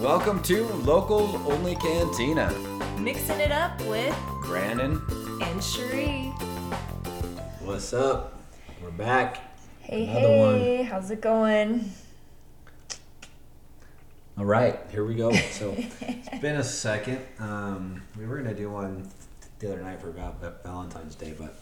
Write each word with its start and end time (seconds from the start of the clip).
Welcome 0.00 0.42
to 0.44 0.64
Locos 0.84 1.34
Only 1.46 1.74
Cantina. 1.76 2.52
Mixing 2.98 3.40
it 3.40 3.52
up 3.52 3.80
with 3.86 4.14
Brandon, 4.44 5.00
and 5.42 5.62
Cherie. 5.62 6.32
What's 7.60 7.92
up? 7.92 8.40
We're 8.82 8.90
back. 8.90 9.38
Hey, 9.80 10.06
Another 10.06 10.58
hey, 10.58 10.82
how's 10.82 11.10
it 11.10 11.20
going? 11.20 11.92
All 14.40 14.46
right, 14.46 14.80
here 14.90 15.04
we 15.04 15.16
go. 15.16 15.32
So 15.34 15.74
it's 16.00 16.38
been 16.40 16.56
a 16.56 16.64
second. 16.64 17.20
Um, 17.38 18.00
we 18.18 18.24
were 18.24 18.38
gonna 18.38 18.54
do 18.54 18.70
one 18.70 19.06
the 19.58 19.70
other 19.70 19.82
night 19.82 20.00
for 20.00 20.08
about 20.08 20.40
Valentine's 20.62 21.14
Day, 21.14 21.34
but 21.38 21.54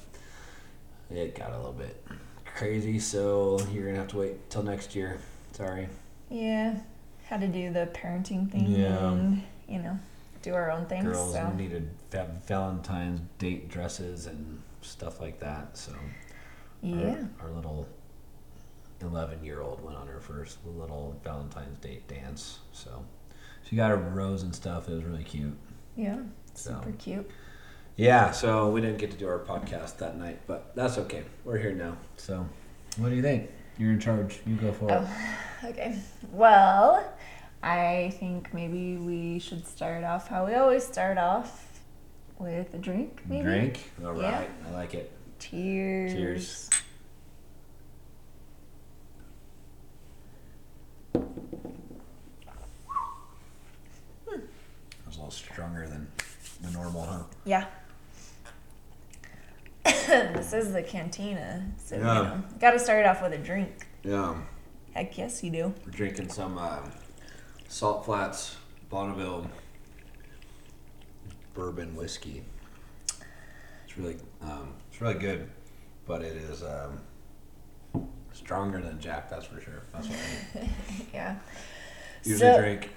it 1.10 1.36
got 1.36 1.50
a 1.50 1.56
little 1.56 1.72
bit 1.72 2.06
crazy. 2.44 3.00
So 3.00 3.58
you're 3.72 3.86
gonna 3.86 3.98
have 3.98 4.06
to 4.10 4.18
wait 4.18 4.48
till 4.48 4.62
next 4.62 4.94
year. 4.94 5.18
Sorry. 5.50 5.88
Yeah, 6.30 6.76
had 7.24 7.40
to 7.40 7.48
do 7.48 7.72
the 7.72 7.88
parenting 7.92 8.48
thing 8.48 8.66
Yeah. 8.70 9.10
and, 9.10 9.42
you 9.68 9.80
know, 9.80 9.98
do 10.42 10.54
our 10.54 10.70
own 10.70 10.86
things. 10.86 11.02
Girls 11.04 11.32
so. 11.32 11.50
needed 11.54 11.90
va- 12.12 12.30
Valentine's 12.46 13.18
date 13.38 13.68
dresses 13.68 14.26
and 14.26 14.62
stuff 14.82 15.20
like 15.20 15.40
that. 15.40 15.76
So 15.76 15.90
Yeah. 16.80 17.24
our, 17.40 17.48
our 17.48 17.50
little 17.56 17.88
11 19.00 19.44
year 19.44 19.60
old 19.60 19.82
went 19.82 19.96
on 19.96 20.06
her 20.08 20.20
first 20.20 20.58
little 20.64 21.20
Valentine's 21.24 21.78
date 21.78 22.06
dance. 22.08 22.58
So 22.72 23.04
she 23.62 23.76
got 23.76 23.90
a 23.90 23.96
rose 23.96 24.42
and 24.42 24.54
stuff. 24.54 24.88
It 24.88 24.94
was 24.94 25.04
really 25.04 25.24
cute. 25.24 25.56
Yeah. 25.96 26.18
So. 26.54 26.70
Super 26.70 26.92
cute. 26.92 27.30
Yeah, 27.96 28.30
so 28.30 28.70
we 28.70 28.80
didn't 28.80 28.98
get 28.98 29.10
to 29.10 29.16
do 29.16 29.26
our 29.26 29.40
podcast 29.40 29.96
that 29.98 30.16
night, 30.16 30.38
but 30.46 30.70
that's 30.76 30.98
okay. 30.98 31.24
We're 31.44 31.58
here 31.58 31.72
now. 31.72 31.96
So, 32.16 32.48
what 32.96 33.08
do 33.08 33.16
you 33.16 33.22
think? 33.22 33.50
You're 33.76 33.90
in 33.90 33.98
charge. 33.98 34.38
You 34.46 34.54
go 34.54 34.70
for 34.72 34.88
it. 34.88 34.92
Oh, 34.92 35.68
okay. 35.70 35.98
Well, 36.30 37.12
I 37.60 38.14
think 38.20 38.54
maybe 38.54 38.96
we 38.98 39.40
should 39.40 39.66
start 39.66 40.04
off 40.04 40.28
how 40.28 40.46
we 40.46 40.54
always 40.54 40.86
start 40.86 41.18
off 41.18 41.80
with 42.38 42.72
a 42.72 42.78
drink, 42.78 43.20
maybe? 43.26 43.42
Drink. 43.42 43.90
All 44.04 44.12
right. 44.12 44.48
Yeah. 44.48 44.68
I 44.68 44.74
like 44.74 44.94
it. 44.94 45.10
Cheers. 45.40 46.12
Cheers. 46.12 46.70
That 54.26 54.40
was 55.06 55.16
a 55.16 55.18
little 55.18 55.30
stronger 55.30 55.86
than 55.86 56.08
the 56.62 56.70
normal, 56.70 57.02
huh? 57.02 57.22
Yeah. 57.44 57.66
this 59.84 60.52
is 60.52 60.72
the 60.72 60.82
cantina, 60.82 61.64
so 61.78 61.96
you 61.96 62.02
Yeah. 62.02 62.14
know, 62.14 62.42
got 62.60 62.72
to 62.72 62.78
start 62.78 63.00
it 63.00 63.06
off 63.06 63.22
with 63.22 63.32
a 63.32 63.38
drink. 63.38 63.86
Yeah. 64.02 64.36
Heck 64.92 65.16
yes, 65.16 65.42
you 65.42 65.50
do. 65.50 65.74
We're 65.84 65.92
drinking 65.92 66.28
some 66.30 66.58
uh, 66.58 66.80
Salt 67.68 68.04
Flats 68.04 68.56
Bonneville 68.90 69.50
bourbon 71.54 71.94
whiskey. 71.94 72.42
It's 73.86 73.96
really, 73.96 74.16
um, 74.42 74.74
it's 74.90 75.00
really 75.00 75.14
good, 75.14 75.48
but 76.06 76.22
it 76.22 76.36
is 76.36 76.62
um, 76.62 77.00
stronger 78.38 78.80
than 78.80 78.98
Jack. 79.00 79.28
That's 79.30 79.46
for 79.46 79.60
sure. 79.60 79.82
That's 79.92 80.08
what 80.08 80.18
I 80.62 80.68
Yeah. 81.12 81.36
usually 82.24 82.38
So- 82.52 82.60
drink. 82.60 82.90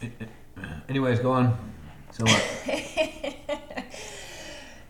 Anyways, 0.88 1.18
go 1.20 1.32
on. 1.32 1.56
So 2.12 2.24
what? 2.24 2.44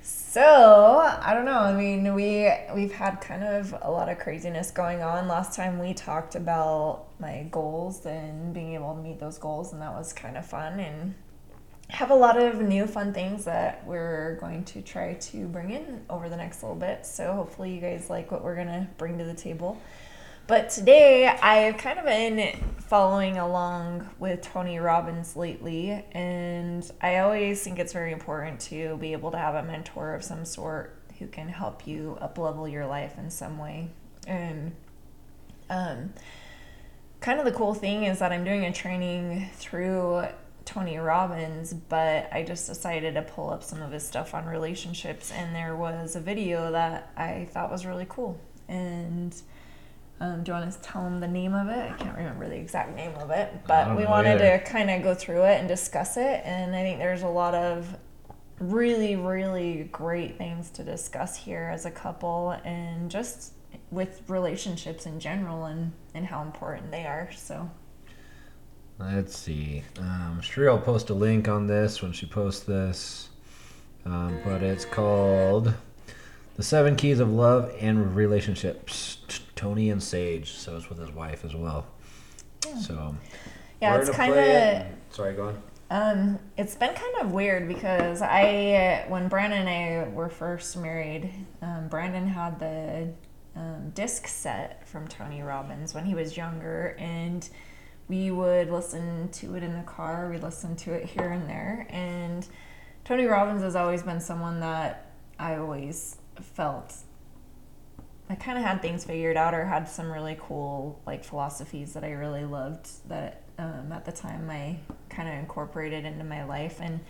So 0.00 0.98
I 1.22 1.32
don't 1.34 1.46
know. 1.46 1.58
I 1.58 1.72
mean, 1.74 2.14
we 2.14 2.48
we've 2.74 2.92
had 2.92 3.20
kind 3.20 3.42
of 3.42 3.74
a 3.82 3.90
lot 3.90 4.08
of 4.10 4.18
craziness 4.18 4.70
going 4.70 5.02
on. 5.02 5.26
Last 5.26 5.56
time 5.56 5.78
we 5.78 5.94
talked 5.94 6.34
about 6.34 7.06
my 7.18 7.46
goals 7.50 8.04
and 8.06 8.52
being 8.52 8.74
able 8.74 8.94
to 8.94 9.00
meet 9.00 9.18
those 9.18 9.38
goals, 9.38 9.72
and 9.72 9.80
that 9.82 9.92
was 9.94 10.12
kind 10.12 10.36
of 10.36 10.44
fun. 10.46 10.78
And 10.80 11.14
have 11.90 12.10
a 12.10 12.14
lot 12.14 12.40
of 12.40 12.60
new 12.60 12.86
fun 12.86 13.12
things 13.14 13.44
that 13.46 13.84
we're 13.86 14.36
going 14.40 14.64
to 14.64 14.82
try 14.82 15.14
to 15.14 15.46
bring 15.46 15.70
in 15.70 16.04
over 16.10 16.28
the 16.28 16.36
next 16.36 16.62
little 16.62 16.76
bit. 16.76 17.06
So 17.06 17.32
hopefully 17.32 17.74
you 17.74 17.80
guys 17.80 18.10
like 18.10 18.30
what 18.30 18.44
we're 18.44 18.56
gonna 18.56 18.88
bring 18.98 19.18
to 19.18 19.24
the 19.24 19.34
table. 19.34 19.80
But 20.46 20.70
today 20.70 21.26
I've 21.26 21.76
kind 21.78 21.98
of 21.98 22.04
been 22.04 22.58
following 22.78 23.36
along 23.36 24.08
with 24.18 24.42
Tony 24.42 24.78
Robbins 24.78 25.36
lately, 25.36 26.04
and 26.12 26.90
I 27.02 27.18
always 27.18 27.62
think 27.62 27.78
it's 27.78 27.92
very 27.92 28.12
important 28.12 28.60
to 28.60 28.96
be 28.96 29.12
able 29.12 29.30
to 29.30 29.38
have 29.38 29.54
a 29.54 29.62
mentor 29.62 30.14
of 30.14 30.24
some 30.24 30.44
sort 30.44 30.94
who 31.18 31.26
can 31.26 31.48
help 31.48 31.86
you 31.86 32.16
up 32.20 32.38
level 32.38 32.66
your 32.66 32.86
life 32.86 33.18
in 33.18 33.30
some 33.30 33.58
way. 33.58 33.90
And 34.26 34.72
um, 35.68 36.14
kind 37.20 37.38
of 37.38 37.44
the 37.44 37.52
cool 37.52 37.74
thing 37.74 38.04
is 38.04 38.18
that 38.20 38.32
I'm 38.32 38.44
doing 38.44 38.64
a 38.64 38.72
training 38.72 39.50
through 39.54 40.28
Tony 40.68 40.98
Robbins, 40.98 41.72
but 41.72 42.28
I 42.30 42.42
just 42.42 42.66
decided 42.66 43.14
to 43.14 43.22
pull 43.22 43.48
up 43.48 43.62
some 43.62 43.80
of 43.80 43.90
his 43.90 44.06
stuff 44.06 44.34
on 44.34 44.44
relationships, 44.44 45.32
and 45.32 45.56
there 45.56 45.74
was 45.74 46.14
a 46.14 46.20
video 46.20 46.70
that 46.72 47.10
I 47.16 47.48
thought 47.50 47.70
was 47.70 47.86
really 47.86 48.04
cool. 48.06 48.38
And 48.68 49.34
um, 50.20 50.42
do 50.42 50.52
you 50.52 50.58
want 50.58 50.70
to 50.70 50.78
tell 50.80 51.04
them 51.04 51.20
the 51.20 51.26
name 51.26 51.54
of 51.54 51.68
it? 51.68 51.90
I 51.90 51.94
can't 51.94 52.14
remember 52.14 52.50
the 52.50 52.56
exact 52.56 52.94
name 52.94 53.14
of 53.14 53.30
it, 53.30 53.50
but 53.66 53.96
we 53.96 54.04
wanted 54.04 54.42
either. 54.42 54.58
to 54.58 54.64
kind 54.70 54.90
of 54.90 55.02
go 55.02 55.14
through 55.14 55.44
it 55.44 55.58
and 55.58 55.66
discuss 55.66 56.18
it. 56.18 56.42
And 56.44 56.76
I 56.76 56.82
think 56.82 56.98
there's 56.98 57.22
a 57.22 57.28
lot 57.28 57.54
of 57.54 57.96
really, 58.60 59.16
really 59.16 59.88
great 59.90 60.36
things 60.36 60.68
to 60.72 60.84
discuss 60.84 61.34
here 61.34 61.70
as 61.72 61.86
a 61.86 61.90
couple 61.90 62.50
and 62.66 63.10
just 63.10 63.54
with 63.90 64.20
relationships 64.28 65.06
in 65.06 65.18
general 65.18 65.64
and, 65.64 65.92
and 66.12 66.26
how 66.26 66.42
important 66.42 66.90
they 66.90 67.06
are. 67.06 67.30
So, 67.34 67.70
Let's 68.98 69.36
see. 69.36 69.82
Um, 69.98 70.40
I'll 70.58 70.78
post 70.78 71.10
a 71.10 71.14
link 71.14 71.48
on 71.48 71.66
this 71.66 72.02
when 72.02 72.12
she 72.12 72.26
posts 72.26 72.64
this, 72.64 73.28
um, 74.04 74.38
but 74.44 74.62
it's 74.62 74.84
called 74.84 75.72
"The 76.56 76.62
Seven 76.62 76.96
Keys 76.96 77.20
of 77.20 77.32
Love 77.32 77.72
and 77.80 78.16
Relationships." 78.16 79.18
Tony 79.58 79.90
and 79.90 80.00
Sage. 80.00 80.52
So 80.52 80.76
it's 80.76 80.88
with 80.88 80.98
his 80.98 81.10
wife 81.10 81.44
as 81.44 81.54
well. 81.54 81.84
So 82.80 83.14
yeah, 83.82 83.96
it's 83.96 84.10
kind 84.10 84.32
of. 84.32 84.38
it. 84.38 84.86
Sorry, 85.10 85.34
go 85.34 85.48
on. 85.48 85.62
Um, 85.90 86.38
it's 86.56 86.76
been 86.76 86.94
kind 86.94 87.16
of 87.22 87.32
weird 87.32 87.66
because 87.66 88.22
I, 88.22 89.06
when 89.08 89.28
Brandon 89.28 89.66
and 89.66 89.68
I 89.68 90.08
were 90.12 90.28
first 90.28 90.76
married, 90.76 91.32
um, 91.62 91.88
Brandon 91.88 92.28
had 92.28 92.60
the 92.60 93.08
um, 93.56 93.90
disc 93.94 94.26
set 94.26 94.86
from 94.86 95.08
Tony 95.08 95.42
Robbins 95.42 95.94
when 95.94 96.04
he 96.04 96.14
was 96.14 96.36
younger, 96.36 96.94
and 96.98 97.48
we 98.08 98.30
would 98.30 98.70
listen 98.70 99.28
to 99.30 99.54
it 99.54 99.62
in 99.62 99.76
the 99.76 99.82
car. 99.82 100.30
We 100.30 100.38
listened 100.38 100.78
to 100.78 100.92
it 100.92 101.04
here 101.04 101.30
and 101.30 101.48
there, 101.48 101.86
and 101.90 102.46
Tony 103.04 103.26
Robbins 103.26 103.62
has 103.62 103.76
always 103.76 104.02
been 104.02 104.20
someone 104.20 104.60
that 104.60 105.12
I 105.38 105.56
always 105.56 106.16
felt 106.40 106.94
I 108.30 108.34
kind 108.34 108.58
of 108.58 108.64
had 108.64 108.82
things 108.82 109.04
figured 109.04 109.36
out 109.36 109.54
or 109.54 109.64
had 109.64 109.88
some 109.88 110.10
really 110.10 110.36
cool 110.40 111.00
like 111.06 111.24
philosophies 111.24 111.94
that 111.94 112.04
I 112.04 112.10
really 112.10 112.44
loved 112.44 112.88
that 113.08 113.42
um, 113.58 113.90
at 113.90 114.04
the 114.04 114.12
time 114.12 114.50
I 114.50 114.78
kind 115.08 115.28
of 115.28 115.34
incorporated 115.34 116.04
into 116.04 116.24
my 116.24 116.44
life. 116.44 116.78
And 116.80 117.00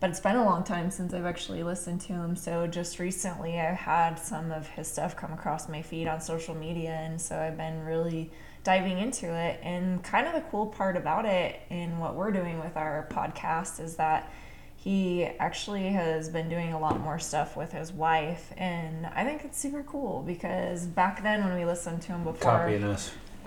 but 0.00 0.10
it's 0.10 0.20
been 0.20 0.36
a 0.36 0.44
long 0.44 0.62
time 0.62 0.90
since 0.90 1.14
I've 1.14 1.24
actually 1.24 1.62
listened 1.62 2.00
to 2.02 2.12
him. 2.12 2.36
So 2.36 2.66
just 2.66 2.98
recently 2.98 3.58
I've 3.58 3.78
had 3.78 4.16
some 4.16 4.50
of 4.50 4.66
his 4.68 4.88
stuff 4.88 5.16
come 5.16 5.32
across 5.32 5.68
my 5.68 5.80
feed 5.80 6.06
on 6.06 6.20
social 6.20 6.54
media. 6.54 6.90
And 6.90 7.20
so 7.20 7.38
I've 7.38 7.56
been 7.56 7.82
really 7.84 8.30
diving 8.66 8.98
into 8.98 9.32
it 9.32 9.60
and 9.62 10.02
kind 10.02 10.26
of 10.26 10.34
the 10.34 10.40
cool 10.50 10.66
part 10.66 10.96
about 10.96 11.24
it 11.24 11.60
and 11.70 12.00
what 12.00 12.16
we're 12.16 12.32
doing 12.32 12.58
with 12.58 12.76
our 12.76 13.06
podcast 13.12 13.78
is 13.78 13.94
that 13.94 14.28
he 14.74 15.22
actually 15.22 15.86
has 15.86 16.28
been 16.28 16.48
doing 16.48 16.72
a 16.72 16.78
lot 16.78 16.98
more 16.98 17.16
stuff 17.16 17.56
with 17.56 17.70
his 17.70 17.92
wife 17.92 18.52
and 18.56 19.06
i 19.14 19.22
think 19.22 19.44
it's 19.44 19.56
super 19.56 19.84
cool 19.84 20.20
because 20.26 20.84
back 20.84 21.22
then 21.22 21.44
when 21.44 21.56
we 21.56 21.64
listened 21.64 22.02
to 22.02 22.08
him 22.08 22.24
before 22.24 22.58
Copying 22.58 22.82
us. 22.82 23.12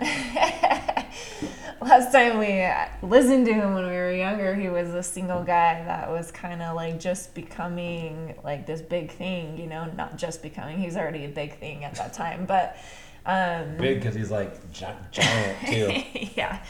last 1.82 2.12
time 2.12 2.38
we 2.38 2.66
listened 3.06 3.44
to 3.44 3.52
him 3.52 3.74
when 3.74 3.84
we 3.84 3.92
were 3.92 4.12
younger 4.12 4.54
he 4.54 4.70
was 4.70 4.88
a 4.94 5.02
single 5.02 5.42
guy 5.42 5.84
that 5.84 6.10
was 6.10 6.30
kind 6.30 6.62
of 6.62 6.74
like 6.74 6.98
just 6.98 7.34
becoming 7.34 8.34
like 8.42 8.66
this 8.66 8.80
big 8.80 9.10
thing 9.10 9.58
you 9.58 9.66
know 9.66 9.84
not 9.98 10.16
just 10.16 10.42
becoming 10.42 10.78
he's 10.78 10.96
already 10.96 11.26
a 11.26 11.28
big 11.28 11.58
thing 11.58 11.84
at 11.84 11.94
that 11.96 12.14
time 12.14 12.46
but 12.46 12.78
um 13.26 13.76
Big 13.76 14.00
because 14.00 14.14
he's 14.14 14.30
like 14.30 14.72
gi- 14.72 14.86
giant 15.10 15.58
too. 15.66 16.02
yeah. 16.36 16.64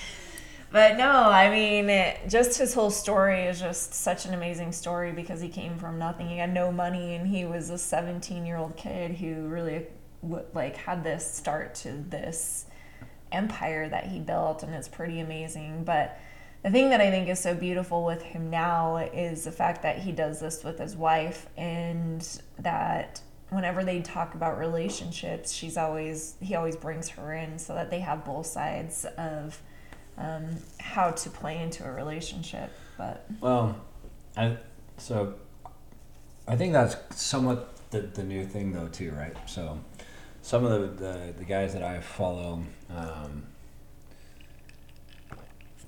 But 0.73 0.97
no, 0.97 1.11
I 1.11 1.50
mean, 1.50 1.91
it, 1.91 2.29
just 2.29 2.56
his 2.58 2.75
whole 2.75 2.93
story 2.93 3.43
is 3.43 3.58
just 3.58 3.93
such 3.93 4.25
an 4.25 4.35
amazing 4.35 4.70
story 4.70 5.11
because 5.11 5.41
he 5.41 5.49
came 5.49 5.76
from 5.79 5.99
nothing. 5.99 6.29
He 6.29 6.38
had 6.38 6.55
no 6.55 6.70
money, 6.70 7.17
and 7.17 7.26
he 7.26 7.44
was 7.44 7.70
a 7.70 7.79
17 7.79 8.47
year 8.47 8.56
old 8.56 8.76
kid 8.76 9.17
who 9.17 9.49
really 9.49 9.87
like 10.55 10.76
had 10.76 11.02
this 11.02 11.29
start 11.29 11.75
to 11.75 11.93
this 11.93 12.67
empire 13.32 13.88
that 13.88 14.06
he 14.06 14.20
built, 14.20 14.62
and 14.62 14.73
it's 14.73 14.87
pretty 14.88 15.19
amazing. 15.19 15.82
But 15.82 16.20
the 16.62 16.70
thing 16.70 16.91
that 16.91 17.00
I 17.00 17.11
think 17.11 17.29
is 17.29 17.41
so 17.41 17.55
beautiful 17.55 18.05
with 18.05 18.23
him 18.23 18.50
now 18.50 18.99
is 18.99 19.44
the 19.44 19.53
fact 19.53 19.82
that 19.82 19.99
he 19.99 20.12
does 20.12 20.41
this 20.41 20.62
with 20.62 20.79
his 20.79 20.94
wife 20.94 21.49
and 21.56 22.26
that 22.58 23.20
whenever 23.50 23.85
they 23.85 24.00
talk 24.00 24.35
about 24.35 24.58
relationships, 24.58 25.52
she's 25.52 25.76
always 25.76 26.35
he 26.41 26.55
always 26.55 26.76
brings 26.76 27.08
her 27.11 27.35
in 27.35 27.58
so 27.58 27.75
that 27.75 27.91
they 27.91 28.00
have 28.00 28.25
both 28.25 28.47
sides 28.47 29.05
of 29.19 29.61
um, 30.17 30.56
how 30.79 31.11
to 31.11 31.31
play 31.31 31.58
into 31.58 31.85
a 31.85 31.93
relationship. 31.93 32.70
But 32.97 33.26
Well, 33.41 33.76
I 34.37 34.56
so 34.97 35.35
I 36.47 36.56
think 36.56 36.73
that's 36.73 36.97
somewhat 37.14 37.76
the, 37.91 38.00
the 38.02 38.23
new 38.23 38.44
thing 38.47 38.73
though 38.73 38.88
too, 38.88 39.12
right? 39.12 39.37
So 39.47 39.81
some 40.43 40.64
of 40.64 40.99
the 40.99 41.05
the, 41.05 41.35
the 41.38 41.44
guys 41.44 41.73
that 41.73 41.82
I 41.82 42.00
follow, 42.00 42.62
um, 42.91 43.43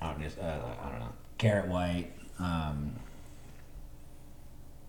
I 0.00 0.10
don't 0.10 0.22
just 0.22 0.38
uh, 0.38 0.58
I 0.82 0.88
don't 0.90 1.00
know, 1.00 1.12
Garrett 1.38 1.68
White, 1.68 2.10
um, 2.38 2.92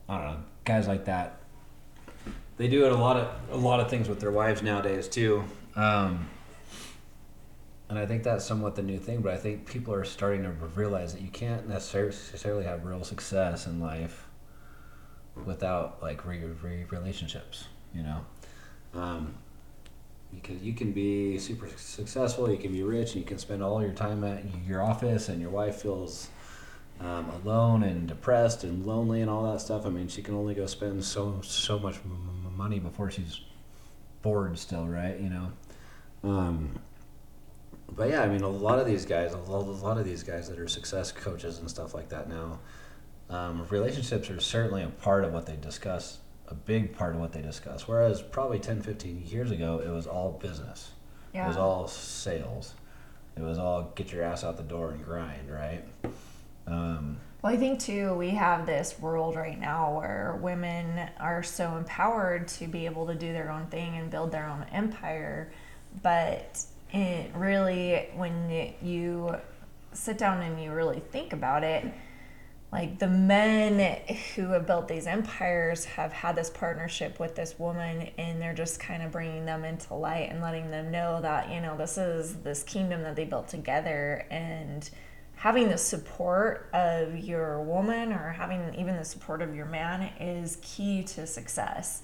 I 0.09 0.17
don't 0.17 0.31
know, 0.31 0.39
guys 0.65 0.87
like 0.87 1.05
that. 1.05 1.39
They 2.63 2.69
do 2.69 2.85
it 2.85 2.93
a 2.93 2.95
lot 2.95 3.17
of 3.17 3.27
a 3.51 3.57
lot 3.57 3.81
of 3.81 3.89
things 3.89 4.07
with 4.07 4.21
their 4.21 4.31
wives 4.31 4.61
nowadays 4.61 5.09
too. 5.09 5.43
Um, 5.75 6.29
and 7.89 7.99
I 7.99 8.05
think 8.05 8.23
that's 8.23 8.45
somewhat 8.45 8.77
the 8.77 8.81
new 8.81 8.99
thing, 8.99 9.19
but 9.19 9.33
I 9.33 9.35
think 9.35 9.67
people 9.67 9.93
are 9.93 10.05
starting 10.05 10.43
to 10.43 10.51
realize 10.73 11.13
that 11.13 11.21
you 11.21 11.27
can't 11.27 11.67
necessarily 11.67 12.63
have 12.63 12.85
real 12.85 13.03
success 13.03 13.67
in 13.67 13.81
life 13.81 14.29
without 15.43 16.01
like 16.01 16.25
re- 16.25 16.39
re- 16.63 16.85
relationships, 16.89 17.65
you 17.93 18.01
know? 18.01 18.21
Um, 18.93 19.33
because 20.33 20.63
you 20.63 20.71
can 20.71 20.93
be 20.93 21.37
super 21.39 21.67
successful, 21.75 22.49
you 22.49 22.57
can 22.57 22.71
be 22.71 22.83
rich, 22.83 23.13
you 23.13 23.23
can 23.23 23.39
spend 23.39 23.61
all 23.61 23.81
your 23.81 23.91
time 23.91 24.23
at 24.23 24.41
your 24.65 24.81
office, 24.81 25.27
and 25.27 25.41
your 25.41 25.51
wife 25.51 25.81
feels 25.81 26.29
um, 27.01 27.29
alone 27.43 27.83
and 27.83 28.07
depressed 28.07 28.63
and 28.63 28.85
lonely 28.85 29.19
and 29.19 29.29
all 29.29 29.51
that 29.51 29.59
stuff. 29.59 29.85
I 29.85 29.89
mean, 29.89 30.07
she 30.07 30.21
can 30.21 30.33
only 30.33 30.53
go 30.53 30.65
spend 30.65 31.03
so 31.03 31.41
so 31.43 31.77
much 31.77 31.97
money 32.55 32.79
before 32.79 33.11
she's 33.11 33.41
bored 34.21 34.57
still, 34.57 34.87
right? 34.87 35.19
You 35.19 35.29
know. 35.29 35.51
Um, 36.23 36.79
but 37.95 38.09
yeah, 38.09 38.21
I 38.21 38.27
mean, 38.27 38.41
a 38.41 38.49
lot 38.49 38.79
of 38.79 38.85
these 38.85 39.05
guys, 39.05 39.33
a 39.33 39.37
lot, 39.37 39.97
of 39.97 40.05
these 40.05 40.23
guys 40.23 40.49
that 40.49 40.57
are 40.57 40.67
success 40.67 41.11
coaches 41.11 41.59
and 41.59 41.69
stuff 41.69 41.93
like 41.93 42.09
that 42.09 42.29
now, 42.29 42.59
um, 43.29 43.67
relationships 43.69 44.29
are 44.29 44.39
certainly 44.39 44.83
a 44.83 44.89
part 44.89 45.25
of 45.25 45.33
what 45.33 45.45
they 45.45 45.55
discuss, 45.57 46.19
a 46.47 46.55
big 46.55 46.95
part 46.95 47.13
of 47.13 47.21
what 47.21 47.33
they 47.33 47.41
discuss. 47.41 47.87
Whereas 47.87 48.21
probably 48.21 48.59
10, 48.59 48.81
15 48.81 49.23
years 49.27 49.51
ago, 49.51 49.81
it 49.85 49.89
was 49.89 50.07
all 50.07 50.31
business. 50.31 50.91
It 51.45 51.47
was 51.47 51.57
all 51.57 51.87
sales. 51.87 52.73
It 53.35 53.41
was 53.41 53.57
all 53.57 53.91
get 53.95 54.11
your 54.11 54.23
ass 54.23 54.43
out 54.43 54.57
the 54.57 54.63
door 54.63 54.91
and 54.91 55.03
grind, 55.03 55.51
right? 55.51 55.83
Um, 56.67 57.17
Well, 57.43 57.51
I 57.53 57.57
think 57.57 57.81
too, 57.81 58.13
we 58.13 58.29
have 58.29 58.65
this 58.65 58.97
world 58.97 59.35
right 59.35 59.59
now 59.59 59.97
where 59.97 60.39
women 60.41 61.09
are 61.19 61.43
so 61.43 61.75
empowered 61.75 62.47
to 62.49 62.67
be 62.67 62.85
able 62.85 63.05
to 63.07 63.15
do 63.15 63.33
their 63.33 63.51
own 63.51 63.67
thing 63.67 63.97
and 63.97 64.09
build 64.09 64.31
their 64.31 64.47
own 64.47 64.65
empire. 64.71 65.51
But 66.01 66.63
it 66.93 67.31
really, 67.35 68.07
when 68.15 68.49
it- 68.49 68.81
you 68.81 69.35
sit 69.91 70.17
down 70.17 70.41
and 70.41 70.63
you 70.63 70.71
really 70.71 71.01
think 71.01 71.33
about 71.33 71.65
it, 71.65 71.85
like 72.71 72.99
the 72.99 73.09
men 73.09 73.97
who 74.35 74.47
have 74.51 74.65
built 74.65 74.87
these 74.87 75.05
empires 75.05 75.83
have 75.83 76.13
had 76.13 76.37
this 76.37 76.49
partnership 76.49 77.19
with 77.19 77.35
this 77.35 77.59
woman 77.59 78.09
and 78.17 78.41
they're 78.41 78.53
just 78.53 78.79
kind 78.79 79.03
of 79.03 79.11
bringing 79.11 79.45
them 79.45 79.65
into 79.65 79.93
light 79.93 80.29
and 80.31 80.41
letting 80.41 80.71
them 80.71 80.89
know 80.91 81.21
that 81.21 81.51
you 81.51 81.59
know 81.61 81.77
this 81.77 81.97
is 81.97 82.37
this 82.37 82.63
kingdom 82.63 83.03
that 83.03 83.15
they 83.15 83.25
built 83.25 83.47
together 83.49 84.25
and 84.31 84.89
having 85.43 85.67
the 85.67 85.77
support 85.77 86.69
of 86.73 87.17
your 87.17 87.61
woman 87.61 88.13
or 88.13 88.29
having 88.31 88.73
even 88.75 88.95
the 88.95 89.03
support 89.03 89.41
of 89.41 89.53
your 89.53 89.65
man 89.65 90.01
is 90.19 90.57
key 90.61 91.03
to 91.03 91.27
success 91.27 92.01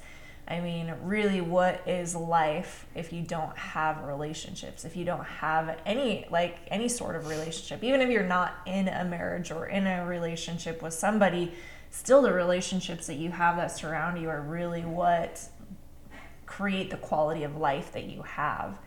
I 0.50 0.62
mean, 0.62 0.92
really, 1.04 1.42
what 1.42 1.88
is 1.88 2.16
life 2.16 2.88
if 2.96 3.14
you 3.14 3.22
don't 3.22 3.56
have 3.56 4.04
relationships? 4.04 4.84
If 4.84 4.98
you 4.98 5.06
don't 5.06 5.24
have 5.24 5.78
any, 5.86 6.26
like, 6.32 6.58
any 6.70 6.90
sort 6.90 7.16
of 7.16 7.28
relationship, 7.28 7.84
even 7.84 8.02
if 8.02 8.10
you're 8.10 8.24
not 8.24 8.56
in 8.66 8.88
a 8.88 9.06
marriage 9.06 9.52
or 9.52 9.68
in 9.68 9.86
a 9.86 10.08
relationship 10.08 10.82
with 10.82 10.96
somebody, 10.96 11.54
still 11.92 12.24
the 12.24 12.34
relationships 12.34 13.06
that 13.06 13.18
you 13.18 13.30
have 13.30 13.58
that 13.58 13.68
surround 13.68 14.20
you 14.20 14.28
are 14.30 14.42
really 14.42 14.82
what 14.82 15.40
create 16.48 16.90
the 16.90 16.98
quality 16.98 17.44
of 17.44 17.56
life 17.58 17.92
that 17.92 18.06
you 18.06 18.24
have. 18.24 18.80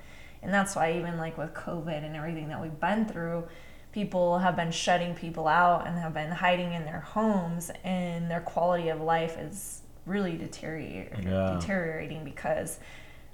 And 0.43 0.53
that's 0.53 0.75
why, 0.75 0.95
even 0.95 1.17
like 1.17 1.39
with 1.39 1.55
COVID 1.55 2.05
and 2.05 2.17
everything 2.17 2.49
that 2.49 2.61
we've 2.61 2.81
been 2.81 3.07
through, 3.07 3.47
people 3.93 4.39
have 4.39 4.57
been 4.57 4.71
shutting 4.73 5.15
people 5.15 5.47
out 5.47 5.87
and 5.87 5.99
have 5.99 6.15
been 6.15 6.31
hiding 6.31 6.73
in 6.73 6.85
their 6.85 7.01
homes, 7.01 7.71
and 7.85 8.31
their 8.31 8.41
quality 8.41 8.89
of 8.89 9.01
life 9.01 9.37
is 9.39 9.83
really 10.07 10.37
deteriorate, 10.37 11.13
Yeah. 11.23 11.55
deteriorating 11.61 12.25
because 12.25 12.79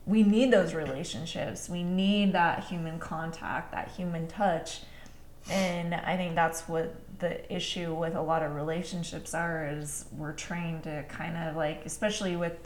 we 0.07 0.23
need 0.23 0.51
those 0.51 0.75
relationships. 0.75 1.69
We 1.69 1.83
need 1.83 2.33
that 2.33 2.65
human 2.65 2.99
contact, 2.99 3.73
that 3.73 3.89
human 3.89 4.27
touch. 4.27 4.81
And 5.51 5.95
I 5.95 6.17
think 6.17 6.35
that's 6.35 6.69
what 6.69 6.95
the 7.21 7.53
issue 7.55 7.95
with 7.95 8.15
a 8.15 8.21
lot 8.23 8.43
of 8.43 8.55
relationships 8.55 9.35
are 9.35 9.67
is 9.67 10.07
we're 10.17 10.33
trained 10.33 10.85
to 10.85 11.05
kind 11.09 11.37
of 11.37 11.57
like, 11.57 11.85
especially 11.85 12.37
with 12.37 12.57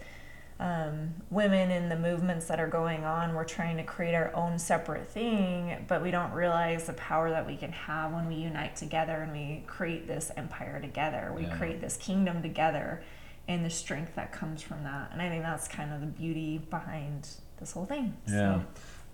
um, 0.62 1.12
women 1.28 1.72
in 1.72 1.88
the 1.88 1.96
movements 1.96 2.46
that 2.46 2.60
are 2.60 2.68
going 2.68 3.02
on, 3.04 3.34
we're 3.34 3.42
trying 3.42 3.76
to 3.78 3.82
create 3.82 4.14
our 4.14 4.32
own 4.32 4.60
separate 4.60 5.08
thing, 5.10 5.84
but 5.88 6.00
we 6.00 6.12
don't 6.12 6.32
realize 6.32 6.86
the 6.86 6.92
power 6.92 7.30
that 7.30 7.44
we 7.44 7.56
can 7.56 7.72
have 7.72 8.12
when 8.12 8.28
we 8.28 8.36
unite 8.36 8.76
together 8.76 9.22
and 9.22 9.32
we 9.32 9.64
create 9.66 10.06
this 10.06 10.30
empire 10.36 10.80
together. 10.80 11.32
We 11.34 11.46
Yeah. 11.46 11.56
create 11.56 11.80
this 11.80 11.96
kingdom 11.96 12.42
together 12.42 13.02
and 13.48 13.64
the 13.64 13.70
strength 13.70 14.14
that 14.14 14.30
comes 14.30 14.62
from 14.62 14.84
that. 14.84 15.08
And 15.10 15.20
I 15.20 15.28
think 15.28 15.42
that's 15.42 15.66
kind 15.66 15.92
of 15.92 16.00
the 16.00 16.06
beauty 16.06 16.58
behind 16.58 17.28
this 17.58 17.72
whole 17.72 17.84
thing. 17.86 18.16
Yeah. 18.28 18.60
So, 18.60 18.62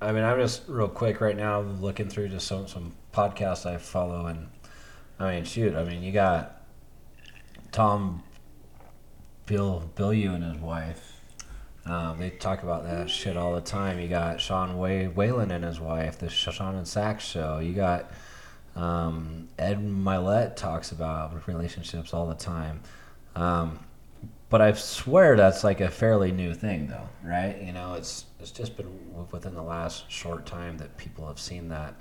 I 0.03 0.13
mean, 0.13 0.25
I'm 0.25 0.39
just 0.39 0.69
real 0.69 0.87
quick 0.89 1.19
right 1.23 1.37
now 1.37 1.61
looking 1.61 2.11
through 2.11 2.29
just 2.29 2.47
some, 2.47 2.69
some 2.69 2.93
podcasts 3.15 3.65
I 3.65 3.79
follow, 3.79 4.27
and 4.27 4.49
I 5.19 5.37
mean, 5.37 5.45
shoot, 5.45 5.75
I 5.75 5.83
mean, 5.85 6.03
you 6.03 6.13
got 6.13 6.61
Tom 7.73 8.23
Bill 9.47 9.91
Bilyeu 9.97 10.35
and 10.35 10.45
his 10.45 10.59
wife. 10.61 11.15
Um, 11.89 12.19
they 12.19 12.31
talk 12.31 12.63
about 12.63 12.85
that 12.85 13.09
shit 13.09 13.37
all 13.37 13.55
the 13.55 13.61
time. 13.61 13.99
You 13.99 14.09
got 14.09 14.41
Sean 14.41 14.77
Way- 14.79 15.09
Whalen 15.09 15.51
and 15.51 15.65
his 15.65 15.81
wife, 15.81 16.19
the 16.19 16.29
Sean 16.29 16.75
and 16.75 16.87
Sax 16.87 17.25
show. 17.25 17.59
You 17.59 17.73
got 17.73 18.11
um, 18.77 19.49
Ed 19.59 19.79
Mylett 19.79 20.57
talks 20.57 20.93
about 20.93 21.47
relationships 21.49 22.13
all 22.13 22.27
the 22.27 22.35
time. 22.35 22.81
Um, 23.35 23.79
but 24.51 24.61
I 24.61 24.73
swear 24.73 25.37
that's 25.37 25.63
like 25.65 25.81
a 25.81 25.91
fairly 25.91 26.33
new 26.33 26.55
thing, 26.55 26.87
though, 26.87 27.09
right? 27.23 27.61
You 27.63 27.73
know, 27.73 27.95
it's 27.95 28.25
it's 28.41 28.51
just 28.51 28.77
been 28.77 28.89
within 29.31 29.55
the 29.55 29.63
last 29.63 30.11
short 30.11 30.47
time 30.47 30.79
that 30.79 30.97
people 30.97 31.27
have 31.27 31.39
seen 31.39 31.69
that. 31.69 31.95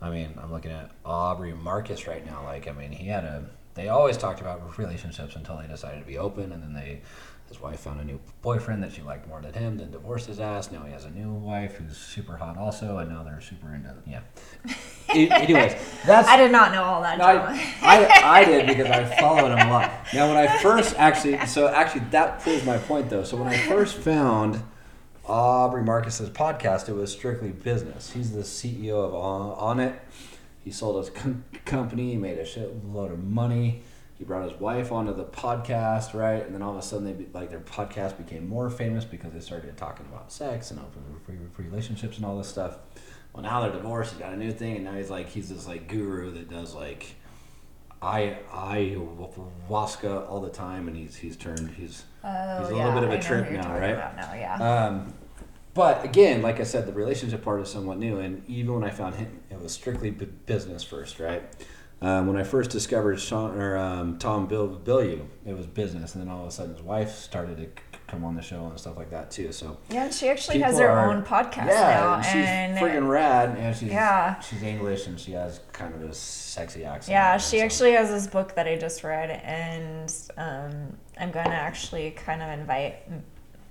I 0.00 0.10
mean, 0.10 0.34
I'm 0.42 0.52
looking 0.52 0.72
at 0.72 0.90
Aubrey 1.04 1.52
Marcus 1.52 2.06
right 2.06 2.24
now. 2.24 2.42
Like, 2.44 2.68
I 2.68 2.72
mean, 2.72 2.92
he 2.92 3.06
had 3.06 3.24
a. 3.24 3.44
They 3.74 3.88
always 3.88 4.16
talked 4.16 4.40
about 4.40 4.78
relationships 4.78 5.36
until 5.36 5.58
they 5.58 5.66
decided 5.66 6.00
to 6.00 6.06
be 6.06 6.18
open, 6.18 6.50
and 6.50 6.62
then 6.62 6.72
they, 6.72 7.02
his 7.48 7.60
wife 7.60 7.80
found 7.80 8.00
a 8.00 8.04
new 8.04 8.18
boyfriend 8.42 8.82
that 8.82 8.92
she 8.92 9.02
liked 9.02 9.28
more 9.28 9.40
than 9.40 9.52
him, 9.52 9.78
then 9.78 9.90
divorced 9.90 10.26
his 10.26 10.40
ass. 10.40 10.72
Now 10.72 10.82
he 10.82 10.92
has 10.92 11.04
a 11.04 11.10
new 11.10 11.32
wife 11.32 11.76
who's 11.76 11.96
super 11.96 12.36
hot 12.36 12.56
also, 12.56 12.98
and 12.98 13.08
now 13.08 13.22
they're 13.22 13.40
super 13.40 13.74
into 13.74 13.94
yeah. 14.06 14.20
Anyways, 15.08 15.74
that's 16.04 16.28
I 16.28 16.36
did 16.36 16.50
not 16.50 16.72
know 16.72 16.82
all 16.82 17.02
that 17.02 17.18
no, 17.18 17.24
drama. 17.24 17.60
I, 17.82 18.04
I, 18.04 18.40
I 18.40 18.44
did 18.44 18.66
because 18.66 18.86
I 18.86 19.04
followed 19.20 19.52
him 19.56 19.68
a 19.68 19.70
lot. 19.70 19.92
Now, 20.12 20.28
when 20.28 20.36
I 20.36 20.58
first 20.60 20.96
actually, 20.96 21.44
so 21.46 21.68
actually 21.68 22.02
that 22.10 22.40
proves 22.40 22.64
my 22.64 22.78
point 22.78 23.10
though. 23.10 23.22
So 23.22 23.36
when 23.36 23.48
I 23.48 23.56
first 23.56 23.96
found 23.96 24.62
Aubrey 25.24 25.82
Marcus's 25.82 26.30
podcast, 26.30 26.88
it 26.88 26.94
was 26.94 27.12
strictly 27.12 27.50
business. 27.50 28.10
He's 28.10 28.32
the 28.32 28.42
CEO 28.42 29.04
of 29.04 29.14
On, 29.14 29.78
Onnit. 29.78 29.98
He 30.64 30.72
sold 30.72 30.98
his 30.98 31.10
com- 31.10 31.44
company, 31.64 32.10
he 32.10 32.16
made 32.16 32.38
a 32.38 32.44
shitload 32.44 33.12
of 33.12 33.22
money. 33.22 33.82
He 34.18 34.24
brought 34.24 34.48
his 34.50 34.58
wife 34.58 34.92
onto 34.92 35.12
the 35.14 35.24
podcast, 35.24 36.14
right? 36.14 36.44
And 36.44 36.54
then 36.54 36.62
all 36.62 36.72
of 36.72 36.78
a 36.78 36.82
sudden, 36.82 37.04
they 37.04 37.12
be, 37.12 37.28
like 37.34 37.50
their 37.50 37.60
podcast 37.60 38.16
became 38.16 38.48
more 38.48 38.70
famous 38.70 39.04
because 39.04 39.32
they 39.32 39.40
started 39.40 39.76
talking 39.76 40.06
about 40.06 40.32
sex 40.32 40.70
and 40.70 40.80
open 40.80 41.02
re- 41.26 41.64
relationships 41.66 42.16
and 42.16 42.24
all 42.24 42.38
this 42.38 42.48
stuff. 42.48 42.78
Well, 43.34 43.42
now 43.42 43.60
they're 43.60 43.72
divorced. 43.72 44.14
He 44.14 44.18
got 44.20 44.32
a 44.32 44.36
new 44.36 44.52
thing, 44.52 44.76
and 44.76 44.84
now 44.84 44.94
he's 44.94 45.10
like 45.10 45.28
he's 45.28 45.50
this 45.50 45.66
like 45.66 45.86
guru 45.88 46.32
that 46.32 46.48
does 46.48 46.74
like 46.74 47.14
I 48.00 48.38
I 48.50 48.96
ayahuasca 49.68 50.28
all 50.28 50.40
the 50.40 50.50
time, 50.50 50.88
and 50.88 50.96
he's 50.96 51.16
he's 51.16 51.36
turned 51.36 51.70
he's 51.76 52.04
Oh, 52.24 52.58
he's 52.60 52.70
a 52.70 52.76
yeah, 52.76 52.86
little 52.86 52.94
bit 53.00 53.04
of 53.04 53.10
I 53.10 53.14
a 53.14 53.16
know 53.18 53.22
trip 53.26 53.50
now, 53.52 53.78
right? 53.78 54.16
now, 54.16 54.34
yeah. 54.34 54.86
Um, 54.86 55.14
but 55.74 56.04
again, 56.04 56.40
like 56.42 56.58
I 56.58 56.64
said, 56.64 56.86
the 56.86 56.92
relationship 56.92 57.44
part 57.44 57.60
is 57.60 57.68
somewhat 57.70 57.98
new, 57.98 58.18
and 58.18 58.42
even 58.48 58.74
when 58.74 58.84
I 58.84 58.90
found 58.90 59.14
him, 59.16 59.40
it 59.50 59.60
was 59.60 59.72
strictly 59.72 60.10
bu- 60.10 60.24
business 60.24 60.82
first, 60.82 61.20
right? 61.20 61.42
Um, 62.02 62.26
when 62.26 62.36
I 62.36 62.42
first 62.42 62.70
discovered 62.70 63.18
Sean 63.18 63.56
or 63.56 63.76
um, 63.78 64.18
Tom 64.18 64.46
Bill 64.46 64.68
Bilyeu, 64.68 65.24
it 65.46 65.56
was 65.56 65.66
business, 65.66 66.14
and 66.14 66.22
then 66.22 66.30
all 66.30 66.42
of 66.42 66.48
a 66.48 66.50
sudden 66.50 66.74
his 66.74 66.82
wife 66.82 67.10
started 67.16 67.56
to 67.56 67.64
c- 67.64 67.98
come 68.06 68.22
on 68.22 68.34
the 68.36 68.42
show 68.42 68.66
and 68.66 68.78
stuff 68.78 68.98
like 68.98 69.08
that 69.10 69.30
too. 69.30 69.50
So 69.50 69.78
Yeah, 69.88 70.04
and 70.04 70.12
she 70.14 70.28
actually 70.28 70.58
has 70.58 70.78
her 70.78 70.88
are- 70.90 71.10
own 71.10 71.22
podcast 71.24 71.68
yeah, 71.68 71.90
now, 71.90 72.14
and 72.16 72.24
she's 72.26 72.34
and 72.46 72.78
friggin' 72.78 73.08
rad, 73.08 73.56
and 73.56 73.74
she's 73.74 73.88
Yeah. 73.90 74.38
she's 74.40 74.62
English 74.62 75.06
and 75.06 75.18
she 75.18 75.32
has 75.32 75.60
kind 75.72 75.94
of 75.94 76.02
a 76.02 76.12
sexy 76.12 76.84
accent. 76.84 77.12
Yeah, 77.12 77.38
she 77.38 77.60
so- 77.60 77.64
actually 77.64 77.92
has 77.92 78.10
this 78.10 78.26
book 78.26 78.54
that 78.56 78.66
I 78.68 78.76
just 78.76 79.02
read, 79.02 79.30
and 79.30 80.12
um, 80.36 80.98
I'm 81.18 81.30
going 81.30 81.46
to 81.46 81.54
actually 81.56 82.10
kind 82.10 82.42
of 82.42 82.50
invite 82.50 82.96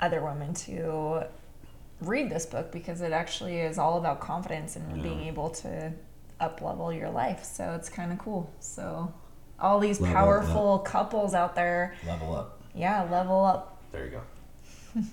other 0.01 0.23
women 0.25 0.55
to 0.55 1.25
read 2.01 2.31
this 2.31 2.47
book 2.47 2.71
because 2.71 3.01
it 3.01 3.11
actually 3.13 3.59
is 3.59 3.77
all 3.77 3.99
about 3.99 4.19
confidence 4.19 4.75
and 4.75 5.01
being 5.03 5.21
able 5.27 5.49
to 5.51 5.93
up 6.39 6.61
level 6.61 6.91
your 6.93 7.09
life. 7.09 7.43
So 7.43 7.73
it's 7.73 7.89
kind 7.89 8.11
of 8.11 8.17
cool. 8.19 8.51
So 8.59 9.13
all 9.59 9.79
these 9.79 9.99
Level 10.01 10.15
powerful 10.15 10.79
couples 10.79 11.33
out 11.33 11.55
there, 11.55 11.95
level 12.05 12.35
up. 12.35 12.61
yeah, 12.75 13.03
level 13.09 13.43
up. 13.45 13.81
There 13.91 14.05
you 14.05 14.11
go. 14.11 14.21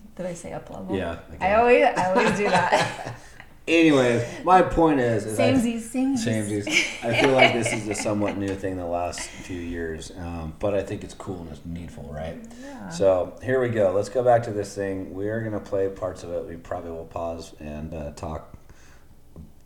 Did 0.17 0.27
I 0.27 0.35
say 0.35 0.53
up 0.53 0.69
level? 0.71 0.97
Yeah, 0.97 1.19
I 1.31 1.35
again. 1.35 1.59
always, 1.61 1.85
I 1.85 2.07
always 2.11 2.37
do 2.37 2.45
that. 2.49 3.17
Anyways, 3.69 4.45
my 4.45 4.61
point 4.61 4.99
is, 4.99 5.25
is 5.25 5.39
I- 5.39 5.53
Samesies, 5.53 5.83
samesies. 5.95 6.65
Samesies. 6.65 7.05
I 7.05 7.21
feel 7.21 7.31
like 7.31 7.53
this 7.53 7.73
is 7.73 7.87
a 7.87 7.95
somewhat 7.95 8.37
new 8.37 8.53
thing 8.57 8.77
the 8.77 8.85
last 8.85 9.21
few 9.21 9.57
years, 9.61 10.11
um, 10.19 10.53
but 10.59 10.75
I 10.75 10.83
think 10.83 11.05
it's 11.05 11.15
cool 11.15 11.43
and 11.43 11.51
it's 11.51 11.65
needful, 11.65 12.11
right? 12.13 12.43
Yeah. 12.61 12.89
So 12.89 13.39
here 13.41 13.61
we 13.61 13.69
go. 13.69 13.93
Let's 13.93 14.09
go 14.09 14.25
back 14.25 14.43
to 14.45 14.51
this 14.51 14.75
thing. 14.75 15.15
We 15.15 15.29
are 15.29 15.39
going 15.41 15.53
to 15.53 15.61
play 15.61 15.89
parts 15.89 16.25
of 16.25 16.33
it. 16.33 16.45
We 16.45 16.57
probably 16.57 16.91
will 16.91 17.05
pause 17.05 17.55
and 17.61 17.95
uh, 17.95 18.11
talk 18.13 18.53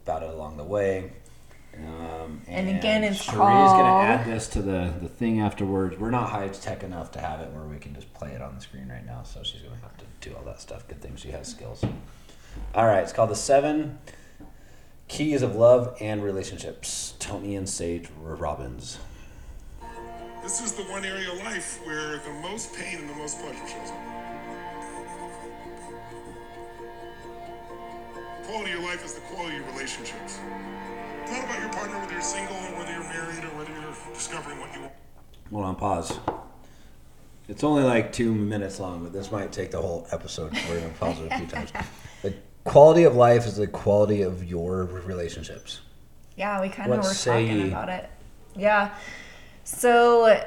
about 0.05 0.23
it 0.23 0.29
along 0.29 0.59
the 0.59 0.65
way. 0.65 1.13
Um, 1.85 2.43
And 2.49 2.69
again, 2.69 3.05
it's 3.05 3.19
Cherie's 3.25 3.73
going 3.73 3.85
to 3.85 3.91
add 3.91 4.27
this 4.27 4.49
to 4.49 4.63
the, 4.63 4.93
the 5.01 5.09
thing 5.09 5.41
afterwards. 5.41 5.99
We're 5.99 6.11
not 6.11 6.31
high 6.31 6.49
tech 6.49 6.83
enough 6.83 7.11
to 7.13 7.21
have 7.21 7.41
it 7.41 7.51
where 7.53 7.65
we 7.65 7.79
can 7.79 7.95
just 7.95 8.13
play 8.15 8.31
it 8.33 8.41
on 8.41 8.55
the 8.55 8.61
screen 8.61 8.89
right 8.89 9.05
now, 9.05 9.23
so 9.23 9.43
she's 9.43 9.61
going 9.63 9.77
to 9.77 9.83
have 9.83 9.97
to 9.99 10.05
do 10.21 10.35
all 10.35 10.43
that 10.45 10.61
stuff. 10.61 10.89
Good 10.89 11.01
thing 11.03 11.17
she 11.17 11.31
has 11.31 11.49
skills. 11.49 11.85
All 12.75 12.87
right, 12.87 13.03
it's 13.03 13.13
called 13.13 13.31
The 13.31 13.37
Seven 13.37 13.99
Keys 15.09 15.43
of 15.43 15.55
Love 15.55 15.97
and 16.01 16.25
Relationships. 16.25 17.15
Tony 17.19 17.55
and 17.57 17.69
Sage 17.69 18.09
Robbins. 18.23 18.99
This 20.43 20.63
is 20.63 20.73
the 20.73 20.85
one 20.85 21.05
area 21.05 21.31
of 21.31 21.39
life 21.39 21.81
where 21.85 22.19
the 22.19 22.33
most 22.41 22.73
pain 22.75 23.01
and 23.01 23.11
the 23.11 23.15
most 23.15 23.41
pleasure 23.41 23.67
shows 23.67 23.91
up. 23.91 23.99
Quality 28.47 28.73
of 28.73 28.85
life 28.85 29.05
is 29.05 29.15
the 29.15 29.21
quality 29.23 29.57
of 29.57 29.67
relationships. 29.75 30.39
It's 31.29 31.45
about 31.45 31.59
your 31.59 31.69
partner, 31.71 31.99
whether 31.99 32.13
you're 32.13 32.23
single 32.23 32.55
or 32.55 32.79
whether 32.79 32.93
you're 32.93 33.03
married 33.03 33.45
or 33.45 33.49
whether 33.59 33.73
you're 33.73 34.15
discovering 34.15 34.61
what 34.61 34.73
you 34.75 34.83
want. 34.83 34.93
Hold 35.51 35.65
on, 35.65 35.77
pause. 35.77 36.19
It's 37.49 37.65
only 37.65 37.83
like 37.83 38.13
two 38.13 38.33
minutes 38.33 38.79
long, 38.79 39.03
but 39.03 39.13
this 39.13 39.33
might 39.33 39.53
take 39.53 39.73
the 39.73 39.81
whole 39.81 40.07
episode. 40.13 40.53
We're 40.69 40.81
gonna 40.81 40.93
pause 40.95 41.19
it 41.21 41.33
a 41.33 41.39
few 41.39 41.47
times. 41.47 41.73
The 42.23 42.35
quality 42.65 43.05
of 43.05 43.15
life 43.15 43.47
is 43.47 43.57
the 43.57 43.67
quality 43.69 44.23
of 44.23 44.43
your 44.43 44.85
relationships. 44.85 45.81
Yeah, 46.37 46.61
we 46.61 46.69
kind 46.69 46.93
of 46.93 46.99
were 46.99 47.05
say 47.05 47.47
talking 47.47 47.61
ye? 47.61 47.69
about 47.69 47.89
it. 47.89 48.11
Yeah. 48.57 48.95
So 49.63 50.43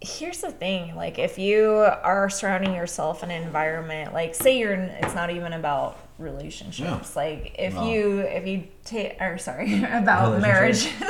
here's 0.00 0.40
the 0.40 0.50
thing 0.50 0.94
like 0.94 1.18
if 1.18 1.38
you 1.38 1.70
are 2.02 2.28
surrounding 2.28 2.74
yourself 2.74 3.22
in 3.22 3.30
an 3.30 3.42
environment 3.42 4.12
like 4.12 4.34
say 4.34 4.58
you're 4.58 4.74
it's 4.74 5.14
not 5.14 5.30
even 5.30 5.54
about 5.54 5.98
relationships. 6.18 7.16
Like 7.16 7.54
if 7.58 7.74
you 7.74 8.20
if 8.20 8.46
you 8.46 8.64
take 8.84 9.20
or 9.20 9.38
sorry 9.38 9.84
about 9.92 10.40
marriage 10.40 10.88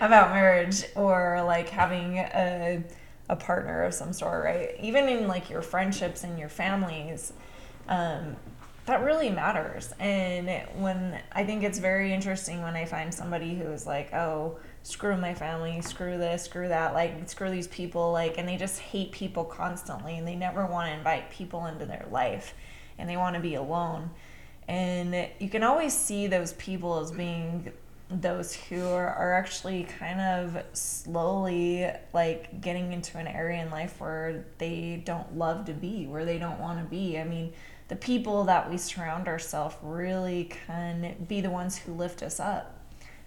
about 0.00 0.30
marriage 0.30 0.84
or 0.94 1.42
like 1.44 1.68
having 1.68 2.18
a 2.18 2.82
a 3.28 3.36
partner 3.36 3.82
of 3.82 3.94
some 3.94 4.12
sort 4.12 4.44
right? 4.44 4.76
Even 4.80 5.08
in 5.08 5.26
like 5.26 5.50
your 5.50 5.62
friendships 5.62 6.22
and 6.24 6.38
your 6.38 6.48
families 6.48 7.32
um 7.88 8.36
that 8.86 9.02
really 9.02 9.30
matters. 9.30 9.92
And 9.98 10.48
when 10.80 11.20
I 11.32 11.44
think 11.44 11.64
it's 11.64 11.78
very 11.78 12.12
interesting 12.12 12.62
when 12.62 12.76
I 12.76 12.84
find 12.84 13.12
somebody 13.12 13.56
who 13.56 13.64
is 13.64 13.84
like, 13.84 14.14
oh, 14.14 14.58
screw 14.84 15.16
my 15.16 15.34
family, 15.34 15.80
screw 15.80 16.16
this, 16.16 16.44
screw 16.44 16.68
that, 16.68 16.94
like, 16.94 17.28
screw 17.28 17.50
these 17.50 17.66
people, 17.66 18.12
like, 18.12 18.38
and 18.38 18.48
they 18.48 18.56
just 18.56 18.78
hate 18.78 19.10
people 19.10 19.44
constantly 19.44 20.16
and 20.16 20.26
they 20.26 20.36
never 20.36 20.64
want 20.66 20.88
to 20.88 20.96
invite 20.96 21.30
people 21.30 21.66
into 21.66 21.84
their 21.84 22.06
life 22.12 22.54
and 22.98 23.08
they 23.08 23.16
want 23.16 23.34
to 23.36 23.42
be 23.42 23.54
alone. 23.54 24.10
And 24.68 25.28
you 25.38 25.48
can 25.48 25.62
always 25.62 25.92
see 25.92 26.26
those 26.26 26.52
people 26.54 26.98
as 26.98 27.12
being 27.12 27.72
those 28.08 28.54
who 28.54 28.86
are, 28.86 29.08
are 29.08 29.34
actually 29.34 29.84
kind 29.98 30.20
of 30.20 30.62
slowly 30.72 31.90
like 32.12 32.60
getting 32.60 32.92
into 32.92 33.18
an 33.18 33.26
area 33.26 33.62
in 33.62 33.70
life 33.70 34.00
where 34.00 34.44
they 34.58 35.02
don't 35.04 35.36
love 35.36 35.64
to 35.66 35.72
be, 35.72 36.06
where 36.06 36.24
they 36.24 36.38
don't 36.38 36.60
want 36.60 36.78
to 36.78 36.84
be. 36.88 37.18
I 37.18 37.24
mean, 37.24 37.52
the 37.88 37.96
people 37.96 38.44
that 38.44 38.70
we 38.70 38.78
surround 38.78 39.28
ourselves 39.28 39.76
really 39.82 40.50
can 40.66 41.16
be 41.28 41.40
the 41.40 41.50
ones 41.50 41.78
who 41.78 41.92
lift 41.92 42.22
us 42.22 42.38
up. 42.40 42.80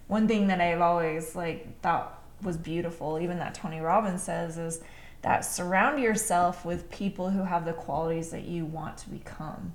One 0.06 0.26
thing 0.26 0.48
that 0.48 0.60
I've 0.60 0.80
always 0.80 1.34
like 1.34 1.80
thought 1.82 2.22
was 2.42 2.56
beautiful, 2.56 3.18
even 3.18 3.38
that 3.38 3.54
Tony 3.54 3.80
Robbins 3.80 4.22
says, 4.22 4.58
is 4.58 4.80
that 5.22 5.44
surround 5.44 6.02
yourself 6.02 6.64
with 6.64 6.90
people 6.90 7.30
who 7.30 7.42
have 7.42 7.64
the 7.64 7.72
qualities 7.72 8.30
that 8.30 8.44
you 8.44 8.64
want 8.64 8.96
to 8.98 9.10
become. 9.10 9.72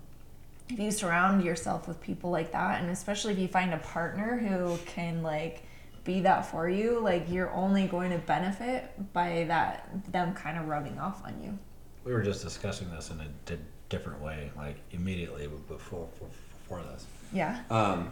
If 0.69 0.79
you 0.79 0.89
surround 0.91 1.43
yourself 1.43 1.87
with 1.87 2.01
people 2.01 2.31
like 2.31 2.51
that 2.53 2.81
and 2.81 2.89
especially 2.89 3.33
if 3.33 3.39
you 3.39 3.47
find 3.47 3.73
a 3.73 3.77
partner 3.77 4.37
who 4.37 4.77
can 4.87 5.21
like 5.21 5.63
be 6.03 6.21
that 6.21 6.45
for 6.45 6.69
you 6.69 6.99
like 6.99 7.25
you're 7.29 7.51
only 7.51 7.87
going 7.87 8.11
to 8.11 8.17
benefit 8.19 8.91
by 9.13 9.45
that 9.47 9.89
them 10.11 10.33
kind 10.33 10.57
of 10.57 10.67
rubbing 10.67 10.97
off 10.99 11.23
on 11.23 11.35
you. 11.43 11.57
We 12.03 12.13
were 12.13 12.21
just 12.23 12.43
discussing 12.43 12.89
this 12.91 13.09
in 13.11 13.19
a 13.19 13.27
di- 13.45 13.61
different 13.89 14.21
way, 14.21 14.51
like 14.55 14.77
immediately 14.91 15.47
before 15.67 16.07
before 16.63 16.81
this. 16.83 17.05
yeah. 17.31 17.61
Um, 17.69 18.11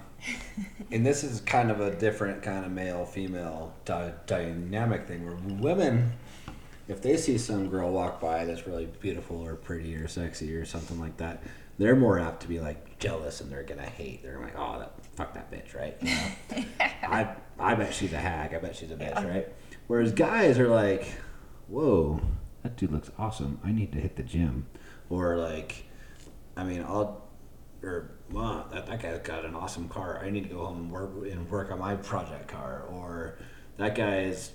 and 0.91 1.05
this 1.05 1.23
is 1.23 1.41
kind 1.41 1.71
of 1.71 1.79
a 1.79 1.95
different 1.95 2.41
kind 2.43 2.65
of 2.65 2.71
male 2.71 3.05
female 3.05 3.73
dy- 3.85 4.13
dynamic 4.27 5.07
thing 5.07 5.25
where 5.25 5.35
women, 5.59 6.11
if 6.87 7.01
they 7.01 7.17
see 7.17 7.37
some 7.37 7.69
girl 7.69 7.91
walk 7.91 8.19
by 8.19 8.45
that's 8.45 8.67
really 8.67 8.85
beautiful 8.85 9.41
or 9.41 9.55
pretty 9.55 9.95
or 9.95 10.07
sexy 10.07 10.55
or 10.55 10.65
something 10.65 10.99
like 10.99 11.17
that, 11.17 11.43
they're 11.77 11.95
more 11.95 12.19
apt 12.19 12.41
to 12.41 12.47
be 12.47 12.59
like 12.59 12.99
jealous 12.99 13.41
and 13.41 13.51
they're 13.51 13.63
gonna 13.63 13.81
hate. 13.81 14.23
They're 14.23 14.39
like, 14.39 14.57
oh, 14.57 14.79
that 14.79 14.93
fuck 15.15 15.33
that 15.33 15.51
bitch, 15.51 15.75
right? 15.75 15.97
You 16.01 16.15
know? 16.15 16.65
I 17.03 17.35
I 17.59 17.75
bet 17.75 17.93
she's 17.93 18.13
a 18.13 18.17
hag. 18.17 18.53
I 18.53 18.59
bet 18.59 18.75
she's 18.75 18.91
a 18.91 18.95
bitch, 18.95 19.15
right? 19.15 19.47
Whereas 19.87 20.11
guys 20.11 20.59
are 20.59 20.69
like, 20.69 21.07
whoa, 21.67 22.21
that 22.63 22.77
dude 22.77 22.91
looks 22.91 23.11
awesome. 23.17 23.59
I 23.63 23.71
need 23.71 23.91
to 23.93 23.99
hit 23.99 24.15
the 24.15 24.23
gym, 24.23 24.67
or 25.09 25.37
like, 25.37 25.85
I 26.55 26.63
mean, 26.63 26.81
I'll 26.81 27.23
or 27.83 28.11
wow, 28.31 28.65
that, 28.71 28.87
that 28.87 29.01
guy's 29.01 29.19
got 29.19 29.45
an 29.45 29.55
awesome 29.55 29.89
car. 29.89 30.21
I 30.23 30.29
need 30.29 30.43
to 30.43 30.49
go 30.49 30.65
home 30.65 30.77
and 30.77 30.91
work 30.91 31.11
and 31.31 31.49
work 31.49 31.71
on 31.71 31.79
my 31.79 31.95
project 31.95 32.47
car. 32.47 32.83
Or 32.89 33.37
that 33.77 33.95
guy 33.95 34.21
is 34.21 34.51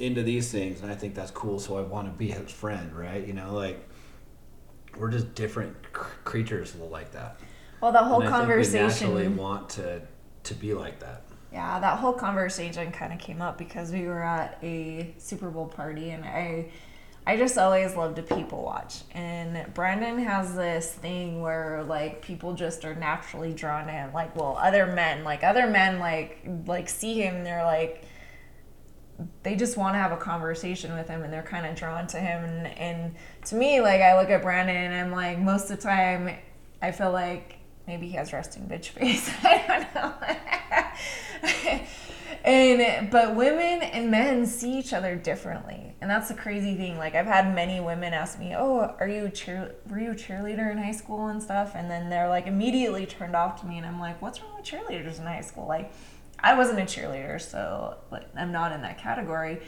into 0.00 0.22
these 0.22 0.50
things, 0.50 0.80
and 0.82 0.90
I 0.90 0.94
think 0.94 1.14
that's 1.14 1.30
cool, 1.30 1.58
so 1.60 1.76
I 1.78 1.82
want 1.82 2.06
to 2.10 2.12
be 2.16 2.28
his 2.30 2.50
friend, 2.50 2.92
right? 2.96 3.26
You 3.26 3.32
know, 3.34 3.54
like 3.54 3.86
we're 4.96 5.10
just 5.10 5.34
different 5.34 5.76
cr- 5.92 6.10
creatures 6.24 6.74
like 6.74 7.12
that. 7.12 7.38
well 7.80 7.92
that 7.92 8.04
whole 8.04 8.20
And 8.22 8.34
I 8.34 8.38
think 8.38 8.48
we 8.48 8.56
naturally 8.56 9.24
conversation 9.24 9.36
want 9.36 9.70
to 9.70 10.02
to 10.42 10.54
be 10.54 10.74
like 10.74 10.98
that. 11.00 11.22
yeah 11.52 11.78
that 11.78 11.98
whole 11.98 12.12
conversation 12.12 12.90
kind 12.90 13.12
of 13.12 13.18
came 13.20 13.40
up 13.40 13.56
because 13.58 13.92
we 13.92 14.02
were 14.06 14.22
at 14.22 14.58
a 14.62 15.14
super 15.18 15.48
bowl 15.50 15.66
party 15.66 16.10
and 16.10 16.24
i 16.24 16.70
I 17.26 17.36
just 17.36 17.58
always 17.58 17.94
love 17.94 18.14
to 18.14 18.22
people 18.22 18.62
watch. 18.64 19.02
And 19.12 19.72
Brandon 19.74 20.18
has 20.20 20.54
this 20.56 20.90
thing 20.90 21.42
where 21.42 21.84
like 21.84 22.22
people 22.22 22.54
just 22.54 22.82
are 22.86 22.94
naturally 22.94 23.52
drawn 23.52 23.84
to 23.86 23.92
him. 23.92 24.12
Like, 24.14 24.34
well, 24.34 24.56
other 24.58 24.86
men, 24.86 25.22
like 25.22 25.44
other 25.44 25.66
men 25.66 25.98
like 26.00 26.40
like 26.66 26.88
see 26.88 27.20
him 27.22 27.36
and 27.36 27.46
they're 27.46 27.64
like 27.64 28.04
they 29.42 29.56
just 29.56 29.76
want 29.76 29.94
to 29.94 29.98
have 29.98 30.12
a 30.12 30.16
conversation 30.16 30.94
with 30.94 31.08
him 31.08 31.22
and 31.22 31.32
they're 31.32 31.42
kind 31.42 31.66
of 31.66 31.74
drawn 31.74 32.06
to 32.08 32.18
him 32.18 32.44
and, 32.44 32.66
and 32.78 33.14
to 33.44 33.54
me 33.54 33.80
like 33.80 34.00
I 34.00 34.18
look 34.18 34.30
at 34.30 34.42
Brandon 34.42 34.76
and 34.76 34.94
I'm 34.94 35.12
like 35.12 35.38
most 35.38 35.70
of 35.70 35.76
the 35.76 35.82
time 35.82 36.36
I 36.82 36.92
feel 36.92 37.12
like 37.12 37.58
maybe 37.86 38.08
he 38.08 38.16
has 38.16 38.32
resting 38.32 38.68
bitch 38.68 38.86
face. 38.88 39.30
I 39.42 39.84
don't 39.92 39.94
know. 39.94 41.86
and 42.44 43.10
but 43.10 43.36
women 43.36 43.82
and 43.82 44.10
men 44.10 44.46
see 44.46 44.78
each 44.78 44.94
other 44.94 45.14
differently 45.14 45.94
and 46.00 46.10
that's 46.10 46.28
the 46.28 46.34
crazy 46.34 46.74
thing 46.74 46.96
like 46.96 47.14
i've 47.14 47.26
had 47.26 47.54
many 47.54 47.80
women 47.80 48.14
ask 48.14 48.38
me 48.38 48.54
oh 48.56 48.94
are 48.98 49.08
you 49.08 49.28
cheer 49.28 49.74
were 49.90 49.98
you 49.98 50.12
a 50.12 50.14
cheerleader 50.14 50.72
in 50.72 50.78
high 50.78 50.92
school 50.92 51.26
and 51.26 51.42
stuff 51.42 51.72
and 51.74 51.90
then 51.90 52.08
they're 52.08 52.28
like 52.28 52.46
immediately 52.46 53.04
turned 53.04 53.36
off 53.36 53.60
to 53.60 53.66
me 53.66 53.76
and 53.76 53.86
i'm 53.86 54.00
like 54.00 54.20
what's 54.22 54.40
wrong 54.40 54.54
with 54.56 54.64
cheerleaders 54.64 55.18
in 55.18 55.26
high 55.26 55.42
school 55.42 55.66
like 55.66 55.92
i 56.42 56.54
wasn't 56.56 56.78
a 56.78 56.82
cheerleader 56.82 57.40
so 57.40 57.96
like, 58.10 58.26
i'm 58.36 58.52
not 58.52 58.72
in 58.72 58.82
that 58.82 58.98
category. 58.98 59.60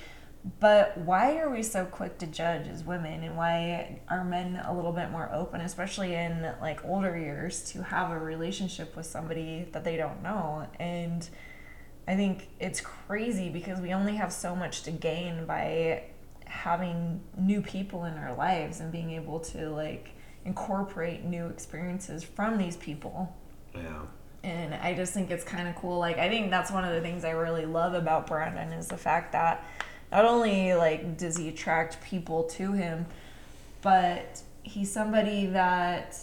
But 0.59 0.99
why 0.99 1.39
are 1.39 1.49
we 1.49 1.63
so 1.63 1.85
quick 1.85 2.19
to 2.19 2.27
judge 2.27 2.67
as 2.67 2.83
women 2.83 3.23
and 3.23 3.37
why 3.37 4.01
are 4.09 4.25
men 4.25 4.61
a 4.65 4.75
little 4.75 4.91
bit 4.91 5.11
more 5.11 5.31
open 5.33 5.61
especially 5.61 6.15
in 6.15 6.53
like 6.61 6.85
older 6.85 7.17
years 7.17 7.63
to 7.73 7.83
have 7.85 8.11
a 8.11 8.19
relationship 8.19 8.97
with 8.97 9.07
somebody 9.07 9.69
that 9.71 9.85
they 9.85 9.97
don't 9.97 10.21
know? 10.21 10.67
And 10.81 11.29
I 12.09 12.17
think 12.17 12.49
it's 12.59 12.81
crazy 12.81 13.51
because 13.51 13.81
we 13.81 13.93
only 13.93 14.17
have 14.17 14.33
so 14.33 14.57
much 14.57 14.83
to 14.83 14.91
gain 14.91 15.47
by 15.47 16.05
having 16.47 17.21
new 17.39 17.63
people 17.63 18.05
in 18.05 18.15
our 18.15 18.35
lives 18.35 18.81
and 18.81 18.91
being 18.91 19.13
able 19.13 19.39
to 19.39 19.71
like 19.71 20.11
incorporate 20.45 21.25
new 21.25 21.47
experiences 21.47 22.25
from 22.25 22.59
these 22.59 22.77
people. 22.77 23.33
Yeah. 23.75 24.03
And 24.45 24.75
I 24.75 24.95
just 24.95 25.15
think 25.15 25.31
it's 25.31 25.45
kind 25.45 25.69
of 25.69 25.75
cool. 25.77 25.99
Like 25.99 26.19
I 26.19 26.29
think 26.29 26.51
that's 26.51 26.71
one 26.71 26.85
of 26.85 26.95
the 26.95 27.01
things 27.01 27.25
I 27.25 27.31
really 27.31 27.67
love 27.67 27.95
about 27.95 28.27
Brandon 28.27 28.73
is 28.73 28.89
the 28.89 28.97
fact 28.97 29.33
that 29.33 29.65
not 30.11 30.25
only 30.25 30.75
like 30.75 31.17
does 31.17 31.37
he 31.37 31.49
attract 31.49 32.03
people 32.03 32.45
to 32.45 32.73
him, 32.73 33.07
but 33.81 34.43
he's 34.63 34.91
somebody 34.91 35.47
that 35.47 36.17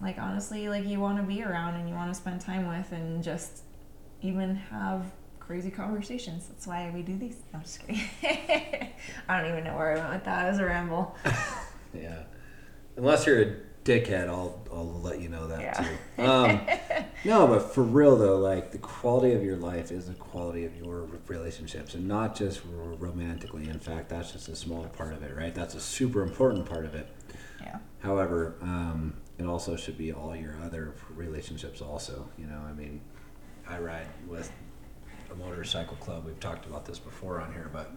like 0.00 0.18
honestly 0.18 0.68
like 0.68 0.86
you 0.86 1.00
want 1.00 1.18
to 1.18 1.22
be 1.22 1.42
around 1.42 1.74
and 1.74 1.88
you 1.88 1.94
want 1.94 2.10
to 2.10 2.14
spend 2.14 2.40
time 2.40 2.68
with 2.68 2.92
and 2.92 3.22
just 3.22 3.62
even 4.22 4.56
have 4.56 5.04
crazy 5.38 5.70
conversations. 5.70 6.48
That's 6.48 6.66
why 6.66 6.90
we 6.92 7.02
do 7.02 7.16
these. 7.16 7.36
I'm 7.54 7.62
just 7.62 7.80
kidding. 7.80 8.00
I 9.28 9.40
don't 9.40 9.50
even 9.50 9.64
know 9.64 9.76
where 9.76 9.92
I 9.92 9.98
went 9.98 10.12
with 10.12 10.24
that. 10.24 10.46
It 10.46 10.50
was 10.50 10.58
a 10.58 10.64
ramble. 10.64 11.16
Yeah. 11.94 12.24
Unless 12.96 13.26
you're 13.26 13.42
a 13.42 13.56
dickhead, 13.86 14.28
I'll 14.28 14.60
I'll 14.72 15.00
let 15.00 15.20
you 15.20 15.28
know 15.28 15.46
that 15.46 15.60
Yeah. 15.60 15.88
too. 16.16 16.22
Um, 16.22 16.60
no, 17.24 17.46
but 17.46 17.72
for 17.72 17.82
real 17.82 18.16
though, 18.16 18.36
like 18.38 18.72
the 18.72 18.78
quality 18.78 19.32
of 19.34 19.42
your 19.44 19.56
life 19.56 19.90
is 19.92 20.08
the 20.08 20.14
quality 20.14 20.64
of 20.66 20.76
your 20.76 21.08
relationships, 21.28 21.94
and 21.94 22.06
not 22.06 22.34
just 22.36 22.60
r- 22.66 22.94
romantically. 22.98 23.68
In 23.68 23.78
fact, 23.78 24.08
that's 24.08 24.32
just 24.32 24.48
a 24.48 24.56
small 24.56 24.84
part 24.88 25.12
of 25.14 25.22
it, 25.22 25.34
right? 25.36 25.54
That's 25.54 25.74
a 25.74 25.80
super 25.80 26.22
important 26.22 26.66
part 26.66 26.84
of 26.84 26.94
it. 26.94 27.06
Yeah. 27.62 27.78
However, 28.00 28.56
um, 28.60 29.14
it 29.38 29.46
also 29.46 29.76
should 29.76 29.96
be 29.96 30.12
all 30.12 30.34
your 30.34 30.56
other 30.64 30.94
relationships 31.14 31.80
also. 31.80 32.28
You 32.36 32.46
know, 32.46 32.60
I 32.68 32.72
mean, 32.72 33.00
I 33.68 33.78
ride 33.78 34.08
with 34.28 34.50
a 35.30 35.34
motorcycle 35.36 35.96
club. 35.98 36.24
We've 36.26 36.38
talked 36.40 36.66
about 36.66 36.84
this 36.86 36.98
before 36.98 37.40
on 37.40 37.52
here, 37.52 37.70
but 37.72 37.90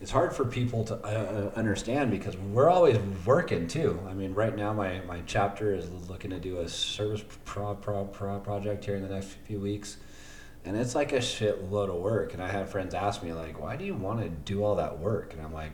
it's 0.00 0.10
hard 0.10 0.34
for 0.34 0.46
people 0.46 0.84
to 0.84 0.94
uh, 0.96 1.52
understand 1.54 2.10
because 2.10 2.36
we're 2.36 2.70
always 2.70 2.98
working 3.26 3.68
too. 3.68 4.00
I 4.08 4.14
mean, 4.14 4.32
right 4.32 4.56
now 4.56 4.72
my, 4.72 5.00
my 5.00 5.22
chapter 5.26 5.74
is 5.74 5.90
looking 6.08 6.30
to 6.30 6.38
do 6.38 6.60
a 6.60 6.68
service 6.68 7.22
pro, 7.44 7.74
pro, 7.74 8.06
pro 8.06 8.38
project 8.40 8.84
here 8.86 8.96
in 8.96 9.02
the 9.02 9.08
next 9.08 9.28
few 9.44 9.60
weeks. 9.60 9.98
And 10.64 10.76
it's 10.76 10.94
like 10.94 11.12
a 11.12 11.18
shitload 11.18 11.88
of 11.88 11.96
work. 11.96 12.32
And 12.32 12.42
I 12.42 12.48
had 12.48 12.68
friends 12.68 12.94
ask 12.94 13.22
me, 13.22 13.32
like, 13.32 13.60
why 13.60 13.76
do 13.76 13.84
you 13.84 13.94
want 13.94 14.20
to 14.20 14.28
do 14.28 14.64
all 14.64 14.76
that 14.76 14.98
work? 14.98 15.34
And 15.34 15.42
I'm 15.42 15.52
like, 15.52 15.72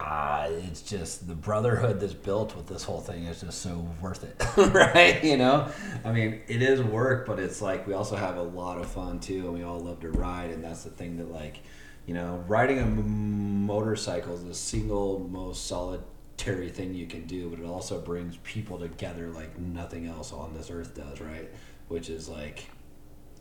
ah, 0.00 0.44
it's 0.44 0.82
just 0.82 1.26
the 1.26 1.34
brotherhood 1.34 2.00
that's 2.00 2.14
built 2.14 2.56
with 2.56 2.66
this 2.66 2.84
whole 2.84 3.00
thing 3.00 3.24
is 3.24 3.40
just 3.40 3.62
so 3.62 3.88
worth 4.00 4.24
it, 4.24 4.42
right? 4.72 5.22
You 5.24 5.36
know, 5.36 5.68
I 6.04 6.12
mean, 6.12 6.40
it 6.46 6.62
is 6.62 6.82
work, 6.82 7.26
but 7.26 7.38
it's 7.38 7.60
like 7.60 7.86
we 7.86 7.94
also 7.94 8.16
have 8.16 8.36
a 8.36 8.42
lot 8.42 8.78
of 8.78 8.86
fun 8.86 9.20
too, 9.20 9.46
and 9.46 9.54
we 9.54 9.62
all 9.62 9.80
love 9.80 10.00
to 10.00 10.10
ride, 10.10 10.50
and 10.50 10.62
that's 10.62 10.84
the 10.84 10.90
thing 10.90 11.16
that 11.18 11.30
like, 11.32 11.60
you 12.06 12.14
know, 12.14 12.44
riding 12.46 12.78
a 12.78 12.82
m- 12.82 13.66
motorcycle 13.66 14.34
is 14.34 14.44
the 14.44 14.54
single 14.54 15.20
most 15.30 15.66
solitary 15.66 16.70
thing 16.70 16.94
you 16.94 17.06
can 17.06 17.26
do, 17.26 17.50
but 17.50 17.58
it 17.58 17.66
also 17.66 18.00
brings 18.00 18.36
people 18.38 18.78
together 18.78 19.28
like 19.28 19.58
nothing 19.58 20.06
else 20.06 20.32
on 20.32 20.54
this 20.54 20.70
earth 20.70 20.94
does, 20.94 21.20
right? 21.20 21.48
Which 21.88 22.08
is 22.08 22.28
like 22.28 22.64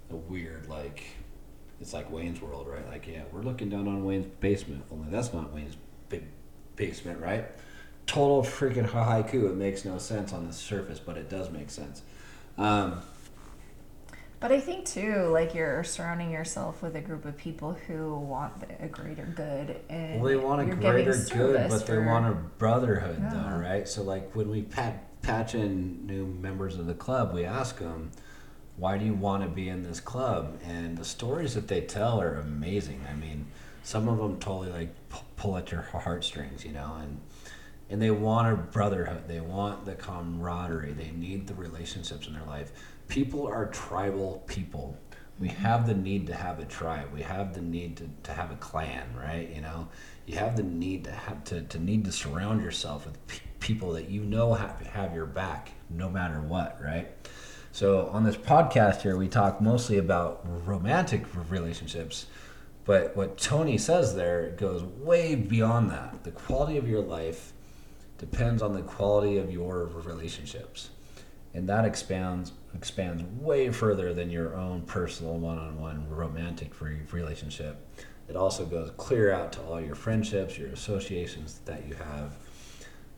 a 0.09 0.15
weird 0.15 0.67
like. 0.67 1.03
It's 1.79 1.93
like 1.93 2.11
Wayne's 2.11 2.41
World, 2.41 2.67
right? 2.67 2.87
Like, 2.87 3.05
yeah, 3.05 3.21
we're 3.31 3.43
looking 3.43 3.69
down 3.69 3.87
on 3.87 4.03
Wayne's 4.03 4.25
basement. 4.39 4.83
Only 4.91 5.11
that's 5.11 5.31
not 5.31 5.53
Wayne's 5.53 5.75
basement, 6.81 7.19
right? 7.19 7.45
Total 8.05 8.41
freaking 8.41 8.87
haiku. 8.87 9.49
It 9.49 9.55
makes 9.55 9.83
no 9.83 9.97
sense 9.97 10.31
on 10.31 10.47
the 10.47 10.53
surface, 10.53 10.99
but 10.99 11.17
it 11.17 11.29
does 11.29 11.49
make 11.51 11.69
sense. 11.69 12.01
Um, 12.57 13.01
But 14.39 14.51
I 14.51 14.59
think 14.59 14.85
too, 14.85 15.25
like 15.31 15.53
you're 15.55 15.83
surrounding 15.83 16.29
yourself 16.31 16.81
with 16.83 16.95
a 16.95 17.01
group 17.01 17.25
of 17.25 17.35
people 17.37 17.73
who 17.87 18.15
want 18.15 18.53
a 18.79 18.87
greater 18.87 19.25
good, 19.25 19.81
and 19.89 20.21
well, 20.21 20.29
they 20.29 20.37
want 20.37 20.61
a 20.61 20.75
greater 20.75 21.15
good, 21.33 21.69
but 21.69 21.87
they 21.87 21.97
want 21.97 22.27
a 22.27 22.33
brotherhood, 22.33 23.17
Yeah. 23.19 23.29
though, 23.33 23.57
right? 23.57 23.87
So, 23.87 24.03
like 24.03 24.35
when 24.35 24.49
we 24.49 24.61
pat, 24.61 25.21
patch 25.23 25.55
in 25.55 26.05
new 26.05 26.25
members 26.27 26.77
of 26.77 26.85
the 26.85 26.93
club, 26.93 27.33
we 27.33 27.45
ask 27.45 27.79
them, 27.79 28.11
"Why 28.77 28.99
do 28.99 29.05
you 29.05 29.15
want 29.15 29.41
to 29.41 29.49
be 29.49 29.69
in 29.69 29.81
this 29.81 29.99
club?" 29.99 30.59
And 30.63 30.97
the 30.99 31.05
stories 31.05 31.55
that 31.55 31.67
they 31.67 31.81
tell 31.81 32.21
are 32.21 32.35
amazing. 32.35 33.01
I 33.11 33.15
mean, 33.15 33.47
some 33.87 34.09
of 34.09 34.17
them 34.17 34.37
totally 34.37 34.69
like 34.69 34.93
pu- 35.07 35.23
pull 35.37 35.55
at 35.55 35.71
your 35.71 35.81
heartstrings, 35.81 36.65
you 36.65 36.73
know, 36.73 36.97
and 37.01 37.21
and 37.89 38.01
they 38.01 38.11
want 38.11 38.51
a 38.51 38.55
brotherhood. 38.57 39.29
They 39.29 39.39
want 39.39 39.85
the 39.85 39.95
camaraderie. 39.95 40.91
They 40.91 41.11
need 41.11 41.47
the 41.47 41.53
relationships 41.53 42.27
in 42.27 42.33
their 42.33 42.43
life. 42.43 42.73
People 43.07 43.47
are 43.47 43.67
tribal 43.67 44.43
people. 44.45 44.97
We 45.39 45.47
have 45.47 45.87
the 45.87 45.93
need 45.93 46.27
to 46.27 46.33
have 46.33 46.59
a 46.59 46.65
tribe. 46.65 47.13
We 47.13 47.21
have 47.21 47.53
the 47.53 47.61
need 47.61 47.95
to, 47.97 48.09
to 48.23 48.33
have 48.33 48.51
a 48.51 48.57
clan, 48.57 49.07
right? 49.15 49.49
You 49.55 49.61
know, 49.61 49.87
you 50.25 50.35
have 50.35 50.57
the 50.57 50.63
need 50.63 51.05
to 51.05 51.11
have 51.11 51.45
to, 51.45 51.61
to 51.61 51.79
need 51.79 52.03
to 52.05 52.11
surround 52.11 52.61
yourself 52.61 53.05
with 53.05 53.25
pe- 53.27 53.39
people 53.61 53.93
that 53.93 54.09
you 54.09 54.19
know 54.19 54.53
have, 54.53 54.81
have 54.87 55.15
your 55.15 55.27
back 55.27 55.71
no 55.89 56.09
matter 56.09 56.41
what, 56.41 56.77
right? 56.83 57.07
So 57.71 58.07
on 58.07 58.25
this 58.25 58.35
podcast 58.35 59.03
here, 59.03 59.15
we 59.15 59.29
talk 59.29 59.61
mostly 59.61 59.97
about 59.97 60.41
romantic 60.65 61.23
relationships, 61.49 62.25
but 62.87 63.15
what 63.15 63.37
Tony 63.37 63.77
says 63.77 64.15
there 64.15 64.55
goes 64.57 64.81
way 64.81 65.35
beyond 65.35 65.91
that. 65.91 66.23
The 66.23 66.31
quality 66.31 66.77
of 66.77 66.87
your 66.87 67.01
life 67.01 67.53
depends 68.17 68.63
on 68.63 68.73
the 68.73 68.81
quality 68.81 69.37
of 69.37 69.51
your 69.51 69.85
relationships, 69.85 70.89
and 71.53 71.69
that 71.69 71.85
expands 71.85 72.53
expands 72.73 73.23
way 73.41 73.71
further 73.71 74.13
than 74.13 74.29
your 74.29 74.55
own 74.55 74.81
personal 74.83 75.33
one-on-one 75.33 76.09
romantic 76.09 76.71
relationship. 76.81 77.85
It 78.29 78.35
also 78.35 78.65
goes 78.65 78.91
clear 78.97 79.31
out 79.31 79.51
to 79.53 79.61
all 79.63 79.81
your 79.81 79.95
friendships, 79.95 80.57
your 80.57 80.69
associations 80.69 81.59
that 81.65 81.87
you 81.87 81.95
have. 81.95 82.33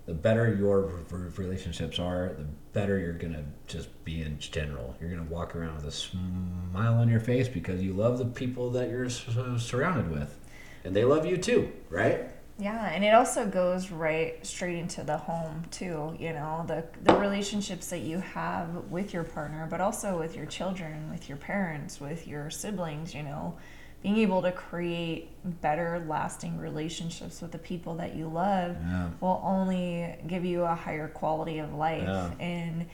The 0.09 0.15
better 0.15 0.51
your 0.55 0.91
relationships 1.37 1.99
are, 1.99 2.33
the 2.35 2.47
better 2.73 2.97
you're 2.97 3.13
gonna 3.13 3.45
just 3.67 4.03
be 4.03 4.23
in 4.23 4.39
general. 4.39 4.95
You're 4.99 5.11
gonna 5.11 5.29
walk 5.29 5.55
around 5.55 5.75
with 5.75 5.85
a 5.85 5.91
smile 5.91 6.95
on 6.95 7.09
your 7.09 7.19
face 7.19 7.47
because 7.47 7.83
you 7.83 7.93
love 7.93 8.17
the 8.17 8.25
people 8.25 8.71
that 8.71 8.89
you're 8.89 9.07
surrounded 9.11 10.09
with, 10.09 10.35
and 10.83 10.95
they 10.95 11.05
love 11.05 11.27
you 11.27 11.37
too, 11.37 11.71
right? 11.91 12.27
Yeah, 12.57 12.89
and 12.89 13.03
it 13.03 13.13
also 13.13 13.45
goes 13.45 13.91
right 13.91 14.43
straight 14.43 14.77
into 14.77 15.03
the 15.03 15.15
home 15.15 15.65
too. 15.69 16.15
You 16.17 16.33
know, 16.33 16.65
the 16.65 16.85
the 17.03 17.13
relationships 17.13 17.91
that 17.91 17.99
you 17.99 18.17
have 18.17 18.85
with 18.89 19.13
your 19.13 19.23
partner, 19.23 19.67
but 19.69 19.79
also 19.79 20.17
with 20.17 20.35
your 20.35 20.47
children, 20.47 21.11
with 21.11 21.29
your 21.29 21.37
parents, 21.37 22.01
with 22.01 22.27
your 22.27 22.49
siblings. 22.49 23.13
You 23.13 23.21
know, 23.21 23.59
being 24.01 24.17
able 24.17 24.41
to 24.41 24.51
create 24.51 25.29
better, 25.61 26.03
lasting 26.07 26.57
relationships 26.57 27.41
with 27.41 27.51
the 27.51 27.57
people 27.57 27.95
that 27.95 28.15
you 28.15 28.27
love 28.27 28.77
Yeah. 28.81 29.09
will 29.19 29.41
only 29.43 30.15
give 30.27 30.45
you 30.45 30.63
a 30.63 30.73
higher 30.75 31.07
quality 31.09 31.59
of 31.59 31.73
life. 31.73 32.03
Yeah. 32.03 32.31
And 32.39 32.85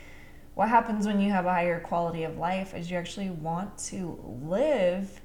what 0.55 0.69
happens 0.69 1.05
when 1.05 1.19
you 1.19 1.31
have 1.31 1.45
a 1.45 1.51
higher 1.53 1.79
quality 1.79 2.23
of 2.23 2.37
life 2.37 2.73
is 2.73 2.89
you 2.89 2.97
actually 2.97 3.29
want 3.29 3.77
to 3.77 4.17
live 4.43 5.21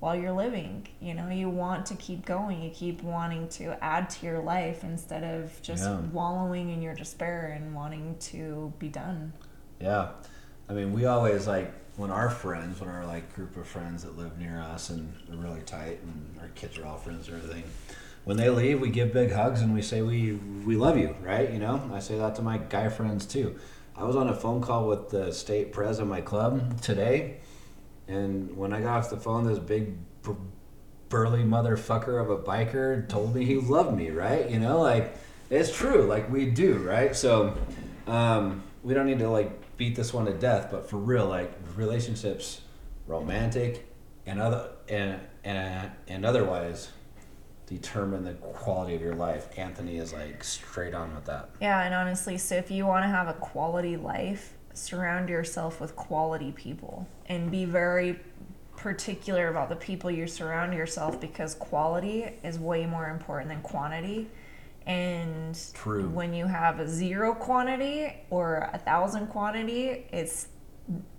while 0.00 0.16
you're 0.16 0.32
living. 0.32 0.88
You 1.00 1.14
know, 1.14 1.28
you 1.28 1.48
want 1.50 1.86
to 1.86 1.94
keep 1.94 2.24
going. 2.24 2.62
You 2.62 2.70
keep 2.70 3.02
wanting 3.02 3.48
to 3.50 3.76
add 3.84 4.08
to 4.10 4.26
your 4.26 4.40
life 4.40 4.82
instead 4.82 5.22
of 5.22 5.60
just 5.62 5.84
Yeah. 5.84 6.00
wallowing 6.12 6.70
in 6.70 6.80
your 6.82 6.94
despair 6.94 7.52
and 7.54 7.74
wanting 7.74 8.16
to 8.20 8.72
be 8.78 8.88
done. 8.88 9.34
Yeah. 9.78 10.08
I 10.68 10.72
mean, 10.72 10.92
we 10.92 11.04
always 11.04 11.46
like 11.46 11.72
when 12.00 12.10
our 12.10 12.30
friends, 12.30 12.80
when 12.80 12.88
our 12.88 13.04
like 13.04 13.34
group 13.34 13.54
of 13.58 13.66
friends 13.66 14.04
that 14.04 14.16
live 14.16 14.38
near 14.38 14.58
us 14.58 14.88
and 14.88 15.12
they're 15.28 15.36
really 15.36 15.60
tight, 15.60 16.00
and 16.02 16.40
our 16.40 16.48
kids 16.54 16.78
are 16.78 16.86
all 16.86 16.96
friends 16.96 17.28
and 17.28 17.36
everything. 17.36 17.62
When 18.24 18.38
they 18.38 18.48
leave, 18.48 18.80
we 18.80 18.88
give 18.88 19.12
big 19.12 19.30
hugs 19.32 19.60
and 19.60 19.74
we 19.74 19.82
say 19.82 20.00
we 20.00 20.32
we 20.64 20.76
love 20.76 20.96
you, 20.96 21.14
right? 21.22 21.52
You 21.52 21.58
know, 21.58 21.90
I 21.92 21.98
say 21.98 22.16
that 22.16 22.34
to 22.36 22.42
my 22.42 22.56
guy 22.56 22.88
friends 22.88 23.26
too. 23.26 23.56
I 23.94 24.04
was 24.04 24.16
on 24.16 24.28
a 24.28 24.34
phone 24.34 24.62
call 24.62 24.88
with 24.88 25.10
the 25.10 25.30
state 25.30 25.72
pres 25.72 25.98
of 25.98 26.08
my 26.08 26.22
club 26.22 26.80
today, 26.80 27.40
and 28.08 28.56
when 28.56 28.72
I 28.72 28.80
got 28.80 28.96
off 28.96 29.10
the 29.10 29.18
phone, 29.18 29.44
this 29.44 29.58
big 29.58 29.94
burly 31.10 31.42
motherfucker 31.42 32.18
of 32.18 32.30
a 32.30 32.38
biker 32.38 33.06
told 33.10 33.34
me 33.34 33.44
he 33.44 33.56
loved 33.56 33.94
me, 33.94 34.08
right? 34.08 34.48
You 34.48 34.58
know, 34.58 34.80
like 34.80 35.14
it's 35.50 35.70
true, 35.70 36.06
like 36.06 36.32
we 36.32 36.46
do, 36.46 36.78
right? 36.78 37.14
So 37.14 37.58
um, 38.06 38.62
we 38.82 38.94
don't 38.94 39.06
need 39.06 39.18
to 39.18 39.28
like 39.28 39.59
beat 39.80 39.96
this 39.96 40.12
one 40.12 40.26
to 40.26 40.34
death, 40.34 40.68
but 40.70 40.88
for 40.90 40.98
real, 40.98 41.26
like 41.26 41.50
relationships, 41.74 42.60
romantic 43.06 43.88
and 44.26 44.38
other 44.38 44.68
and 44.90 45.18
and 45.42 45.90
and 46.06 46.24
otherwise 46.26 46.90
determine 47.66 48.22
the 48.22 48.34
quality 48.34 48.94
of 48.94 49.00
your 49.00 49.14
life. 49.14 49.48
Anthony 49.56 49.96
is 49.96 50.12
like 50.12 50.44
straight 50.44 50.92
on 50.92 51.14
with 51.14 51.24
that. 51.24 51.48
Yeah, 51.62 51.82
and 51.82 51.94
honestly, 51.94 52.36
so 52.36 52.56
if 52.56 52.70
you 52.70 52.84
want 52.84 53.04
to 53.04 53.08
have 53.08 53.26
a 53.28 53.32
quality 53.32 53.96
life, 53.96 54.52
surround 54.74 55.30
yourself 55.30 55.80
with 55.80 55.96
quality 55.96 56.52
people 56.52 57.08
and 57.26 57.50
be 57.50 57.64
very 57.64 58.20
particular 58.76 59.48
about 59.48 59.70
the 59.70 59.76
people 59.76 60.10
you 60.10 60.26
surround 60.26 60.74
yourself 60.74 61.18
because 61.20 61.54
quality 61.54 62.30
is 62.44 62.58
way 62.58 62.84
more 62.84 63.08
important 63.08 63.48
than 63.48 63.62
quantity. 63.62 64.28
And 64.90 65.56
True. 65.74 66.08
when 66.08 66.34
you 66.34 66.46
have 66.46 66.80
a 66.80 66.88
zero 66.88 67.32
quantity 67.32 68.12
or 68.28 68.68
a 68.72 68.78
thousand 68.78 69.28
quantity, 69.28 70.06
it's 70.10 70.48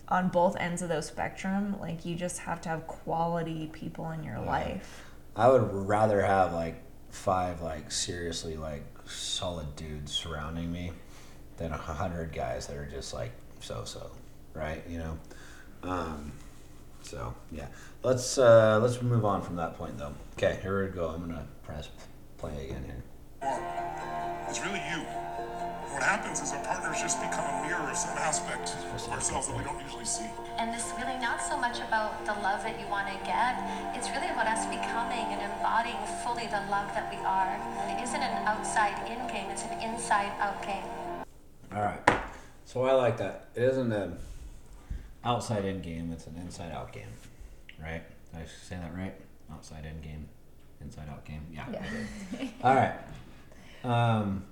on 0.09 0.27
both 0.27 0.57
ends 0.57 0.81
of 0.81 0.89
those 0.89 1.05
spectrum, 1.05 1.79
like 1.79 2.03
you 2.05 2.15
just 2.15 2.39
have 2.39 2.59
to 2.61 2.69
have 2.69 2.85
quality 2.85 3.69
people 3.71 4.11
in 4.11 4.23
your 4.23 4.39
life. 4.41 5.05
I 5.37 5.47
would 5.47 5.71
rather 5.71 6.21
have 6.21 6.51
like 6.51 6.83
five 7.11 7.61
like 7.61 7.91
seriously 7.91 8.57
like 8.57 8.83
solid 9.05 9.73
dudes 9.77 10.11
surrounding 10.11 10.69
me 10.69 10.91
than 11.55 11.71
a 11.71 11.77
hundred 11.77 12.33
guys 12.33 12.67
that 12.67 12.75
are 12.75 12.85
just 12.85 13.13
like 13.13 13.31
so 13.61 13.85
so, 13.85 14.11
right? 14.53 14.83
You 14.89 14.97
know. 14.97 15.19
Um, 15.83 16.33
so 17.03 17.33
yeah, 17.53 17.67
let's 18.03 18.37
uh, 18.37 18.79
let's 18.81 19.01
move 19.01 19.23
on 19.23 19.41
from 19.41 19.55
that 19.55 19.77
point 19.77 19.97
though. 19.97 20.13
Okay, 20.33 20.59
here 20.61 20.83
we 20.83 20.91
go. 20.91 21.07
I'm 21.07 21.21
gonna 21.21 21.47
press 21.63 21.87
play 22.37 22.65
again 22.65 22.83
here. 22.83 23.03
It's 24.51 24.61
really 24.61 24.83
you. 24.91 24.99
What 25.95 26.03
happens 26.03 26.41
is 26.41 26.51
our 26.51 26.63
partners 26.63 26.99
just 26.99 27.21
become 27.21 27.43
a 27.43 27.67
mirror 27.67 27.89
of 27.89 27.95
some 27.95 28.17
aspect 28.17 28.75
of 28.75 29.11
ourselves 29.11 29.47
that 29.47 29.57
we 29.57 29.63
don't 29.63 29.79
usually 29.81 30.05
see. 30.05 30.27
And 30.57 30.75
it's 30.75 30.91
really 30.99 31.17
not 31.19 31.41
so 31.41 31.57
much 31.57 31.79
about 31.79 32.25
the 32.25 32.33
love 32.43 32.63
that 32.63 32.79
you 32.79 32.85
want 32.87 33.07
to 33.07 33.15
get, 33.25 33.55
it's 33.95 34.09
really 34.11 34.27
about 34.27 34.47
us 34.47 34.65
becoming 34.67 35.23
and 35.31 35.39
embodying 35.39 35.95
fully 36.23 36.47
the 36.47 36.63
love 36.67 36.91
that 36.95 37.07
we 37.11 37.19
are. 37.23 37.55
It 37.91 38.03
isn't 38.03 38.21
an 38.21 38.47
outside 38.47 38.95
in 39.07 39.19
game, 39.27 39.49
it's 39.51 39.63
an 39.63 39.79
inside 39.79 40.31
out 40.39 40.61
game. 40.63 40.83
All 41.73 41.81
right. 41.81 42.01
So 42.65 42.83
I 42.83 42.91
like 42.91 43.17
that. 43.17 43.47
It 43.55 43.63
isn't 43.63 43.91
an 43.91 44.17
outside 45.23 45.65
in 45.65 45.81
game, 45.81 46.11
it's 46.11 46.27
an 46.27 46.35
inside 46.35 46.71
out 46.71 46.91
game. 46.91 47.11
Right? 47.81 48.03
Did 48.31 48.41
I 48.41 48.45
say 48.45 48.75
that 48.75 48.93
right? 48.93 49.15
Outside 49.51 49.85
in 49.85 49.99
game, 50.01 50.27
inside 50.81 51.09
out 51.09 51.23
game. 51.25 51.47
Yeah. 51.53 51.65
I 51.67 51.71
did. 51.71 52.49
All 52.63 52.75
right. 52.75 52.95
Um, 53.83 54.45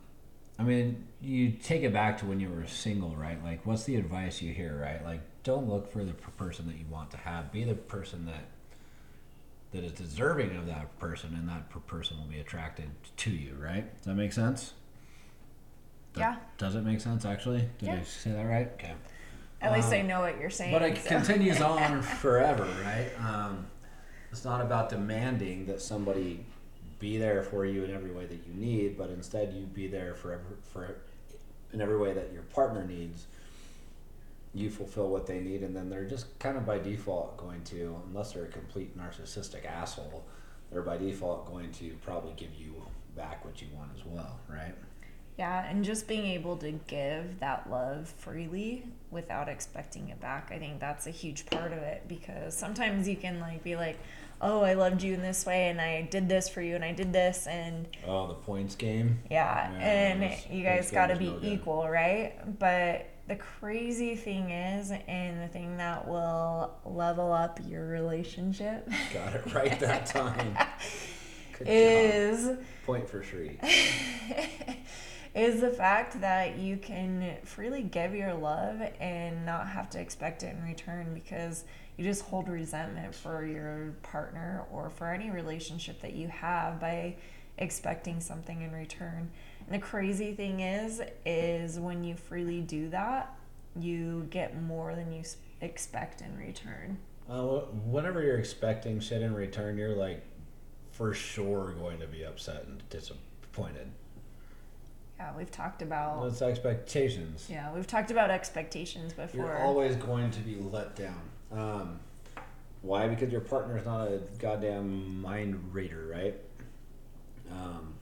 I 0.57 0.63
mean, 0.63 1.07
you 1.21 1.51
take 1.51 1.83
it 1.83 1.93
back 1.93 2.17
to 2.19 2.25
when 2.25 2.39
you 2.39 2.49
were 2.49 2.65
single, 2.67 3.15
right? 3.15 3.41
Like, 3.43 3.65
what's 3.65 3.83
the 3.83 3.95
advice 3.95 4.41
you 4.41 4.53
hear, 4.53 4.77
right? 4.81 5.03
Like, 5.03 5.21
don't 5.43 5.69
look 5.69 5.91
for 5.91 6.03
the 6.03 6.13
person 6.13 6.67
that 6.67 6.77
you 6.77 6.85
want 6.89 7.11
to 7.11 7.17
have. 7.17 7.51
Be 7.51 7.63
the 7.63 7.75
person 7.75 8.25
that 8.25 8.45
that 9.71 9.83
is 9.83 9.91
deserving 9.91 10.55
of 10.57 10.65
that 10.65 10.97
person, 10.97 11.35
and 11.35 11.47
that 11.47 11.69
person 11.85 12.17
will 12.17 12.25
be 12.25 12.39
attracted 12.39 12.89
to 13.17 13.29
you, 13.29 13.55
right? 13.59 13.95
Does 13.97 14.05
that 14.05 14.15
make 14.15 14.33
sense? 14.33 14.73
That- 16.13 16.21
Yeah. 16.21 16.35
Does 16.57 16.75
it 16.75 16.81
make 16.81 16.99
sense, 16.99 17.23
actually? 17.23 17.69
Did 17.77 17.89
I 17.89 18.01
say 18.03 18.31
that 18.31 18.43
right? 18.43 18.71
Okay. 18.73 18.93
At 19.61 19.73
least 19.73 19.91
I 19.91 20.01
know 20.01 20.21
what 20.21 20.39
you're 20.39 20.49
saying. 20.49 20.71
But 20.71 20.81
it 20.81 20.97
so. 20.97 21.09
continues 21.09 21.61
on 21.61 22.01
forever, 22.01 22.67
right? 22.83 23.11
Um, 23.23 23.67
it's 24.31 24.43
not 24.43 24.61
about 24.61 24.89
demanding 24.89 25.65
that 25.67 25.81
somebody 25.81 26.45
be 26.99 27.17
there 27.17 27.41
for 27.41 27.65
you 27.65 27.83
in 27.83 27.93
every 27.93 28.11
way 28.11 28.25
that 28.25 28.39
you 28.45 28.53
need, 28.53 28.97
but 28.97 29.09
instead 29.09 29.53
you 29.53 29.65
be 29.65 29.87
there 29.87 30.13
for 30.13 30.33
every, 30.33 30.55
for 30.73 30.95
in 31.73 31.81
every 31.81 31.97
way 31.97 32.13
that 32.13 32.31
your 32.33 32.43
partner 32.43 32.85
needs. 32.85 33.25
You 34.53 34.69
fulfill 34.69 35.09
what 35.09 35.27
they 35.27 35.39
need, 35.39 35.61
and 35.61 35.75
then 35.75 35.89
they're 35.89 36.07
just 36.07 36.37
kind 36.39 36.57
of 36.57 36.65
by 36.65 36.79
default 36.79 37.37
going 37.37 37.63
to, 37.65 38.01
unless 38.07 38.33
they're 38.33 38.45
a 38.45 38.47
complete 38.47 38.97
narcissistic 38.97 39.65
asshole, 39.65 40.25
they're 40.71 40.81
by 40.81 40.97
default 40.97 41.47
going 41.47 41.71
to 41.73 41.91
probably 42.03 42.33
give 42.35 42.53
you 42.55 42.73
back 43.15 43.45
what 43.45 43.61
you 43.61 43.67
want 43.75 43.91
as 43.95 44.03
well, 44.05 44.39
right? 44.49 44.73
Yeah, 45.37 45.69
and 45.69 45.85
just 45.85 46.07
being 46.07 46.25
able 46.25 46.57
to 46.57 46.71
give 46.71 47.39
that 47.39 47.69
love 47.69 48.09
freely 48.09 48.83
without 49.09 49.47
expecting 49.47 50.09
it 50.09 50.19
back. 50.19 50.51
I 50.53 50.59
think 50.59 50.79
that's 50.79 51.07
a 51.07 51.11
huge 51.11 51.45
part 51.45 51.71
of 51.71 51.77
it 51.77 52.03
because 52.09 52.57
sometimes 52.57 53.07
you 53.07 53.15
can 53.15 53.39
like 53.39 53.63
be 53.63 53.75
like, 53.75 53.97
"Oh, 54.41 54.61
I 54.61 54.73
loved 54.73 55.03
you 55.03 55.13
in 55.13 55.21
this 55.21 55.45
way 55.45 55.67
and 55.69 55.79
I 55.81 56.03
did 56.03 56.29
this 56.29 56.47
for 56.49 56.61
you 56.61 56.75
and 56.75 56.83
I 56.83 56.93
did 56.93 57.11
this 57.13 57.45
and 57.47 57.87
Oh, 58.07 58.27
the 58.27 58.33
points 58.35 58.75
game. 58.75 59.19
yeah, 59.29 59.71
Yeah, 59.71 59.77
and 59.79 60.23
it's- 60.23 60.47
you 60.49 60.63
guys 60.63 60.91
got 60.91 61.07
to 61.07 61.15
be 61.15 61.27
no 61.29 61.39
good. 61.39 61.53
equal, 61.53 61.89
right? 61.89 62.33
But 62.59 63.07
the 63.27 63.35
crazy 63.35 64.15
thing 64.15 64.49
is 64.49 64.91
and 65.07 65.41
the 65.41 65.47
thing 65.47 65.77
that 65.77 66.07
will 66.07 66.73
level 66.85 67.31
up 67.31 67.59
your 67.67 67.85
relationship 67.87 68.87
Got 69.13 69.35
it 69.35 69.53
right 69.53 69.79
that 69.79 70.05
time. 70.07 70.57
Good 71.57 71.67
job. 71.67 71.73
is 71.75 72.57
Point 72.85 73.07
for 73.09 73.21
Cherie. 73.21 73.59
is 75.35 75.61
the 75.61 75.69
fact 75.69 76.19
that 76.21 76.57
you 76.57 76.77
can 76.77 77.35
freely 77.43 77.83
give 77.83 78.15
your 78.15 78.33
love 78.33 78.81
and 78.99 79.45
not 79.45 79.67
have 79.67 79.89
to 79.91 79.99
expect 79.99 80.41
it 80.43 80.55
in 80.55 80.63
return 80.63 81.13
because 81.13 81.65
you 81.99 82.05
just 82.05 82.21
hold 82.23 82.47
resentment 82.47 83.13
for 83.13 83.43
your 83.45 83.93
partner 84.03 84.63
or 84.71 84.89
for 84.89 85.11
any 85.11 85.29
relationship 85.29 85.99
that 85.99 86.13
you 86.13 86.29
have 86.29 86.79
by 86.79 87.13
expecting 87.57 88.21
something 88.21 88.61
in 88.61 88.71
return. 88.71 89.29
And 89.65 89.75
the 89.75 89.85
crazy 89.85 90.33
thing 90.33 90.61
is 90.61 91.01
is 91.25 91.77
when 91.77 92.05
you 92.05 92.15
freely 92.15 92.61
do 92.61 92.87
that, 92.91 93.35
you 93.77 94.25
get 94.29 94.61
more 94.61 94.95
than 94.95 95.11
you 95.11 95.23
expect 95.59 96.21
in 96.21 96.37
return. 96.37 96.97
Uh, 97.29 97.59
whenever 97.85 98.23
you're 98.23 98.39
expecting 98.39 99.01
shit 99.01 99.21
in 99.21 99.33
return, 99.35 99.77
you're 99.77 99.89
like 99.89 100.23
for 100.93 101.13
sure 101.13 101.73
going 101.73 101.99
to 101.99 102.07
be 102.07 102.23
upset 102.23 102.63
and 102.63 102.81
disappointed. 102.89 103.91
Yeah, 105.17 105.35
we've 105.35 105.51
talked 105.51 105.81
about 105.81 106.19
Well, 106.19 106.27
it's 106.27 106.41
expectations. 106.41 107.47
yeah, 107.49 107.73
we've 107.73 107.85
talked 107.85 108.09
about 108.09 108.31
expectations 108.31 109.11
before. 109.11 109.47
You're 109.47 109.57
always 109.57 109.97
going 109.97 110.31
to 110.31 110.39
be 110.39 110.55
let 110.55 110.95
down. 110.95 111.28
Um, 111.51 111.99
why? 112.81 113.07
Because 113.07 113.31
your 113.31 113.41
partner's 113.41 113.85
not 113.85 114.07
a 114.07 114.21
goddamn 114.37 115.21
mind 115.21 115.73
reader, 115.73 116.07
right? 116.11 116.35
Um, 117.51 117.93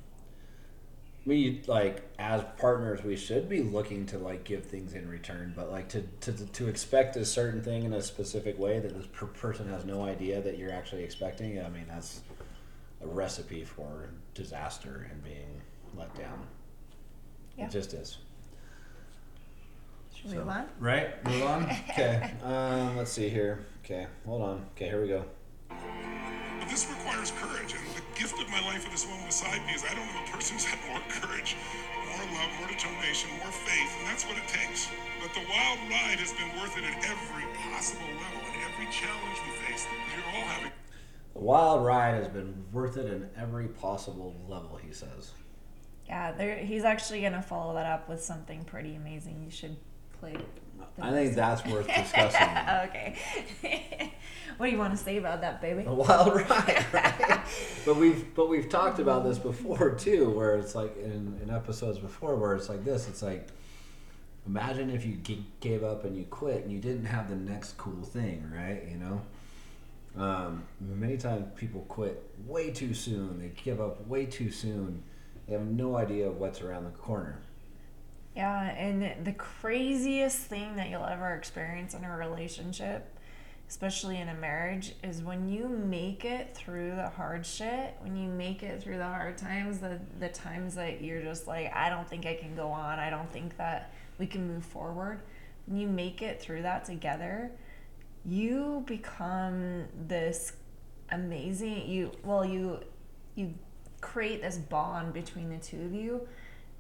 we 1.26 1.62
like 1.68 2.04
as 2.18 2.44
partners, 2.58 3.04
we 3.04 3.16
should 3.18 3.50
be 3.50 3.62
looking 3.62 4.06
to 4.08 4.18
like 4.18 4.44
give 4.44 4.66
things 4.66 4.94
in 4.94 5.10
return, 5.10 5.54
but 5.56 5.72
like 5.72 5.90
to 5.90 6.04
to 6.22 6.32
to 6.32 6.68
expect 6.68 7.16
a 7.16 7.26
certain 7.26 7.62
thing 7.62 7.84
in 7.84 7.94
a 7.94 8.02
specific 8.02 8.58
way 8.58 8.80
that 8.80 8.96
this 8.96 9.08
per- 9.08 9.26
person 9.28 9.68
has 9.70 9.84
no 9.84 10.04
idea 10.04 10.42
that 10.42 10.58
you're 10.58 10.72
actually 10.72 11.04
expecting. 11.04 11.60
I 11.64 11.70
mean, 11.70 11.86
that's 11.88 12.22
a 13.02 13.08
recipe 13.08 13.64
for 13.64 14.10
disaster 14.34 15.08
and 15.12 15.24
being 15.24 15.62
let 15.98 16.16
down. 16.16 16.48
Yeah. 17.58 17.66
It 17.66 17.72
just 17.72 17.94
is. 17.94 18.18
Should 20.28 20.36
we 20.36 20.40
So- 20.44 20.46
move 20.46 20.56
on? 20.60 20.70
Right, 20.80 21.24
move 21.26 21.44
on. 21.44 21.64
Okay. 21.92 22.32
Um, 22.44 22.98
let's 22.98 23.12
see 23.12 23.30
here. 23.30 23.66
Okay, 23.86 24.08
hold 24.26 24.42
on. 24.42 24.66
Okay, 24.76 24.86
here 24.88 25.02
we 25.02 25.08
go. 25.08 25.24
But 25.70 26.68
this 26.70 26.86
requires 26.90 27.32
courage, 27.32 27.72
and 27.74 27.88
the 27.96 28.04
gift 28.20 28.36
of 28.42 28.50
my 28.50 28.60
life 28.68 28.84
with 28.84 28.92
this 28.92 29.06
woman 29.08 29.26
beside 29.26 29.66
me 29.66 29.72
is 29.74 29.84
I 29.86 29.96
don't 29.96 30.06
know 30.14 30.24
a 30.28 30.32
person 30.36 30.56
who's 30.58 30.66
had 30.66 30.80
more 30.92 31.00
courage, 31.08 31.56
more 32.12 32.26
love, 32.36 32.52
more 32.60 32.68
determination, 32.68 33.30
more 33.40 33.52
faith, 33.52 33.92
and 34.00 34.08
that's 34.08 34.26
what 34.28 34.36
it 34.38 34.48
takes. 34.50 34.90
But 35.24 35.34
the 35.34 35.48
wild 35.48 35.80
ride 35.90 36.20
has 36.20 36.34
been 36.34 36.52
worth 36.60 36.76
it 36.78 36.84
at 36.84 36.98
every 37.08 37.46
possible 37.72 38.04
level, 38.04 38.42
and 38.52 38.60
every 38.68 38.92
challenge 38.92 39.38
we 39.48 39.56
face, 39.64 39.88
you're 40.14 40.26
all 40.36 40.44
having. 40.48 40.72
The 41.34 41.40
wild 41.40 41.86
ride 41.86 42.16
has 42.16 42.28
been 42.28 42.66
worth 42.74 42.98
it 42.98 43.06
in 43.06 43.30
every 43.38 43.68
possible 43.70 44.36
level. 44.50 44.76
He 44.76 44.92
says. 44.92 45.32
Yeah, 46.06 46.32
there, 46.34 46.58
he's 46.58 46.84
actually 46.84 47.22
gonna 47.22 47.42
follow 47.42 47.74
that 47.76 47.86
up 47.86 48.10
with 48.10 48.22
something 48.24 48.66
pretty 48.66 48.96
amazing. 48.96 49.42
You 49.44 49.52
should 49.52 49.78
play. 50.20 50.36
the 50.98 51.06
I 51.06 51.12
think 51.12 51.36
that's 51.36 51.66
worth 51.66 51.88
discussing. 51.96 52.48
okay. 52.90 53.16
what 54.58 54.68
do 54.68 54.72
you 54.72 54.78
want 54.78 54.98
to 54.98 55.04
say 55.04 55.18
about 55.18 55.42
that, 55.42 55.62
baby? 55.62 55.84
A 55.86 55.94
wild 55.94 56.36
ride, 56.36 56.86
right? 56.92 57.42
but 57.86 57.96
we've 57.96 58.34
but 58.36 58.50
we've 58.50 58.70
talked 58.70 59.00
about 59.00 59.24
this 59.24 59.38
before 59.38 59.92
too, 59.92 60.30
where 60.32 60.56
it's 60.56 60.76
like 60.76 60.98
in, 60.98 61.40
in 61.44 61.50
episodes 61.50 62.00
before, 62.00 62.36
where 62.36 62.56
it's 62.56 62.70
like 62.70 62.84
this. 62.84 63.08
It's 63.08 63.22
like 63.22 63.48
imagine 64.46 64.90
if 64.90 65.06
you 65.06 65.16
g- 65.16 65.46
gave 65.60 65.84
up 65.84 66.06
and 66.06 66.18
you 66.18 66.24
quit 66.26 66.64
and 66.64 66.72
you 66.72 66.80
didn't 66.80 67.06
have 67.06 67.30
the 67.30 67.36
next 67.36 67.78
cool 67.78 68.02
thing, 68.04 68.52
right? 68.54 68.84
You 68.90 68.98
know. 68.98 69.22
Um, 70.18 70.64
many 70.80 71.16
times 71.18 71.46
people 71.56 71.82
quit 71.82 72.24
way 72.48 72.72
too 72.72 72.96
soon. 72.96 73.40
They 73.40 73.52
give 73.64 73.80
up 73.80 74.08
way 74.08 74.26
too 74.26 74.50
soon. 74.50 75.04
They 75.46 75.54
have 75.54 75.68
no 75.68 75.96
idea 75.96 76.32
what's 76.32 76.62
around 76.62 76.86
the 76.86 76.90
corner. 76.92 77.40
Yeah, 78.38 78.70
and 78.70 79.26
the 79.26 79.34
craziest 79.34 80.38
thing 80.38 80.76
that 80.76 80.92
you'll 80.92 81.04
ever 81.04 81.34
experience 81.34 81.96
in 81.96 82.04
a 82.04 82.16
relationship, 82.16 83.18
especially 83.68 84.20
in 84.20 84.30
a 84.30 84.36
marriage, 84.36 84.94
is 85.04 85.24
when 85.24 85.50
you 85.50 85.68
make 85.68 86.24
it 86.24 86.56
through 86.56 86.92
the 86.92 87.10
hard 87.10 87.48
shit, 87.48 87.96
when 88.00 88.16
you 88.16 88.30
make 88.30 88.62
it 88.62 88.84
through 88.84 88.98
the 88.98 89.06
hard 89.06 89.40
times, 89.40 89.80
the 89.80 90.00
the 90.20 90.30
times 90.30 90.76
that 90.76 91.02
you're 91.02 91.24
just 91.24 91.48
like, 91.48 91.76
I 91.76 91.90
don't 91.90 92.08
think 92.08 92.28
I 92.28 92.36
can 92.36 92.56
go 92.56 92.68
on, 92.68 93.00
I 93.00 93.10
don't 93.10 93.32
think 93.34 93.58
that 93.58 93.92
we 94.20 94.28
can 94.28 94.48
move 94.48 94.64
forward. 94.64 95.22
When 95.66 95.80
you 95.80 95.88
make 95.88 96.22
it 96.22 96.40
through 96.40 96.62
that 96.62 96.86
together, 96.86 97.50
you 98.24 98.84
become 98.86 99.86
this 100.08 100.54
amazing 101.10 101.90
you 101.90 102.12
well 102.24 102.46
you 102.46 102.82
you 103.36 103.54
create 104.02 104.42
this 104.42 104.58
bond 104.58 105.14
between 105.14 105.50
the 105.50 105.58
two 105.58 105.82
of 105.82 105.94
you 105.94 106.28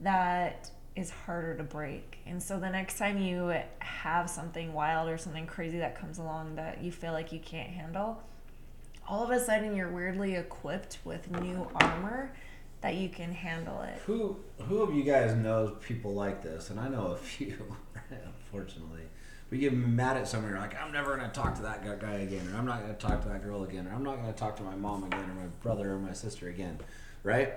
that 0.02 0.70
is 0.97 1.12
harder 1.12 1.55
to 1.55 1.63
break. 1.63 2.17
And 2.25 2.41
so 2.41 2.60
the 2.60 2.69
next 2.69 2.97
time 2.97 3.19
you 3.21 3.53
have 3.79 4.29
something 4.29 4.73
wild 4.73 5.07
or 5.07 5.17
something 5.17 5.45
crazy 5.45 5.77
that 5.77 5.95
comes 5.95 6.17
along 6.17 6.55
that 6.55 6.83
you 6.83 6.91
feel 6.91 7.13
like 7.13 7.31
you 7.31 7.39
can't 7.39 7.69
handle, 7.69 8.21
all 9.07 9.23
of 9.23 9.29
a 9.29 9.39
sudden 9.39 9.75
you're 9.75 9.91
weirdly 9.91 10.36
equipped 10.36 10.97
with 11.05 11.29
new 11.39 11.69
armor 11.75 12.31
that 12.81 12.95
you 12.95 13.10
can 13.10 13.31
handle 13.31 13.83
it. 13.83 13.99
Who 14.07 14.38
who 14.63 14.81
of 14.81 14.93
you 14.93 15.03
guys 15.03 15.36
knows 15.36 15.71
people 15.86 16.13
like 16.15 16.41
this? 16.41 16.71
And 16.71 16.79
I 16.79 16.88
know 16.88 17.07
a 17.07 17.15
few, 17.17 17.55
unfortunately. 18.10 19.03
We 19.49 19.60
get 19.60 19.73
mad 19.73 20.17
at 20.17 20.27
someone, 20.27 20.51
you're 20.51 20.60
like, 20.60 20.75
I'm 20.81 20.91
never 20.91 21.15
gonna 21.15 21.31
talk 21.31 21.55
to 21.55 21.62
that 21.62 21.86
guy- 21.86 21.95
guy 21.95 22.13
again, 22.15 22.49
or 22.51 22.57
I'm 22.57 22.65
not 22.65 22.81
gonna 22.81 22.95
talk 22.95 23.21
to 23.21 23.29
that 23.29 23.43
girl 23.43 23.63
again, 23.63 23.88
or 23.88 23.93
I'm 23.93 24.03
not 24.03 24.17
gonna 24.17 24.33
talk 24.33 24.57
to 24.57 24.63
my 24.63 24.75
mom 24.75 25.03
again, 25.05 25.21
or 25.29 25.33
my 25.36 25.47
brother 25.62 25.93
or 25.93 25.99
my 25.99 26.12
sister 26.12 26.49
again, 26.49 26.79
right? 27.23 27.53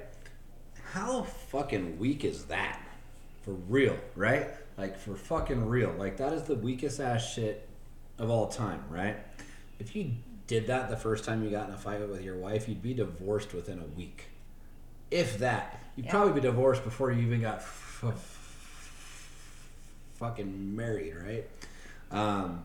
How 0.93 1.23
fucking 1.23 1.99
weak 1.99 2.25
is 2.25 2.45
that? 2.45 2.81
For 3.43 3.53
real, 3.53 3.97
right? 4.17 4.49
Like 4.77 4.99
for 4.99 5.15
fucking 5.17 5.67
real. 5.67 5.93
Like 5.99 6.17
that 6.19 6.33
is 6.33 6.43
the 6.45 6.55
weakest 6.55 7.01
ass 7.01 7.33
shit 7.33 7.67
of 8.19 8.31
all 8.31 8.49
time, 8.49 8.83
right? 8.91 9.17
If 9.79 9.97
you 9.97 10.13
did 10.47 10.67
that 10.67 10.91
the 10.91 10.97
first 10.97 11.25
time 11.25 11.43
you 11.45 11.51
got 11.51 11.69
in 11.69 11.75
a 11.75 11.79
fight 11.79 12.07
with 12.09 12.23
your 12.23 12.37
wife, 12.37 12.69
you'd 12.69 12.83
be 12.83 12.93
divorced 12.95 13.55
within 13.55 13.79
a 13.79 13.85
week. 13.97 14.27
If 15.11 15.39
that. 15.39 15.81
You'd 15.97 16.07
Yeah. 16.07 16.13
probably 16.13 16.35
be 16.35 16.41
divorced 16.41 16.85
before 16.85 17.11
you 17.11 17.23
even 17.23 17.41
got 17.41 17.59
f- 17.59 18.05
fucking 20.15 20.77
married, 20.77 21.15
right? 21.17 21.47
Um, 22.11 22.65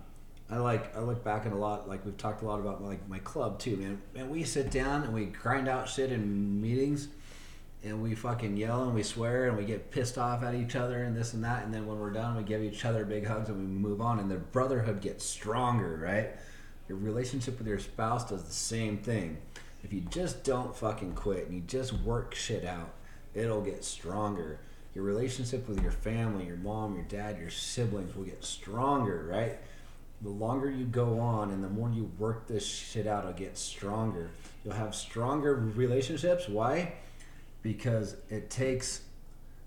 I 0.50 0.58
like 0.58 0.96
I 0.96 1.00
look 1.00 1.24
back 1.24 1.46
at 1.46 1.52
a 1.54 1.56
lot 1.56 1.88
like 1.90 2.06
we've 2.06 2.18
talked 2.18 2.44
a 2.44 2.46
lot 2.46 2.60
about 2.60 2.84
like 2.84 3.08
my 3.10 3.20
club 3.20 3.60
too, 3.60 3.78
man. 3.78 4.02
And 4.16 4.30
we 4.30 4.44
sit 4.44 4.70
down 4.72 5.04
and 5.04 5.14
we 5.14 5.26
grind 5.26 5.68
out 5.68 5.90
shit 5.90 6.12
in 6.12 6.62
meetings 6.62 7.08
and 7.86 8.02
we 8.02 8.16
fucking 8.16 8.58
yell 8.58 8.84
and 8.84 8.96
we 8.96 9.04
swear 9.04 9.48
and 9.48 9.56
we 9.56 9.64
get 9.64 9.92
pissed 9.92 10.18
off 10.18 10.44
at 10.44 10.56
each 10.56 10.76
other 10.76 11.04
and 11.04 11.16
this 11.16 11.34
and 11.34 11.44
that 11.44 11.64
and 11.64 11.74
then 11.74 11.86
when 11.86 12.00
we're 12.00 12.10
done 12.10 12.36
we 12.36 12.42
give 12.42 12.64
each 12.64 12.84
other 12.84 13.06
big 13.06 13.26
hugs 13.26 13.48
and 13.48 13.58
we 13.60 13.64
move 13.64 14.02
on 14.02 14.20
and 14.20 14.30
the 14.30 14.36
brotherhood 14.36 15.02
gets 15.02 15.24
stronger, 15.24 16.00
right? 16.02 16.32
Your 16.90 16.98
relationship 16.98 17.60
with 17.60 17.68
your 17.68 17.80
spouse 17.80 18.28
does 18.28 18.44
the 18.44 18.54
same 18.54 18.98
thing. 18.98 19.38
If 19.84 19.94
you 19.94 20.02
just 20.02 20.44
don't 20.44 20.76
fucking 20.76 21.14
quit 21.14 21.46
and 21.46 21.54
you 21.54 21.62
just 21.62 21.94
work 21.94 22.34
shit 22.34 22.66
out, 22.66 22.90
it'll 23.36 23.62
get 23.62 23.84
stronger. 23.84 24.60
Your 24.96 25.04
relationship 25.04 25.68
with 25.68 25.82
your 25.84 25.92
family, 25.92 26.46
your 26.46 26.58
mom, 26.58 26.96
your 26.96 27.04
dad, 27.04 27.38
your 27.40 27.52
siblings 27.52 28.16
will 28.16 28.24
get 28.24 28.44
stronger, 28.44 29.28
right? 29.30 29.60
The 30.22 30.30
longer 30.30 30.72
you 30.72 30.86
go 30.86 31.20
on 31.20 31.52
and 31.52 31.64
the 31.64 31.70
more 31.70 31.92
you 31.92 32.10
work 32.18 32.48
this 32.48 32.66
shit 32.66 33.06
out, 33.06 33.26
it'll 33.26 33.34
get 33.34 33.58
stronger. 33.58 34.30
You'll 34.64 34.74
have 34.74 34.96
stronger 34.96 35.56
relationships. 35.56 36.48
Why? 36.50 36.94
Because 37.66 38.16
it 38.30 38.52
takes 38.52 39.02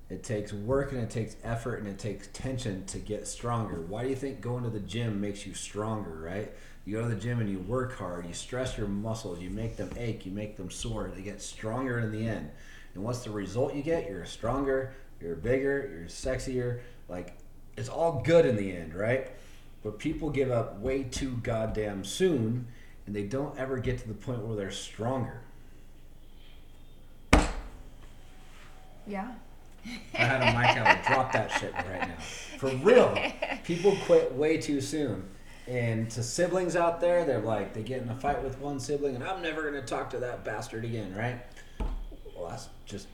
it 0.08 0.22
takes 0.22 0.52
work 0.52 0.92
and 0.92 1.00
it 1.00 1.11
takes 1.11 1.34
effort 1.42 1.80
and 1.80 1.88
it 1.88 1.98
takes 1.98 2.28
tension 2.28 2.84
to 2.87 2.98
get 3.00 3.26
stronger. 3.26 3.80
Why 3.80 4.04
do 4.04 4.08
you 4.08 4.14
think 4.14 4.40
going 4.40 4.62
to 4.62 4.70
the 4.70 4.78
gym 4.78 5.20
makes 5.20 5.44
you 5.44 5.52
stronger, 5.52 6.20
right? 6.22 6.52
You 6.84 6.96
go 6.96 7.02
to 7.02 7.12
the 7.12 7.20
gym 7.20 7.40
and 7.40 7.50
you 7.50 7.58
work 7.58 7.98
hard, 7.98 8.24
you 8.24 8.32
stress 8.34 8.78
your 8.78 8.87
muscles, 8.87 9.40
you 9.40 9.50
make 9.50 9.76
them 9.76 9.90
ache, 9.98 10.24
you 10.24 10.30
make 10.30 10.56
them 10.56 10.70
sore, 10.70 11.11
they 11.12 11.22
get 11.22 11.42
stronger 11.42 11.98
in 11.98 12.12
the 12.12 12.26
end. 12.26 12.50
And 12.94 13.02
what's 13.02 13.24
the 13.24 13.32
result 13.32 13.74
you 13.74 13.82
get? 13.82 14.08
You're 14.08 14.24
stronger, 14.24 14.94
you're 15.20 15.34
bigger, 15.34 15.90
you're 15.92 16.08
sexier. 16.08 16.82
Like, 17.08 17.37
it's 17.76 17.88
all 17.88 18.22
good 18.24 18.46
in 18.46 18.54
the 18.54 18.74
end, 18.74 18.94
right? 18.94 19.32
But 19.82 19.98
people 19.98 20.30
give 20.30 20.52
up 20.52 20.78
way 20.78 21.02
too 21.02 21.32
goddamn 21.42 22.04
soon 22.04 22.68
and 23.06 23.16
they 23.16 23.24
don't 23.24 23.58
ever 23.58 23.78
get 23.78 23.98
to 23.98 24.06
the 24.06 24.14
point 24.14 24.46
where 24.46 24.56
they're 24.56 24.70
stronger. 24.70 25.42
Yeah. 29.08 29.32
I 30.14 30.18
had 30.18 30.42
a 30.42 30.58
mic, 30.58 30.76
I 30.76 30.94
would 30.94 31.04
drop 31.06 31.32
that 31.32 31.50
shit 31.52 31.72
right 31.72 32.08
now. 32.08 32.16
For 32.58 32.68
real. 32.76 33.16
People 33.64 33.96
quit 34.04 34.34
way 34.34 34.58
too 34.58 34.80
soon. 34.80 35.24
And 35.66 36.10
to 36.12 36.22
siblings 36.22 36.76
out 36.76 37.00
there, 37.00 37.24
they're 37.24 37.40
like, 37.40 37.74
they 37.74 37.82
get 37.82 38.02
in 38.02 38.08
a 38.08 38.14
fight 38.16 38.42
with 38.42 38.58
one 38.58 38.80
sibling, 38.80 39.14
and 39.14 39.24
I'm 39.24 39.42
never 39.42 39.62
going 39.62 39.74
to 39.74 39.82
talk 39.82 40.10
to 40.10 40.18
that 40.18 40.44
bastard 40.44 40.84
again, 40.84 41.14
right? 41.14 41.40
Well, 42.34 42.48
that's 42.48 42.68
just 42.86 43.06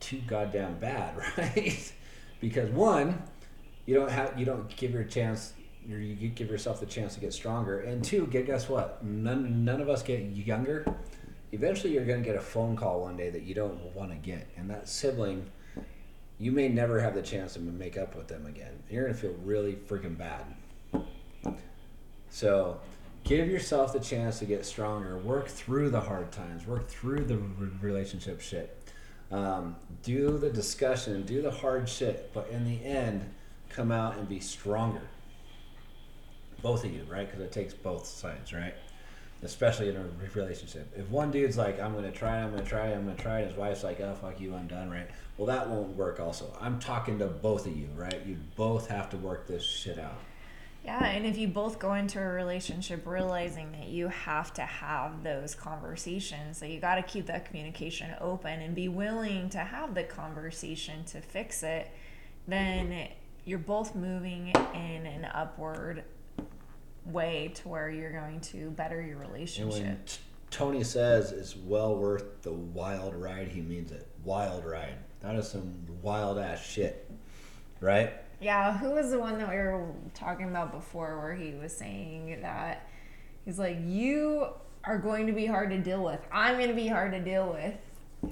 too 0.00 0.20
goddamn 0.26 0.78
bad, 0.78 1.14
right? 1.38 1.92
because 2.40 2.70
one, 2.70 3.22
you 3.86 3.94
don't 3.94 4.10
have, 4.10 4.38
you 4.38 4.46
don't 4.46 4.74
give 4.76 4.92
your 4.92 5.04
chance, 5.04 5.52
you 5.86 6.28
give 6.28 6.48
yourself 6.50 6.80
the 6.80 6.86
chance 6.86 7.14
to 7.14 7.20
get 7.20 7.34
stronger. 7.34 7.80
And 7.80 8.02
two, 8.02 8.26
get 8.26 8.46
guess 8.46 8.68
what? 8.68 9.04
None, 9.04 9.64
none 9.64 9.80
of 9.80 9.88
us 9.90 10.02
get 10.02 10.20
younger. 10.22 10.86
Eventually, 11.52 11.92
you're 11.92 12.04
going 12.04 12.22
to 12.22 12.28
get 12.28 12.36
a 12.36 12.40
phone 12.40 12.76
call 12.76 13.00
one 13.00 13.16
day 13.16 13.30
that 13.30 13.42
you 13.42 13.54
don't 13.54 13.94
want 13.94 14.10
to 14.10 14.16
get, 14.16 14.48
and 14.56 14.70
that 14.70 14.88
sibling 14.88 15.50
you 16.40 16.52
may 16.52 16.68
never 16.68 16.98
have 16.98 17.14
the 17.14 17.20
chance 17.20 17.52
to 17.52 17.60
make 17.60 17.98
up 17.98 18.16
with 18.16 18.26
them 18.26 18.46
again. 18.46 18.82
You're 18.88 19.04
gonna 19.04 19.14
feel 19.14 19.34
really 19.44 19.74
freaking 19.74 20.16
bad. 20.16 20.46
So, 22.30 22.80
give 23.24 23.46
yourself 23.48 23.92
the 23.92 24.00
chance 24.00 24.38
to 24.38 24.46
get 24.46 24.64
stronger. 24.64 25.18
Work 25.18 25.48
through 25.48 25.90
the 25.90 26.00
hard 26.00 26.32
times. 26.32 26.66
Work 26.66 26.88
through 26.88 27.24
the 27.24 27.36
relationship 27.82 28.40
shit. 28.40 28.90
Um, 29.30 29.76
do 30.02 30.38
the 30.38 30.48
discussion. 30.48 31.26
Do 31.26 31.42
the 31.42 31.50
hard 31.50 31.86
shit. 31.86 32.30
But 32.32 32.48
in 32.48 32.64
the 32.64 32.82
end, 32.86 33.34
come 33.68 33.92
out 33.92 34.16
and 34.16 34.26
be 34.26 34.40
stronger. 34.40 35.02
Both 36.62 36.84
of 36.84 36.92
you, 36.92 37.04
right? 37.10 37.26
Because 37.26 37.42
it 37.42 37.52
takes 37.52 37.74
both 37.74 38.06
sides, 38.06 38.54
right? 38.54 38.74
Especially 39.42 39.88
in 39.88 39.96
a 39.96 40.04
relationship. 40.34 40.92
If 40.96 41.08
one 41.08 41.30
dude's 41.30 41.56
like, 41.56 41.80
I'm 41.80 41.94
gonna 41.94 42.12
try, 42.12 42.42
I'm 42.42 42.50
gonna 42.50 42.62
try, 42.62 42.88
I'm 42.88 43.04
gonna 43.04 43.16
try, 43.16 43.40
and 43.40 43.48
his 43.48 43.56
wife's 43.56 43.82
like, 43.82 44.00
oh 44.00 44.14
fuck 44.14 44.40
you, 44.40 44.54
I'm 44.54 44.66
done, 44.66 44.90
right? 44.90 45.08
Well, 45.38 45.46
that 45.46 45.68
won't 45.68 45.96
work. 45.96 46.20
Also, 46.20 46.54
I'm 46.60 46.78
talking 46.78 47.18
to 47.20 47.26
both 47.26 47.66
of 47.66 47.74
you, 47.74 47.88
right? 47.96 48.20
You 48.26 48.36
both 48.56 48.88
have 48.88 49.08
to 49.10 49.16
work 49.16 49.46
this 49.46 49.64
shit 49.64 49.98
out. 49.98 50.18
Yeah, 50.84 51.04
and 51.04 51.26
if 51.26 51.36
you 51.36 51.48
both 51.48 51.78
go 51.78 51.92
into 51.92 52.18
a 52.18 52.26
relationship 52.26 53.06
realizing 53.06 53.72
that 53.72 53.88
you 53.88 54.08
have 54.08 54.54
to 54.54 54.62
have 54.62 55.22
those 55.22 55.54
conversations, 55.54 56.60
that 56.60 56.70
you 56.70 56.80
got 56.80 56.94
to 56.94 57.02
keep 57.02 57.26
that 57.26 57.44
communication 57.44 58.14
open 58.18 58.60
and 58.60 58.74
be 58.74 58.88
willing 58.88 59.50
to 59.50 59.58
have 59.58 59.94
the 59.94 60.04
conversation 60.04 61.04
to 61.04 61.20
fix 61.20 61.62
it, 61.62 61.90
then 62.48 63.08
you're 63.44 63.58
both 63.58 63.94
moving 63.94 64.52
in 64.74 65.06
an 65.06 65.26
upward 65.34 66.02
way 67.06 67.52
to 67.56 67.68
where 67.68 67.90
you're 67.90 68.12
going 68.12 68.40
to 68.40 68.70
better 68.70 69.00
your 69.00 69.12
And 69.12 69.20
when 69.20 69.32
relationship. 69.32 70.06
t- 70.06 70.18
Tony 70.50 70.82
says 70.84 71.32
it's 71.32 71.56
well 71.56 71.96
worth 71.96 72.42
the 72.42 72.52
wild 72.52 73.14
ride, 73.14 73.48
he 73.48 73.60
means 73.60 73.92
it. 73.92 74.06
Wild 74.24 74.64
ride. 74.64 74.96
That 75.20 75.36
is 75.36 75.48
some 75.48 75.74
wild 76.02 76.38
ass 76.38 76.62
shit, 76.64 77.10
right? 77.80 78.12
Yeah, 78.40 78.76
who 78.78 78.90
was 78.92 79.10
the 79.10 79.18
one 79.18 79.38
that 79.38 79.48
we 79.48 79.56
were 79.56 79.86
talking 80.14 80.48
about 80.48 80.72
before 80.72 81.18
where 81.20 81.34
he 81.34 81.52
was 81.54 81.76
saying 81.76 82.40
that 82.42 82.88
he's 83.44 83.58
like, 83.58 83.76
You 83.84 84.48
are 84.84 84.98
going 84.98 85.26
to 85.26 85.32
be 85.32 85.44
hard 85.46 85.70
to 85.70 85.78
deal 85.78 86.02
with. 86.02 86.20
I'm 86.32 86.56
going 86.56 86.68
to 86.70 86.74
be 86.74 86.86
hard 86.88 87.12
to 87.12 87.20
deal 87.20 87.50
with. 87.52 87.74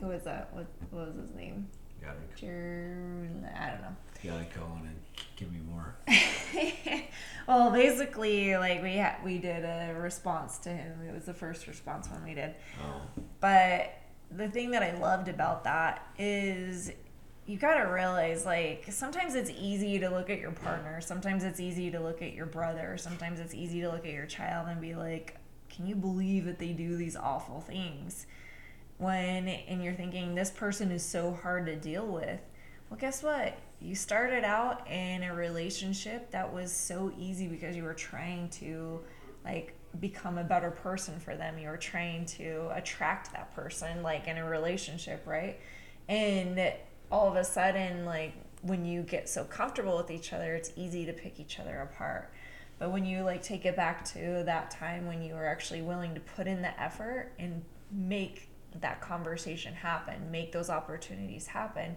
Who 0.01 0.09
was 0.09 0.23
that? 0.25 0.49
What, 0.55 0.67
what 0.91 1.07
was 1.09 1.17
his 1.17 1.35
name? 1.37 1.69
Gotta, 2.03 2.17
Jer- 2.37 3.29
I 3.59 3.71
don't 3.71 3.81
know. 3.83 3.97
gotta 4.25 4.47
go 4.59 4.65
on 4.65 4.87
and 4.87 4.97
give 5.37 5.51
me 5.53 5.59
more. 5.71 5.95
well, 7.49 7.71
basically, 7.71 8.57
like 8.59 8.83
we 8.83 8.99
ha- 8.99 9.17
we 9.25 9.39
did 9.39 9.65
a 9.65 9.95
response 9.99 10.59
to 10.59 10.69
him. 10.69 11.01
It 11.09 11.15
was 11.15 11.25
the 11.25 11.35
first 11.35 11.67
response 11.67 12.09
one 12.09 12.23
we 12.23 12.35
did. 12.35 12.55
Oh. 12.85 13.01
But 13.41 13.95
the 14.31 14.49
thing 14.49 14.73
that 14.73 14.83
I 14.83 14.99
loved 14.99 15.29
about 15.29 15.65
that 15.65 16.07
is 16.19 16.93
you 17.47 17.57
got 17.57 17.83
to 17.83 17.85
realize 17.91 18.45
like 18.45 18.85
sometimes 18.91 19.35
it's 19.35 19.51
easy 19.59 19.99
to 19.99 20.11
look 20.11 20.29
at 20.29 20.39
your 20.39 20.51
partner, 20.51 21.01
sometimes 21.01 21.43
it's 21.43 21.59
easy 21.59 21.91
to 21.91 21.99
look 21.99 22.21
at 22.21 22.35
your 22.35 22.45
brother, 22.45 22.97
sometimes 22.99 23.41
it's 23.41 23.55
easy 23.55 23.81
to 23.81 23.89
look 23.89 24.05
at 24.05 24.13
your 24.13 24.27
child 24.27 24.69
and 24.69 24.83
be 24.83 24.95
like, 24.95 25.39
can 25.71 25.87
you 25.87 25.95
believe 25.95 26.45
that 26.45 26.59
they 26.59 26.73
do 26.73 26.99
these 26.99 27.17
awful 27.17 27.63
things? 27.63 28.27
When 28.99 29.49
and 29.49 29.83
you're 29.83 29.95
thinking 29.95 30.35
this 30.35 30.51
person 30.51 30.91
is 30.91 31.03
so 31.03 31.33
hard 31.43 31.65
to 31.67 31.77
deal 31.77 32.07
with. 32.07 32.41
Well, 32.91 32.99
guess 32.99 33.23
what? 33.23 33.59
You 33.81 33.95
started 33.95 34.45
out 34.45 34.89
in 34.91 35.23
a 35.23 35.35
relationship 35.35 36.31
that 36.31 36.53
was 36.53 36.73
so 36.73 37.13
easy 37.19 37.47
because 37.47 37.77
you 37.77 37.85
were 37.85 37.95
trying 37.95 38.49
to 38.51 39.01
like 39.45 39.75
become 40.01 40.39
a 40.39 40.45
better 40.45 40.71
person 40.71 41.21
for 41.21 41.37
them. 41.37 41.59
You 41.59 41.69
were 41.69 41.77
trying 41.77 42.25
to 42.27 42.71
attract 42.75 43.33
that 43.33 43.55
person 43.55 44.03
like 44.03 44.27
in 44.27 44.39
a 44.39 44.45
relationship, 44.45 45.23
right? 45.27 45.61
And 46.09 46.73
all 47.11 47.29
of 47.29 47.37
a 47.37 47.45
sudden 47.45 48.05
like 48.05 48.33
when 48.63 48.85
you 48.85 49.03
get 49.03 49.29
so 49.29 49.45
comfortable 49.45 49.97
with 49.97 50.11
each 50.11 50.33
other, 50.33 50.55
it's 50.55 50.73
easy 50.75 51.05
to 51.07 51.13
pick 51.13 51.39
each 51.39 51.61
other 51.61 51.81
apart. 51.81 52.33
But 52.79 52.91
when 52.91 53.05
you 53.05 53.23
like 53.23 53.43
take 53.43 53.67
it 53.67 53.77
back 53.77 54.05
to 54.07 54.43
that 54.45 54.71
time 54.71 55.07
when 55.07 55.23
you 55.23 55.35
were 55.35 55.47
actually 55.47 55.83
willing 55.83 56.15
to 56.15 56.21
put 56.21 56.47
in 56.47 56.63
the 56.63 56.81
effort 56.81 57.33
and 57.39 57.63
make 57.93 58.49
that 58.81 59.01
conversation 59.01 59.75
happen, 59.75 60.31
make 60.31 60.53
those 60.53 60.71
opportunities 60.71 61.47
happen, 61.47 61.97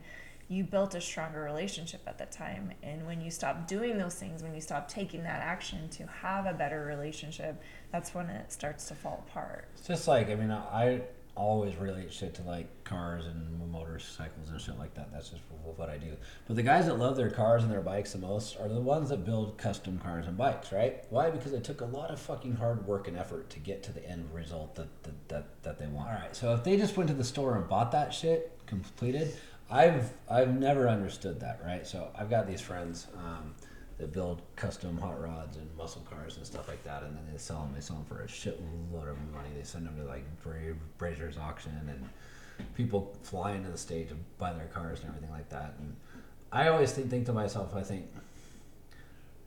you 0.51 0.65
built 0.65 0.93
a 0.95 1.01
stronger 1.01 1.41
relationship 1.41 2.01
at 2.05 2.17
the 2.17 2.25
time. 2.25 2.73
And 2.83 3.05
when 3.05 3.21
you 3.21 3.31
stop 3.31 3.67
doing 3.67 3.97
those 3.97 4.15
things, 4.15 4.43
when 4.43 4.53
you 4.53 4.59
stop 4.59 4.89
taking 4.89 5.23
that 5.23 5.41
action 5.41 5.87
to 5.91 6.05
have 6.07 6.45
a 6.45 6.53
better 6.53 6.83
relationship, 6.83 7.61
that's 7.93 8.13
when 8.13 8.27
it 8.27 8.51
starts 8.51 8.89
to 8.89 8.95
fall 8.95 9.23
apart. 9.29 9.69
It's 9.77 9.87
just 9.87 10.09
like 10.09 10.29
I 10.29 10.35
mean, 10.35 10.51
I 10.51 11.03
always 11.35 11.77
relate 11.77 12.11
shit 12.11 12.33
to 12.35 12.41
like 12.41 12.83
cars 12.83 13.25
and 13.25 13.71
motorcycles 13.71 14.49
and 14.49 14.59
shit 14.59 14.77
like 14.77 14.93
that. 14.95 15.09
That's 15.13 15.29
just 15.29 15.41
what 15.77 15.89
I 15.89 15.97
do. 15.97 16.17
But 16.45 16.57
the 16.57 16.63
guys 16.63 16.87
that 16.87 16.99
love 16.99 17.15
their 17.15 17.29
cars 17.29 17.63
and 17.63 17.71
their 17.71 17.81
bikes 17.81 18.11
the 18.11 18.19
most 18.19 18.59
are 18.59 18.67
the 18.67 18.81
ones 18.81 19.09
that 19.09 19.23
build 19.23 19.57
custom 19.57 19.99
cars 19.99 20.27
and 20.27 20.37
bikes, 20.37 20.73
right? 20.73 21.05
Why? 21.09 21.29
Because 21.29 21.53
it 21.53 21.63
took 21.63 21.79
a 21.79 21.85
lot 21.85 22.11
of 22.11 22.19
fucking 22.19 22.55
hard 22.55 22.85
work 22.85 23.07
and 23.07 23.17
effort 23.17 23.49
to 23.51 23.59
get 23.59 23.83
to 23.83 23.93
the 23.93 24.05
end 24.05 24.29
result 24.33 24.75
that 24.75 25.03
that, 25.03 25.29
that, 25.29 25.63
that 25.63 25.79
they 25.79 25.87
want. 25.87 26.09
All 26.09 26.15
right. 26.15 26.35
So 26.35 26.53
if 26.53 26.65
they 26.65 26.75
just 26.75 26.97
went 26.97 27.09
to 27.09 27.15
the 27.15 27.23
store 27.23 27.55
and 27.55 27.69
bought 27.69 27.93
that 27.93 28.13
shit 28.13 28.59
completed, 28.65 29.33
I've 29.71 30.11
I've 30.29 30.53
never 30.59 30.89
understood 30.89 31.39
that, 31.39 31.61
right? 31.65 31.87
So 31.87 32.09
I've 32.15 32.29
got 32.29 32.47
these 32.47 32.61
friends. 32.61 33.07
Um, 33.17 33.55
that 34.01 34.11
build 34.11 34.41
custom 34.55 34.97
hot 34.97 35.21
rods 35.21 35.57
and 35.57 35.77
muscle 35.77 36.05
cars 36.09 36.35
and 36.37 36.45
stuff 36.45 36.67
like 36.67 36.83
that, 36.83 37.03
and 37.03 37.15
then 37.15 37.23
they 37.31 37.37
sell 37.37 37.61
them. 37.61 37.71
They 37.73 37.81
sell 37.81 37.97
them 37.97 38.05
for 38.05 38.23
a 38.23 38.27
shitload 38.27 39.09
of 39.09 39.17
money. 39.31 39.49
They 39.55 39.63
send 39.63 39.85
them 39.85 39.95
to 39.97 40.03
like 40.05 40.25
Bra- 40.43 40.73
Brazier's 40.97 41.37
auction, 41.37 41.71
and 41.87 42.67
people 42.75 43.15
fly 43.21 43.51
into 43.51 43.69
the 43.69 43.77
state 43.77 44.09
to 44.09 44.15
buy 44.39 44.53
their 44.53 44.67
cars 44.67 44.99
and 45.01 45.09
everything 45.09 45.31
like 45.31 45.49
that. 45.49 45.75
And 45.79 45.95
I 46.51 46.67
always 46.67 46.91
think, 46.91 47.09
think 47.09 47.27
to 47.27 47.33
myself, 47.33 47.75
I 47.75 47.83
think, 47.83 48.07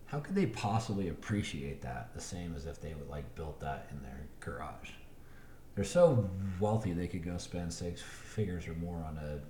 how 0.07 0.21
could 0.21 0.37
they 0.37 0.47
possibly 0.47 1.09
appreciate 1.09 1.83
that 1.83 2.15
the 2.15 2.21
same 2.21 2.55
as 2.55 2.67
if 2.67 2.81
they 2.81 2.95
would 2.95 3.09
like 3.09 3.35
built 3.35 3.61
that 3.61 3.89
in 3.91 4.03
their 4.03 4.21
garage? 4.39 4.91
They're 5.75 5.85
so 5.85 6.31
wealthy 6.61 6.93
they 6.93 7.09
could 7.09 7.25
go 7.25 7.37
spend 7.39 7.73
six 7.73 8.01
figures 8.01 8.69
or 8.69 8.75
more 8.75 9.03
on 9.05 9.19
a 9.19 9.41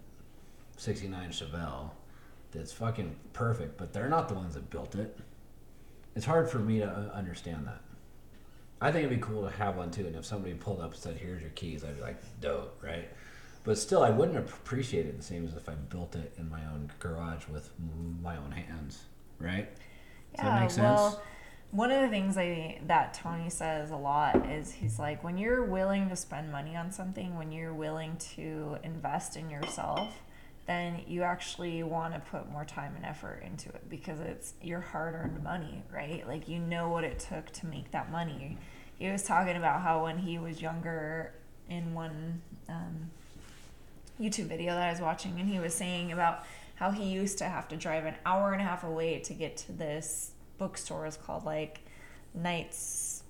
69 0.77 1.31
Chevelle 1.31 1.91
that's 2.53 2.73
fucking 2.73 3.17
perfect, 3.33 3.77
but 3.77 3.93
they're 3.93 4.09
not 4.09 4.29
the 4.29 4.35
ones 4.35 4.55
that 4.55 4.71
built 4.71 4.95
it. 4.95 5.19
It's 6.15 6.27
hard 6.27 6.49
for 6.49 6.59
me 6.59 6.79
to 6.79 6.89
understand 7.15 7.67
that. 7.67 7.81
I 8.81 8.93
think 8.93 9.07
it'd 9.07 9.19
be 9.19 9.25
cool 9.25 9.49
to 9.49 9.57
have 9.57 9.77
one 9.77 9.91
too, 9.91 10.07
and 10.07 10.15
if 10.15 10.25
somebody 10.25 10.55
pulled 10.55 10.81
up 10.81 10.93
and 10.93 11.01
said, 11.01 11.17
"Here's 11.17 11.41
your 11.41 11.51
keys," 11.51 11.85
I'd 11.85 11.97
be 11.97 12.03
like, 12.03 12.19
"Dope," 12.41 12.81
right? 12.83 13.09
But 13.65 13.79
still, 13.79 14.03
I 14.03 14.11
wouldn't 14.11 14.37
appreciate 14.37 15.07
it 15.07 15.17
the 15.17 15.23
same 15.23 15.47
as 15.47 15.55
if 15.55 15.69
I 15.69 15.75
built 15.75 16.15
it 16.15 16.35
in 16.39 16.51
my 16.51 16.65
own 16.67 16.91
garage 16.99 17.49
with 17.49 17.71
my 18.23 18.37
own 18.37 18.53
hands, 18.53 19.05
right? 19.39 19.69
Does 20.37 20.45
that 20.45 20.61
make 20.61 20.71
sense? 20.71 20.83
well, 20.83 21.23
one 21.71 21.91
of 21.91 22.03
the 22.03 22.09
things 22.09 22.37
I 22.37 22.81
that 22.87 23.15
Tony 23.15 23.49
says 23.49 23.91
a 23.91 23.97
lot 23.97 24.47
is 24.49 24.71
he's 24.71 24.99
like, 24.99 25.25
when 25.25 25.39
you're 25.39 25.65
willing 25.65 26.09
to 26.11 26.17
spend 26.17 26.53
money 26.53 26.77
on 26.77 26.93
something, 26.93 27.37
when 27.37 27.51
you're 27.51 27.75
willing 27.75 28.17
to 28.35 28.77
invest 28.85 29.37
in 29.37 29.49
yourself, 29.49 30.15
then 30.67 31.03
you 31.07 31.23
actually 31.23 31.83
want 31.83 32.15
to 32.15 32.21
put 32.21 32.51
more 32.51 32.65
time 32.65 32.95
and 32.97 33.05
effort 33.05 33.43
into 33.45 33.69
it 33.69 33.89
because 33.91 34.21
it's 34.21 34.55
your 34.63 34.81
hard-earned 34.81 35.43
money, 35.43 35.83
right? 35.93 36.27
Like 36.27 36.49
you 36.49 36.59
know 36.59 36.89
what 36.89 37.05
it 37.05 37.19
took 37.19 37.51
to 37.53 37.67
make 37.67 37.91
that 37.91 38.11
money. 38.11 38.57
He 38.99 39.11
was 39.11 39.25
talking 39.25 39.57
about 39.57 39.83
how 39.83 40.05
when 40.05 40.19
he 40.19 40.39
was 40.39 40.63
younger, 40.63 41.33
in 41.69 41.95
one 41.95 42.43
um, 42.69 43.11
YouTube 44.21 44.47
video 44.47 44.75
that 44.75 44.89
I 44.89 44.91
was 44.91 45.01
watching, 45.01 45.39
and 45.41 45.49
he 45.49 45.59
was 45.59 45.75
saying 45.75 46.13
about 46.13 46.45
how 46.77 46.91
he 46.91 47.05
used 47.05 47.39
to 47.39 47.45
have 47.45 47.69
to 47.69 47.77
drive 47.77 48.05
an 48.05 48.15
hour 48.27 48.53
and 48.53 48.61
a 48.61 48.65
half 48.65 48.85
away 48.85 49.21
to 49.21 49.35
get 49.35 49.57
to 49.59 49.73
this 49.73 50.33
bookstore. 50.59 51.07
It's 51.07 51.17
called 51.17 51.45
like 51.45 51.81
Knights 52.35 53.23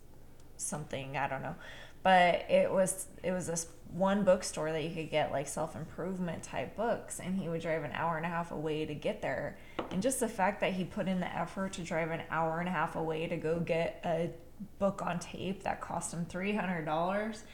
something, 0.56 1.16
I 1.16 1.28
don't 1.28 1.42
know. 1.42 1.54
But 2.02 2.46
it 2.50 2.70
was 2.70 3.06
it 3.22 3.32
was 3.32 3.46
this 3.46 3.66
one 3.94 4.24
bookstore 4.24 4.72
that 4.72 4.82
you 4.82 4.92
could 4.92 5.10
get 5.10 5.30
like 5.30 5.46
self 5.46 5.76
improvement 5.76 6.42
type 6.42 6.76
books, 6.76 7.20
and 7.20 7.38
he 7.38 7.48
would 7.48 7.62
drive 7.62 7.84
an 7.84 7.92
hour 7.92 8.16
and 8.16 8.26
a 8.26 8.28
half 8.28 8.50
away 8.50 8.84
to 8.84 8.94
get 8.94 9.22
there. 9.22 9.56
And 9.90 10.02
just 10.02 10.20
the 10.20 10.28
fact 10.28 10.60
that 10.60 10.72
he 10.72 10.84
put 10.84 11.06
in 11.06 11.20
the 11.20 11.32
effort 11.32 11.74
to 11.74 11.82
drive 11.82 12.10
an 12.10 12.22
hour 12.30 12.58
and 12.58 12.68
a 12.68 12.72
half 12.72 12.96
away 12.96 13.28
to 13.28 13.36
go 13.36 13.60
get 13.60 14.00
a 14.04 14.30
book 14.78 15.00
on 15.02 15.18
tape 15.18 15.62
that 15.62 15.80
cost 15.80 16.12
him 16.12 16.24
three 16.24 16.54
hundred 16.54 16.84
dollars 16.84 17.44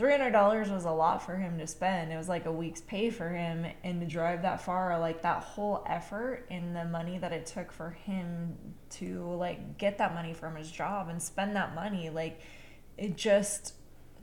three 0.00 0.12
hundred 0.12 0.30
dollars 0.30 0.70
was 0.70 0.86
a 0.86 0.90
lot 0.90 1.22
for 1.22 1.36
him 1.36 1.58
to 1.58 1.66
spend. 1.66 2.10
It 2.10 2.16
was 2.16 2.28
like 2.28 2.46
a 2.46 2.52
week's 2.52 2.80
pay 2.80 3.10
for 3.10 3.28
him, 3.28 3.66
and 3.84 4.00
to 4.00 4.06
drive 4.06 4.40
that 4.42 4.62
far, 4.62 4.98
like 4.98 5.20
that 5.22 5.42
whole 5.42 5.84
effort 5.86 6.46
and 6.50 6.74
the 6.74 6.86
money 6.86 7.18
that 7.18 7.34
it 7.34 7.44
took 7.44 7.70
for 7.70 7.90
him 7.90 8.56
to 8.92 9.24
like 9.34 9.76
get 9.76 9.98
that 9.98 10.14
money 10.14 10.32
from 10.32 10.56
his 10.56 10.70
job 10.70 11.10
and 11.10 11.22
spend 11.22 11.54
that 11.54 11.74
money, 11.74 12.08
like 12.08 12.40
it 12.96 13.14
just 13.14 13.74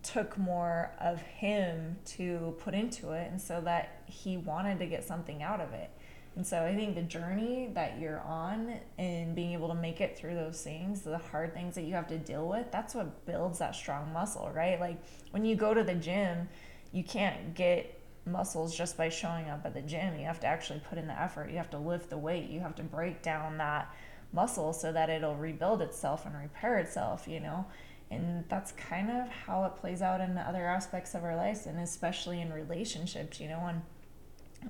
took 0.08 0.38
more 0.38 0.92
of 1.02 1.22
him 1.22 1.98
to 2.06 2.56
put 2.60 2.74
into 2.74 3.12
it, 3.12 3.30
and 3.30 3.42
so 3.42 3.62
that 3.62 4.04
he 4.06 4.38
wanted 4.38 4.80
to 4.80 4.86
get 4.86 5.04
something 5.04 5.44
out 5.44 5.60
of 5.60 5.74
it. 5.74 5.90
And 6.38 6.46
so 6.46 6.64
I 6.64 6.76
think 6.76 6.94
the 6.94 7.02
journey 7.02 7.72
that 7.74 8.00
you're 8.00 8.22
on 8.22 8.76
and 9.00 9.36
being 9.36 9.54
able 9.54 9.70
to 9.70 9.74
make 9.74 10.02
it 10.02 10.16
through 10.16 10.36
those 10.36 10.62
things, 10.62 11.02
the 11.02 11.18
hard 11.18 11.54
things 11.54 11.74
that 11.76 11.82
you 11.82 11.96
have 11.96 12.08
to 12.10 12.18
deal 12.18 12.48
with, 12.48 12.72
that's 12.72 12.94
what 12.94 13.26
builds 13.26 13.58
that 13.58 13.76
strong 13.76 14.14
muscle, 14.14 14.52
right? 14.54 14.80
Like 14.80 15.02
when 15.32 15.44
you 15.46 15.56
go 15.56 15.74
to 15.74 15.84
the 15.84 15.96
gym, 15.96 16.48
you 16.92 17.04
can't 17.04 17.56
get 17.56 18.00
muscles 18.26 18.78
just 18.78 18.98
by 18.98 19.10
showing 19.10 19.50
up 19.50 19.66
at 19.66 19.74
the 19.74 19.82
gym. 19.82 20.20
You 20.20 20.26
have 20.26 20.40
to 20.42 20.48
actually 20.48 20.80
put 20.88 21.00
in 21.00 21.08
the 21.08 21.20
effort. 21.20 21.50
You 21.50 21.58
have 21.58 21.72
to 21.72 21.80
lift 21.80 22.12
the 22.12 22.20
weight. 22.20 22.50
You 22.50 22.60
have 22.60 22.76
to 22.76 22.84
break 22.84 23.24
down 23.24 23.58
that 23.58 23.92
muscle 24.32 24.74
so 24.74 24.92
that 24.92 25.10
it'll 25.10 25.36
rebuild 25.36 25.82
itself 25.82 26.28
and 26.28 26.36
repair 26.36 26.78
itself, 26.78 27.28
you 27.28 27.40
know? 27.40 27.66
And 28.10 28.46
that's 28.48 28.72
kind 28.72 29.12
of 29.12 29.28
how 29.28 29.66
it 29.66 29.76
plays 29.76 30.02
out 30.02 30.22
in 30.22 30.38
other 30.38 30.66
aspects 30.66 31.14
of 31.14 31.24
our 31.24 31.36
lives 31.36 31.66
and 31.66 31.80
especially 31.80 32.42
in 32.42 32.54
relationships, 32.54 33.40
you 33.40 33.50
know, 33.50 33.60
when 33.60 33.82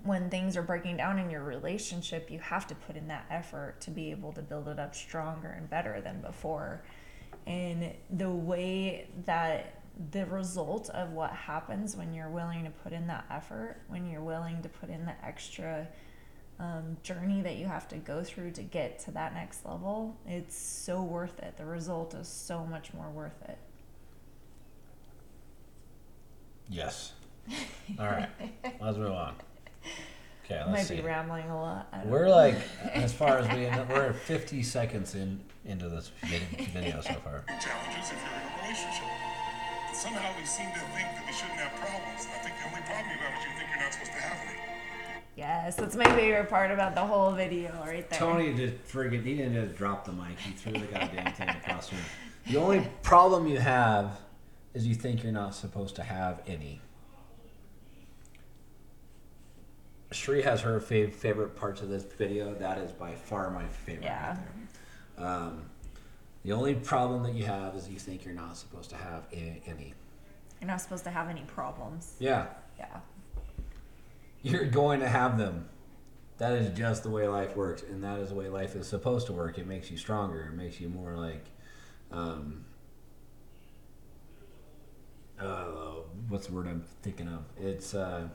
when 0.04 0.30
things 0.30 0.58
are 0.58 0.62
breaking 0.62 0.98
down 0.98 1.18
in 1.18 1.30
your 1.30 1.44
relationship, 1.44 2.30
you 2.30 2.40
have 2.40 2.68
to 2.68 2.76
put 2.76 2.96
in 2.98 3.08
that 3.08 3.26
effort 3.30 3.80
to 3.82 3.92
be 3.92 4.12
able 4.12 4.34
to 4.34 4.42
build 4.42 4.68
it 4.68 4.80
up 4.80 4.94
stronger 4.94 5.48
and 5.50 5.70
better 5.70 6.02
than 6.02 6.22
before. 6.22 6.84
And 7.46 7.94
the 8.10 8.30
way 8.30 9.08
that 9.26 9.82
the 10.12 10.26
result 10.26 10.90
of 10.90 11.12
what 11.12 11.32
happens 11.32 11.96
when 11.96 12.14
you're 12.14 12.30
willing 12.30 12.64
to 12.66 12.70
put 12.70 12.92
in 12.92 13.08
that 13.08 13.26
effort, 13.32 13.78
when 13.88 14.10
you're 14.10 14.22
willing 14.22 14.62
to 14.62 14.70
put 14.70 14.90
in 14.90 15.06
the 15.06 15.26
extra 15.26 15.88
um, 16.60 16.98
journey 17.04 17.42
that 17.42 17.58
you 17.58 17.66
have 17.68 17.88
to 17.90 17.98
go 17.98 18.24
through 18.24 18.52
to 18.52 18.64
get 18.64 19.00
to 19.00 19.12
that 19.12 19.34
next 19.34 19.66
level, 19.66 20.18
it's 20.26 20.58
so 20.58 21.02
worth 21.02 21.38
it. 21.40 21.56
The 21.58 21.66
result 21.66 22.14
is 22.16 22.28
so 22.28 22.66
much 22.66 22.94
more 22.94 23.10
worth 23.10 23.42
it. 23.48 23.58
Yes. 26.70 27.14
All 28.00 28.06
right. 28.06 28.30
Let's 28.82 28.98
move 28.98 29.12
on. 29.12 29.36
Okay, 30.46 30.60
let's 30.60 30.72
Might 30.72 30.84
see. 30.84 30.96
be 30.96 31.02
rambling 31.02 31.50
a 31.50 31.60
lot. 31.62 31.90
We're 32.06 32.28
know. 32.28 32.36
like, 32.36 32.56
as 32.94 33.12
far 33.12 33.38
as 33.38 33.54
we 33.54 33.66
end 33.68 33.82
up, 33.82 33.90
we're 33.90 34.14
50 34.14 34.64
seconds 34.64 35.14
in 35.14 35.42
into 35.66 35.90
this 35.90 36.10
video 36.24 37.02
so 37.02 37.14
far. 37.20 37.44
challenges 37.60 38.12
if 38.12 38.16
you're 38.16 38.32
in 38.32 38.48
a 38.48 38.62
relationship. 38.64 39.04
Somehow 39.94 40.32
we 40.40 40.46
seem 40.46 40.72
to 40.72 40.80
think 40.96 41.08
that 41.20 41.24
we 41.28 41.34
shouldn't 41.34 41.60
have 41.60 41.76
problems. 41.76 42.28
I 42.32 42.40
think 42.40 42.56
the 42.64 42.68
only 42.70 42.80
problem 42.88 43.12
you 43.12 43.20
have 43.28 43.36
is 43.36 43.44
you 43.44 43.52
think 43.60 43.68
you're 43.76 43.84
not 43.84 43.92
supposed 43.92 44.12
to 44.14 44.22
have 44.24 44.40
any. 44.48 44.67
Yes, 45.38 45.76
that's 45.76 45.96
my 45.96 46.06
favorite 46.16 46.50
part 46.50 46.72
about 46.72 46.96
the 46.96 47.06
whole 47.06 47.32
video 47.32 47.72
right 47.86 48.10
there. 48.10 48.20
Tony 48.20 48.56
just 48.56 48.74
friggin' 48.88 49.24
he 49.24 49.36
didn't 49.36 49.54
just 49.54 49.76
drop 49.76 50.04
the 50.04 50.12
mic. 50.12 50.40
He 50.40 50.52
threw 50.52 50.74
the 50.74 50.80
goddamn 50.92 51.32
thing 51.34 51.50
across 51.50 51.90
the 51.90 51.96
room. 51.96 52.06
The 52.48 52.58
only 52.58 52.90
problem 53.04 53.48
you 53.48 53.60
have 53.60 54.20
is 54.74 54.88
you 54.88 54.96
think 54.96 55.22
you're 55.22 55.32
not 55.32 55.54
supposed 55.54 55.96
to 55.98 56.04
have 56.04 56.42
any. 56.48 56.82
Cherie 60.12 60.42
has 60.42 60.62
her 60.62 60.80
fav- 60.80 61.14
favorite 61.14 61.56
parts 61.56 61.82
of 61.82 61.90
this 61.90 62.04
video. 62.04 62.56
That 62.56 62.80
is 62.80 62.92
by 62.92 63.14
far 63.14 63.52
my 63.52 63.68
favorite. 63.68 64.06
Yeah. 64.06 64.30
Right 64.30 64.40
there. 65.18 65.28
Um, 65.28 65.62
the 66.44 66.54
only 66.54 66.74
problem 66.76 67.22
that 67.24 67.36
you 67.36 67.44
have 67.46 67.76
is 67.76 67.88
you 67.90 68.00
think 68.00 68.26
you're 68.26 68.34
not 68.34 68.58
supposed 68.58 68.90
to 68.90 68.96
have 68.96 69.28
any. 69.32 69.94
You're 70.62 70.68
not 70.68 70.82
supposed 70.82 71.04
to 71.04 71.12
have 71.12 71.30
any 71.30 71.42
problems. 71.42 72.16
Yeah, 72.20 72.48
Yeah. 72.80 72.88
You're 74.42 74.66
going 74.66 75.00
to 75.00 75.08
have 75.08 75.38
them. 75.38 75.70
That 76.38 76.54
is 76.54 76.78
just 76.78 77.04
the 77.04 77.10
way 77.10 77.28
life 77.28 77.56
works, 77.56 77.82
and 77.82 78.04
that 78.04 78.20
is 78.20 78.30
the 78.30 78.36
way 78.36 78.48
life 78.48 78.76
is 78.76 78.88
supposed 78.88 79.26
to 79.28 79.34
work. 79.34 79.58
It 79.58 79.66
makes 79.66 79.90
you 79.90 79.98
stronger. 79.98 80.52
It 80.52 80.56
makes 80.56 80.80
you 80.80 80.88
more 80.88 81.18
like, 81.18 81.46
um, 82.12 82.66
uh, 85.40 85.96
what's 86.30 86.48
the 86.48 86.54
word 86.54 86.68
I'm 86.68 86.84
thinking 87.02 87.28
of? 87.28 87.44
It's 87.60 87.96
uh, 87.96 88.28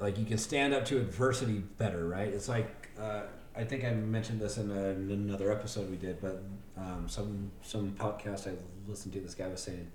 like 0.00 0.18
you 0.18 0.24
can 0.24 0.38
stand 0.38 0.74
up 0.74 0.84
to 0.86 0.98
adversity 0.98 1.62
better, 1.78 2.08
right? 2.08 2.28
It's 2.28 2.48
like 2.48 2.88
uh, 3.00 3.22
I 3.56 3.64
think 3.64 3.84
I 3.84 3.90
mentioned 3.90 4.40
this 4.40 4.56
in, 4.56 4.70
a, 4.70 4.90
in 4.90 5.10
another 5.10 5.50
episode 5.50 5.90
we 5.90 5.96
did, 5.96 6.20
but 6.20 6.42
um, 6.76 7.06
some 7.08 7.50
some 7.62 7.90
podcast 7.92 8.46
I 8.46 8.56
listened 8.86 9.14
to, 9.14 9.20
this 9.20 9.34
guy 9.34 9.48
was 9.48 9.60
saying, 9.60 9.90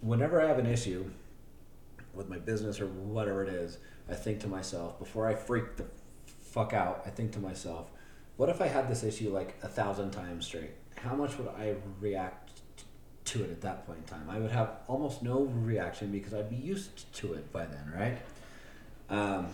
whenever 0.00 0.40
I 0.40 0.46
have 0.46 0.58
an 0.58 0.66
issue 0.66 1.10
with 2.16 2.28
my 2.28 2.38
business 2.38 2.80
or 2.80 2.86
whatever 2.86 3.42
it 3.42 3.48
is, 3.48 3.78
I 4.08 4.14
think 4.14 4.40
to 4.40 4.48
myself 4.48 4.98
before 4.98 5.28
I 5.28 5.34
freak 5.34 5.76
the 5.76 5.84
fuck 6.26 6.72
out. 6.72 7.02
I 7.06 7.10
think 7.10 7.32
to 7.32 7.38
myself, 7.38 7.90
what 8.36 8.48
if 8.48 8.60
I 8.60 8.66
had 8.66 8.88
this 8.88 9.04
issue 9.04 9.30
like 9.30 9.56
a 9.62 9.68
thousand 9.68 10.10
times 10.10 10.46
straight? 10.46 10.72
How 10.96 11.14
much 11.14 11.36
would 11.38 11.48
I 11.48 11.74
react 12.00 12.62
to 13.26 13.44
it 13.44 13.50
at 13.50 13.60
that 13.62 13.86
point 13.86 13.98
in 13.98 14.04
time? 14.04 14.28
I 14.30 14.38
would 14.38 14.50
have 14.50 14.70
almost 14.88 15.22
no 15.22 15.42
reaction 15.42 16.10
because 16.10 16.34
I'd 16.34 16.50
be 16.50 16.56
used 16.56 17.12
to 17.16 17.34
it 17.34 17.52
by 17.52 17.66
then, 17.66 17.92
right? 17.94 18.18
Um, 19.08 19.48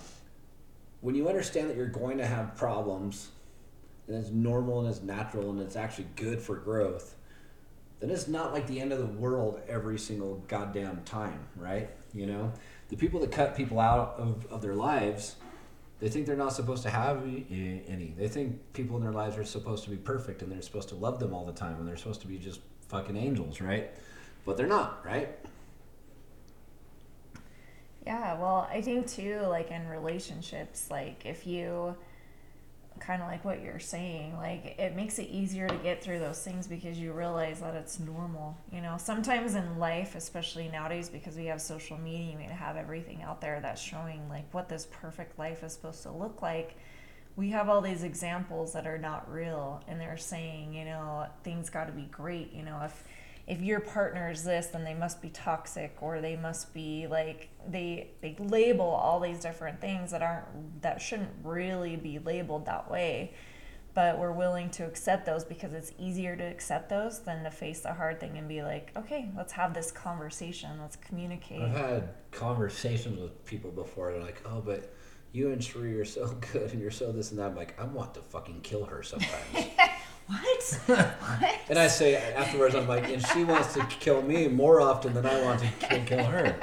when 1.00 1.14
you 1.14 1.28
understand 1.28 1.68
that 1.70 1.76
you're 1.76 1.86
going 1.86 2.18
to 2.18 2.26
have 2.26 2.56
problems, 2.56 3.28
and 4.06 4.16
it's 4.16 4.30
normal 4.30 4.80
and 4.80 4.88
it's 4.88 5.02
natural 5.02 5.50
and 5.50 5.60
it's 5.60 5.76
actually 5.76 6.06
good 6.16 6.40
for 6.40 6.56
growth, 6.56 7.14
then 8.00 8.10
it's 8.10 8.28
not 8.28 8.52
like 8.52 8.66
the 8.66 8.80
end 8.80 8.92
of 8.92 8.98
the 8.98 9.06
world 9.06 9.60
every 9.68 9.98
single 9.98 10.42
goddamn 10.48 11.02
time, 11.04 11.40
right? 11.56 11.90
You 12.14 12.26
know, 12.26 12.52
the 12.88 12.96
people 12.96 13.20
that 13.20 13.32
cut 13.32 13.56
people 13.56 13.80
out 13.80 14.14
of, 14.18 14.46
of 14.50 14.62
their 14.62 14.74
lives, 14.74 15.36
they 16.00 16.08
think 16.08 16.26
they're 16.26 16.36
not 16.36 16.52
supposed 16.52 16.82
to 16.82 16.90
have 16.90 17.22
any. 17.22 18.14
They 18.18 18.28
think 18.28 18.72
people 18.72 18.96
in 18.96 19.02
their 19.02 19.12
lives 19.12 19.38
are 19.38 19.44
supposed 19.44 19.84
to 19.84 19.90
be 19.90 19.96
perfect 19.96 20.42
and 20.42 20.50
they're 20.50 20.60
supposed 20.62 20.88
to 20.90 20.94
love 20.94 21.18
them 21.18 21.32
all 21.32 21.44
the 21.46 21.52
time 21.52 21.78
and 21.78 21.88
they're 21.88 21.96
supposed 21.96 22.20
to 22.22 22.26
be 22.26 22.38
just 22.38 22.60
fucking 22.88 23.16
angels, 23.16 23.60
right? 23.60 23.90
But 24.44 24.56
they're 24.56 24.66
not, 24.66 25.04
right? 25.06 25.28
Yeah, 28.06 28.38
well, 28.38 28.68
I 28.70 28.82
think 28.82 29.06
too, 29.06 29.40
like 29.48 29.70
in 29.70 29.86
relationships, 29.88 30.88
like 30.90 31.24
if 31.24 31.46
you, 31.46 31.94
kind 33.02 33.20
of 33.20 33.28
like 33.28 33.44
what 33.44 33.62
you're 33.62 33.80
saying. 33.80 34.36
Like 34.36 34.76
it 34.78 34.94
makes 34.94 35.18
it 35.18 35.28
easier 35.28 35.68
to 35.68 35.74
get 35.76 36.02
through 36.02 36.20
those 36.20 36.40
things 36.42 36.66
because 36.66 36.98
you 36.98 37.12
realize 37.12 37.60
that 37.60 37.74
it's 37.74 37.98
normal. 37.98 38.56
You 38.72 38.80
know, 38.80 38.96
sometimes 38.98 39.54
in 39.54 39.78
life, 39.78 40.14
especially 40.14 40.68
nowadays, 40.68 41.08
because 41.08 41.36
we 41.36 41.46
have 41.46 41.60
social 41.60 41.98
media, 41.98 42.36
we 42.36 42.44
have 42.44 42.76
everything 42.76 43.22
out 43.22 43.40
there 43.40 43.60
that's 43.60 43.82
showing 43.82 44.28
like 44.28 44.52
what 44.54 44.68
this 44.68 44.86
perfect 44.90 45.38
life 45.38 45.62
is 45.64 45.72
supposed 45.72 46.02
to 46.04 46.12
look 46.12 46.42
like. 46.42 46.76
We 47.34 47.50
have 47.50 47.68
all 47.68 47.80
these 47.80 48.04
examples 48.04 48.74
that 48.74 48.86
are 48.86 48.98
not 48.98 49.30
real, 49.32 49.82
and 49.88 49.98
they're 49.98 50.18
saying, 50.18 50.74
you 50.74 50.84
know, 50.84 51.26
things 51.44 51.70
got 51.70 51.86
to 51.86 51.92
be 51.92 52.02
great. 52.02 52.52
You 52.52 52.62
know, 52.62 52.78
if 52.84 53.04
if 53.46 53.60
your 53.60 53.80
partner 53.80 54.30
is 54.30 54.44
this 54.44 54.66
then 54.66 54.84
they 54.84 54.94
must 54.94 55.20
be 55.20 55.28
toxic 55.28 55.96
or 56.00 56.20
they 56.20 56.36
must 56.36 56.72
be 56.72 57.06
like 57.06 57.48
they 57.68 58.10
they 58.20 58.36
label 58.38 58.84
all 58.86 59.20
these 59.20 59.40
different 59.40 59.80
things 59.80 60.10
that 60.10 60.22
aren't 60.22 60.82
that 60.82 61.00
shouldn't 61.00 61.30
really 61.42 61.96
be 61.96 62.18
labeled 62.18 62.66
that 62.66 62.90
way 62.90 63.32
but 63.94 64.18
we're 64.18 64.32
willing 64.32 64.70
to 64.70 64.86
accept 64.86 65.26
those 65.26 65.44
because 65.44 65.74
it's 65.74 65.92
easier 65.98 66.34
to 66.34 66.44
accept 66.44 66.88
those 66.88 67.20
than 67.20 67.44
to 67.44 67.50
face 67.50 67.80
the 67.80 67.92
hard 67.92 68.18
thing 68.20 68.38
and 68.38 68.48
be 68.48 68.62
like 68.62 68.90
okay 68.96 69.28
let's 69.36 69.52
have 69.52 69.74
this 69.74 69.90
conversation 69.90 70.70
let's 70.80 70.96
communicate 70.96 71.60
I've 71.62 71.76
had 71.76 72.08
conversations 72.30 73.20
with 73.20 73.44
people 73.44 73.70
before. 73.70 74.12
They're 74.12 74.22
like, 74.22 74.42
"Oh, 74.46 74.60
but 74.64 74.94
you 75.32 75.50
and 75.50 75.62
Cherie 75.62 75.98
are 76.00 76.04
so 76.04 76.26
good, 76.52 76.70
and 76.72 76.80
you're 76.80 76.90
so 76.90 77.12
this 77.12 77.30
and 77.30 77.40
that." 77.40 77.46
I'm 77.46 77.56
like, 77.56 77.78
I 77.80 77.84
want 77.84 78.14
to 78.14 78.20
fucking 78.20 78.60
kill 78.62 78.84
her 78.84 79.02
sometimes. 79.02 79.32
what 80.26 80.80
what 80.86 81.60
and 81.68 81.78
I 81.78 81.88
say 81.88 82.16
afterwards, 82.16 82.74
I'm 82.74 82.86
like, 82.88 83.08
and 83.10 83.24
she 83.28 83.44
wants 83.44 83.74
to 83.74 83.84
kill 83.86 84.22
me 84.22 84.48
more 84.48 84.80
often 84.80 85.14
than 85.14 85.26
I 85.26 85.42
want 85.42 85.60
to 85.60 85.68
kill, 85.80 86.04
kill 86.04 86.24
her. 86.24 86.56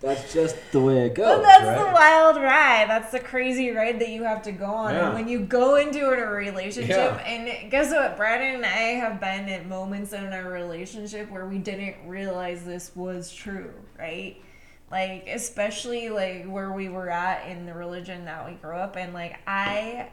That's 0.00 0.32
just 0.32 0.56
the 0.72 0.80
way 0.80 1.06
it 1.06 1.14
goes, 1.14 1.38
But 1.38 1.42
that's 1.42 1.64
right? 1.64 1.78
the 1.86 1.92
wild 1.92 2.36
ride. 2.36 2.86
That's 2.88 3.12
the 3.12 3.18
crazy 3.20 3.70
ride 3.70 3.98
that 4.00 4.10
you 4.10 4.24
have 4.24 4.42
to 4.42 4.52
go 4.52 4.66
on. 4.66 4.92
Yeah. 4.94 5.06
And 5.06 5.14
when 5.14 5.26
you 5.26 5.40
go 5.40 5.76
into 5.76 6.04
a 6.06 6.26
relationship, 6.30 6.90
Yeah. 6.96 7.16
and 7.26 7.70
guess 7.70 7.90
what? 7.90 8.16
Brandon 8.16 8.56
and 8.56 8.66
I 8.66 8.98
have 9.00 9.18
been 9.20 9.48
at 9.48 9.66
moments 9.66 10.12
in 10.12 10.26
our 10.32 10.50
relationship 10.50 11.30
where 11.30 11.46
we 11.46 11.56
didn't 11.58 11.94
realize 12.06 12.62
this 12.64 12.92
was 12.94 13.32
true, 13.32 13.72
right? 13.98 14.36
Like, 14.90 15.26
especially 15.28 16.10
like 16.10 16.44
where 16.46 16.72
we 16.72 16.88
were 16.88 17.10
at 17.10 17.48
in 17.48 17.66
the 17.66 17.74
religion 17.74 18.24
that 18.26 18.46
we 18.48 18.54
grew 18.54 18.76
up 18.76 18.96
in. 18.96 19.12
Like, 19.12 19.38
I 19.46 20.08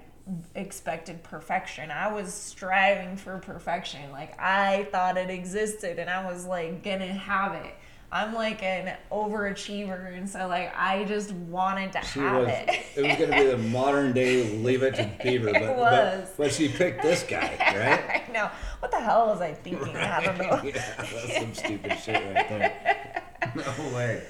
expected 0.55 1.21
perfection. 1.23 1.91
I 1.91 2.11
was 2.11 2.33
striving 2.33 3.17
for 3.17 3.37
perfection. 3.39 4.11
Like, 4.11 4.39
I 4.39 4.87
thought 4.91 5.17
it 5.17 5.29
existed 5.29 5.99
and 5.99 6.09
I 6.09 6.25
was 6.25 6.45
like 6.45 6.83
gonna 6.83 7.05
have 7.05 7.53
it. 7.65 7.73
I'm 8.11 8.33
like 8.35 8.61
an 8.61 8.95
overachiever, 9.11 10.15
and 10.15 10.29
so 10.29 10.47
like 10.47 10.71
I 10.77 11.03
just 11.05 11.31
wanted 11.31 11.93
to 11.93 12.01
She 12.03 12.19
have 12.19 12.41
was. 12.41 12.47
it. 12.49 12.69
It 12.95 13.01
was 13.07 13.17
to 13.17 13.35
be 13.35 13.43
the 13.49 13.57
modern 13.69 14.13
day 14.13 14.55
Leave 14.59 14.83
It 14.83 14.93
to 14.95 15.09
Beaver, 15.23 15.51
but, 15.51 15.61
It 15.63 15.75
was. 15.75 16.29
but 16.37 16.37
but 16.43 16.51
she 16.53 16.69
picked 16.69 17.01
this 17.01 17.23
guy, 17.23 17.55
right? 17.59 18.23
I 18.27 18.31
know. 18.31 18.51
What 18.79 18.91
the 18.91 18.99
hell 18.99 19.27
was 19.27 19.41
I 19.41 19.53
thinking? 19.53 19.97
I 19.97 20.23
don't 20.23 20.37
know. 20.39 20.61
yeah, 20.63 20.93
that's 20.95 21.37
some 21.37 21.53
stupid 21.55 21.97
shit 21.99 22.15
right 22.35 22.49
there. 22.49 23.23
No 23.55 23.95
way. 23.95 24.23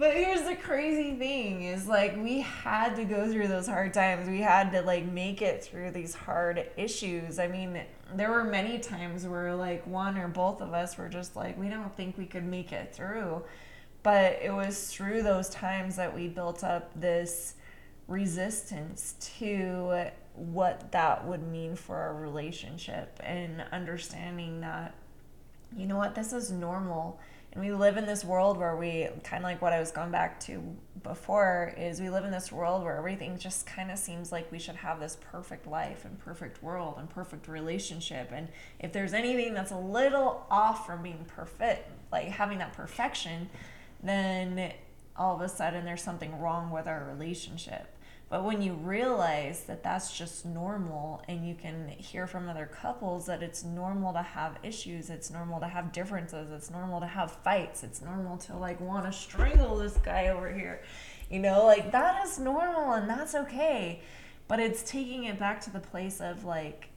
But 0.00 0.14
here's 0.14 0.44
the 0.44 0.56
crazy 0.56 1.12
thing 1.12 1.64
is 1.64 1.86
like 1.86 2.16
we 2.16 2.40
had 2.40 2.96
to 2.96 3.04
go 3.04 3.30
through 3.30 3.48
those 3.48 3.66
hard 3.66 3.92
times. 3.92 4.30
We 4.30 4.40
had 4.40 4.72
to 4.72 4.80
like 4.80 5.04
make 5.04 5.42
it 5.42 5.62
through 5.62 5.90
these 5.90 6.14
hard 6.14 6.70
issues. 6.78 7.38
I 7.38 7.48
mean, 7.48 7.78
there 8.14 8.30
were 8.30 8.44
many 8.44 8.78
times 8.78 9.26
where 9.26 9.54
like 9.54 9.86
one 9.86 10.16
or 10.16 10.26
both 10.26 10.62
of 10.62 10.72
us 10.72 10.96
were 10.96 11.10
just 11.10 11.36
like 11.36 11.58
we 11.58 11.68
don't 11.68 11.94
think 11.98 12.16
we 12.16 12.24
could 12.24 12.46
make 12.46 12.72
it 12.72 12.94
through. 12.94 13.42
But 14.02 14.38
it 14.40 14.54
was 14.54 14.90
through 14.90 15.22
those 15.22 15.50
times 15.50 15.96
that 15.96 16.14
we 16.14 16.28
built 16.28 16.64
up 16.64 16.98
this 16.98 17.56
resistance 18.08 19.16
to 19.38 20.08
what 20.34 20.92
that 20.92 21.26
would 21.26 21.46
mean 21.46 21.76
for 21.76 21.96
our 21.96 22.14
relationship 22.14 23.20
and 23.22 23.62
understanding 23.70 24.62
that 24.62 24.94
you 25.76 25.84
know 25.84 25.98
what 25.98 26.14
this 26.14 26.32
is 26.32 26.50
normal 26.50 27.20
and 27.52 27.64
we 27.64 27.72
live 27.72 27.96
in 27.96 28.06
this 28.06 28.24
world 28.24 28.56
where 28.56 28.76
we 28.76 29.08
kind 29.24 29.42
of 29.42 29.44
like 29.44 29.60
what 29.60 29.72
i 29.72 29.80
was 29.80 29.90
going 29.90 30.10
back 30.10 30.38
to 30.40 30.62
before 31.02 31.74
is 31.78 32.00
we 32.00 32.10
live 32.10 32.24
in 32.24 32.30
this 32.30 32.52
world 32.52 32.82
where 32.84 32.96
everything 32.96 33.38
just 33.38 33.66
kind 33.66 33.90
of 33.90 33.98
seems 33.98 34.30
like 34.30 34.50
we 34.52 34.58
should 34.58 34.76
have 34.76 35.00
this 35.00 35.16
perfect 35.20 35.66
life 35.66 36.04
and 36.04 36.18
perfect 36.18 36.62
world 36.62 36.96
and 36.98 37.08
perfect 37.08 37.48
relationship. 37.48 38.30
And 38.32 38.48
if 38.78 38.92
there's 38.92 39.14
anything 39.14 39.54
that's 39.54 39.70
a 39.70 39.78
little 39.78 40.44
off 40.50 40.86
from 40.86 41.02
being 41.02 41.24
perfect 41.26 41.90
like 42.12 42.28
having 42.28 42.58
that 42.58 42.72
perfection 42.72 43.48
then 44.02 44.72
all 45.16 45.36
of 45.36 45.42
a 45.42 45.48
sudden 45.48 45.84
there's 45.84 46.02
something 46.02 46.40
wrong 46.40 46.70
with 46.70 46.86
our 46.86 47.04
relationship 47.04 47.96
but 48.30 48.44
when 48.44 48.62
you 48.62 48.74
realize 48.74 49.64
that 49.64 49.82
that's 49.82 50.16
just 50.16 50.46
normal, 50.46 51.20
and 51.26 51.46
you 51.46 51.56
can 51.56 51.88
hear 51.88 52.28
from 52.28 52.48
other 52.48 52.64
couples 52.66 53.26
that 53.26 53.42
it's 53.42 53.64
normal 53.64 54.12
to 54.12 54.22
have 54.22 54.56
issues, 54.62 55.10
it's 55.10 55.32
normal 55.32 55.58
to 55.58 55.66
have 55.66 55.90
differences, 55.90 56.52
it's 56.52 56.70
normal 56.70 57.00
to 57.00 57.08
have 57.08 57.32
fights, 57.32 57.82
it's 57.82 58.00
normal 58.00 58.38
to 58.38 58.56
like 58.56 58.80
want 58.80 59.04
to 59.04 59.12
strangle 59.12 59.76
this 59.76 59.96
guy 59.96 60.28
over 60.28 60.52
here, 60.52 60.80
you 61.28 61.40
know, 61.40 61.66
like 61.66 61.90
that 61.90 62.24
is 62.24 62.38
normal 62.38 62.92
and 62.92 63.10
that's 63.10 63.34
okay. 63.34 64.00
But 64.46 64.60
it's 64.60 64.84
taking 64.84 65.24
it 65.24 65.36
back 65.36 65.60
to 65.62 65.70
the 65.70 65.80
place 65.80 66.20
of 66.20 66.44
like, 66.44 66.88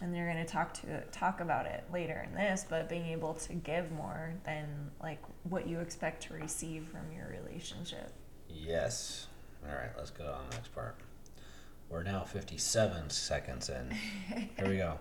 and 0.00 0.16
you're 0.16 0.30
going 0.30 0.44
to 0.44 0.50
talk 0.50 0.72
to 0.74 1.02
talk 1.12 1.40
about 1.40 1.66
it 1.66 1.84
later 1.92 2.26
in 2.26 2.34
this, 2.34 2.64
but 2.68 2.88
being 2.88 3.06
able 3.06 3.34
to 3.34 3.52
give 3.52 3.92
more 3.92 4.32
than 4.44 4.90
like 5.02 5.20
what 5.42 5.68
you 5.68 5.80
expect 5.80 6.22
to 6.24 6.34
receive 6.34 6.88
from 6.88 7.12
your 7.14 7.28
relationship. 7.28 8.10
Yes. 8.48 9.27
All 9.66 9.74
right, 9.74 9.90
let's 9.96 10.10
go 10.10 10.24
on 10.24 10.48
the 10.50 10.56
next 10.56 10.74
part. 10.74 10.96
We're 11.88 12.02
now 12.02 12.22
57 12.22 13.10
seconds 13.10 13.70
in. 13.70 13.90
Here 14.56 14.68
we 14.68 14.76
go. 14.76 14.98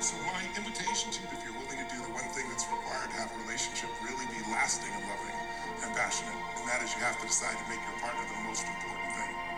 So 0.00 0.16
my 0.26 0.42
invitation 0.56 1.12
to 1.12 1.20
you, 1.22 1.28
if 1.30 1.44
you're 1.44 1.52
willing 1.52 1.78
to 1.78 1.94
do 1.94 2.02
the 2.02 2.10
one 2.10 2.28
thing 2.34 2.48
that's 2.50 2.66
required 2.66 3.10
to 3.10 3.16
have 3.22 3.30
a 3.30 3.38
relationship 3.46 3.88
really 4.02 4.26
be 4.26 4.42
lasting 4.50 4.90
and 4.92 5.04
loving 5.06 5.36
and 5.84 5.94
passionate, 5.94 6.34
and 6.58 6.68
that 6.68 6.82
is 6.82 6.92
you 6.94 7.00
have 7.00 7.20
to 7.20 7.26
decide 7.26 7.56
to 7.56 7.70
make 7.70 7.78
your 7.78 8.00
partner 8.00 8.22
the 8.26 8.42
most 8.48 8.66
important 8.66 9.12
thing. 9.14 9.52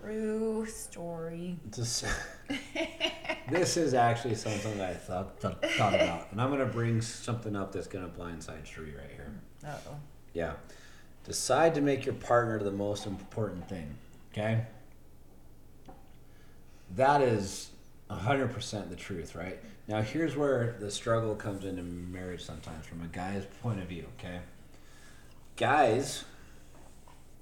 True 0.00 0.66
story. 0.66 1.58
This, 1.70 2.04
this 3.50 3.76
is 3.76 3.94
actually 3.94 4.36
something 4.36 4.78
that 4.78 4.90
I 4.90 4.94
thought, 4.94 5.40
thought, 5.40 5.64
thought 5.72 5.94
about. 5.94 6.30
And 6.30 6.40
I'm 6.40 6.50
going 6.50 6.60
to 6.60 6.66
bring 6.66 7.00
something 7.00 7.56
up 7.56 7.72
that's 7.72 7.88
going 7.88 8.08
to 8.08 8.16
blindside 8.16 8.64
Cherie 8.64 8.94
right 8.96 9.10
here. 9.16 9.32
Uh 9.66 9.74
oh. 9.88 9.96
Yeah. 10.32 10.54
Decide 11.24 11.74
to 11.74 11.80
make 11.80 12.04
your 12.04 12.14
partner 12.14 12.58
the 12.58 12.72
most 12.72 13.06
important 13.06 13.68
thing. 13.68 13.94
Okay? 14.32 14.66
That 16.96 17.22
is 17.22 17.70
100% 18.10 18.90
the 18.90 18.96
truth, 18.96 19.34
right? 19.34 19.58
Now, 19.88 20.02
here's 20.02 20.36
where 20.36 20.76
the 20.78 20.90
struggle 20.90 21.34
comes 21.34 21.64
into 21.64 21.82
marriage 21.82 22.42
sometimes 22.42 22.86
from 22.86 23.02
a 23.02 23.06
guy's 23.06 23.44
point 23.62 23.80
of 23.80 23.88
view, 23.88 24.06
okay? 24.18 24.40
Guys, 25.56 26.24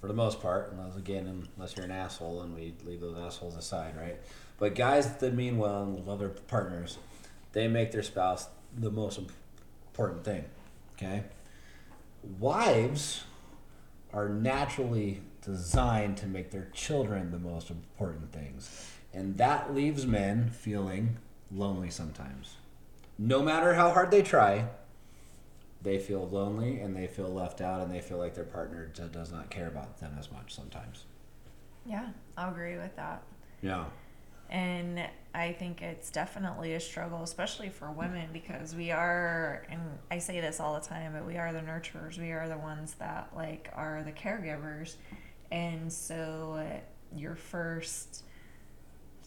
for 0.01 0.07
the 0.07 0.15
most 0.15 0.41
part, 0.41 0.73
unless 0.73 0.97
again, 0.97 1.49
unless 1.57 1.77
you're 1.77 1.85
an 1.85 1.91
asshole 1.91 2.43
and 2.43 2.55
we 2.55 2.75
leave 2.85 3.01
those 3.01 3.19
assholes 3.19 3.57
aside, 3.57 3.97
right? 3.97 4.17
But 4.59 4.75
guys 4.75 5.17
that 5.17 5.35
mean 5.35 5.59
well 5.59 5.83
and 5.83 6.07
love 6.07 6.19
their 6.19 6.29
partners, 6.29 6.99
they 7.53 7.69
make 7.69 7.93
their 7.93 8.03
spouse 8.03 8.47
the 8.77 8.91
most 8.91 9.21
important 9.93 10.25
thing, 10.25 10.45
okay? 10.95 11.25
Wives 12.23 13.25
are 14.13 14.29
naturally 14.29 15.23
designed 15.43 16.17
to 16.19 16.27
make 16.27 16.51
their 16.51 16.69
children 16.73 17.31
the 17.31 17.39
most 17.39 17.71
important 17.71 18.33
things. 18.33 18.89
And 19.13 19.37
that 19.39 19.75
leaves 19.75 20.07
men 20.07 20.51
feeling 20.51 21.17
lonely 21.51 21.91
sometimes. 21.91 22.57
No 23.19 23.43
matter 23.43 23.75
how 23.75 23.91
hard 23.91 24.11
they 24.11 24.23
try, 24.23 24.67
they 25.83 25.99
feel 25.99 26.29
lonely 26.29 26.81
and 26.81 26.95
they 26.95 27.07
feel 27.07 27.29
left 27.29 27.61
out 27.61 27.81
and 27.81 27.93
they 27.93 28.01
feel 28.01 28.19
like 28.19 28.35
their 28.35 28.45
partner 28.45 28.87
does 28.87 29.33
not 29.33 29.51
care 29.51 29.69
about 29.69 29.99
them 29.99 30.17
as 30.19 30.31
much 30.31 30.55
sometimes. 30.55 31.05
Yeah, 31.87 32.09
I'll 32.37 32.51
agree 32.51 32.77
with 32.77 32.95
that. 32.97 33.23
Yeah. 33.63 33.87
And 34.51 35.03
I 35.33 35.53
think 35.53 35.81
it's 35.81 36.11
definitely 36.11 36.75
a 36.75 36.81
struggle, 36.81 37.23
especially 37.23 37.69
for 37.69 37.91
women, 37.93 38.31
because 38.33 38.75
we 38.75 38.91
are, 38.91 39.65
and 39.71 39.81
I 40.11 40.19
say 40.19 40.41
this 40.41 40.59
all 40.59 40.75
the 40.75 40.85
time, 40.85 41.13
but 41.13 41.25
we 41.25 41.37
are 41.37 41.53
the 41.53 41.61
nurturers. 41.61 42.19
We 42.19 42.33
are 42.33 42.49
the 42.49 42.59
ones 42.59 42.95
that 42.95 43.31
like 43.35 43.71
are 43.75 44.03
the 44.05 44.13
caregivers, 44.13 44.97
and 45.53 45.93
so 45.93 46.59
uh, 46.59 46.81
your 47.17 47.37
first 47.37 48.25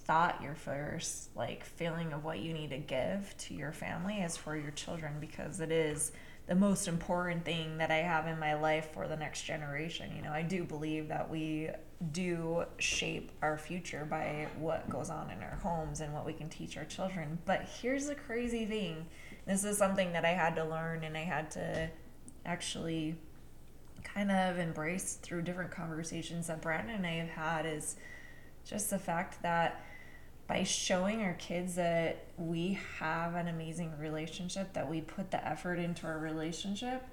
thought, 0.05 0.41
your 0.43 0.55
first 0.55 1.29
like 1.37 1.63
feeling 1.63 2.11
of 2.11 2.25
what 2.25 2.39
you 2.39 2.51
need 2.53 2.71
to 2.71 2.79
give 2.79 3.33
to 3.37 3.53
your 3.53 3.71
family 3.71 4.17
is 4.17 4.35
for 4.35 4.57
your 4.57 4.71
children, 4.71 5.13
because 5.21 5.61
it 5.61 5.71
is 5.71 6.11
the 6.47 6.55
most 6.55 6.87
important 6.87 7.45
thing 7.45 7.77
that 7.77 7.89
I 7.89 7.97
have 7.97 8.27
in 8.27 8.37
my 8.37 8.53
life 8.55 8.89
for 8.93 9.07
the 9.07 9.15
next 9.15 9.43
generation. 9.43 10.11
You 10.15 10.21
know, 10.21 10.31
I 10.31 10.41
do 10.41 10.63
believe 10.63 11.07
that 11.07 11.29
we 11.29 11.69
do 12.11 12.65
shape 12.79 13.31
our 13.41 13.57
future 13.57 14.05
by 14.09 14.47
what 14.59 14.89
goes 14.89 15.09
on 15.09 15.29
in 15.31 15.41
our 15.41 15.57
homes 15.63 16.01
and 16.01 16.13
what 16.13 16.25
we 16.25 16.33
can 16.33 16.49
teach 16.49 16.75
our 16.75 16.83
children. 16.83 17.39
But 17.45 17.61
here's 17.81 18.07
the 18.07 18.15
crazy 18.15 18.65
thing 18.65 19.05
this 19.45 19.63
is 19.63 19.77
something 19.77 20.13
that 20.13 20.23
I 20.23 20.29
had 20.29 20.55
to 20.55 20.63
learn 20.63 21.03
and 21.03 21.17
I 21.17 21.23
had 21.23 21.51
to 21.51 21.89
actually 22.45 23.15
kind 24.03 24.31
of 24.31 24.57
embrace 24.57 25.17
through 25.21 25.41
different 25.41 25.71
conversations 25.71 26.47
that 26.47 26.61
Brandon 26.61 26.95
and 26.95 27.05
I 27.05 27.13
have 27.15 27.29
had 27.29 27.65
is 27.65 27.95
just 28.65 28.89
the 28.89 28.99
fact 28.99 29.41
that 29.43 29.83
by 30.47 30.63
showing 30.63 31.21
our 31.21 31.33
kids 31.33 31.75
that 31.75 32.25
we 32.37 32.77
have 32.99 33.35
an 33.35 33.47
amazing 33.47 33.93
relationship, 33.97 34.73
that 34.73 34.89
we 34.89 35.01
put 35.01 35.31
the 35.31 35.45
effort 35.47 35.79
into 35.79 36.05
our 36.05 36.19
relationship, 36.19 37.03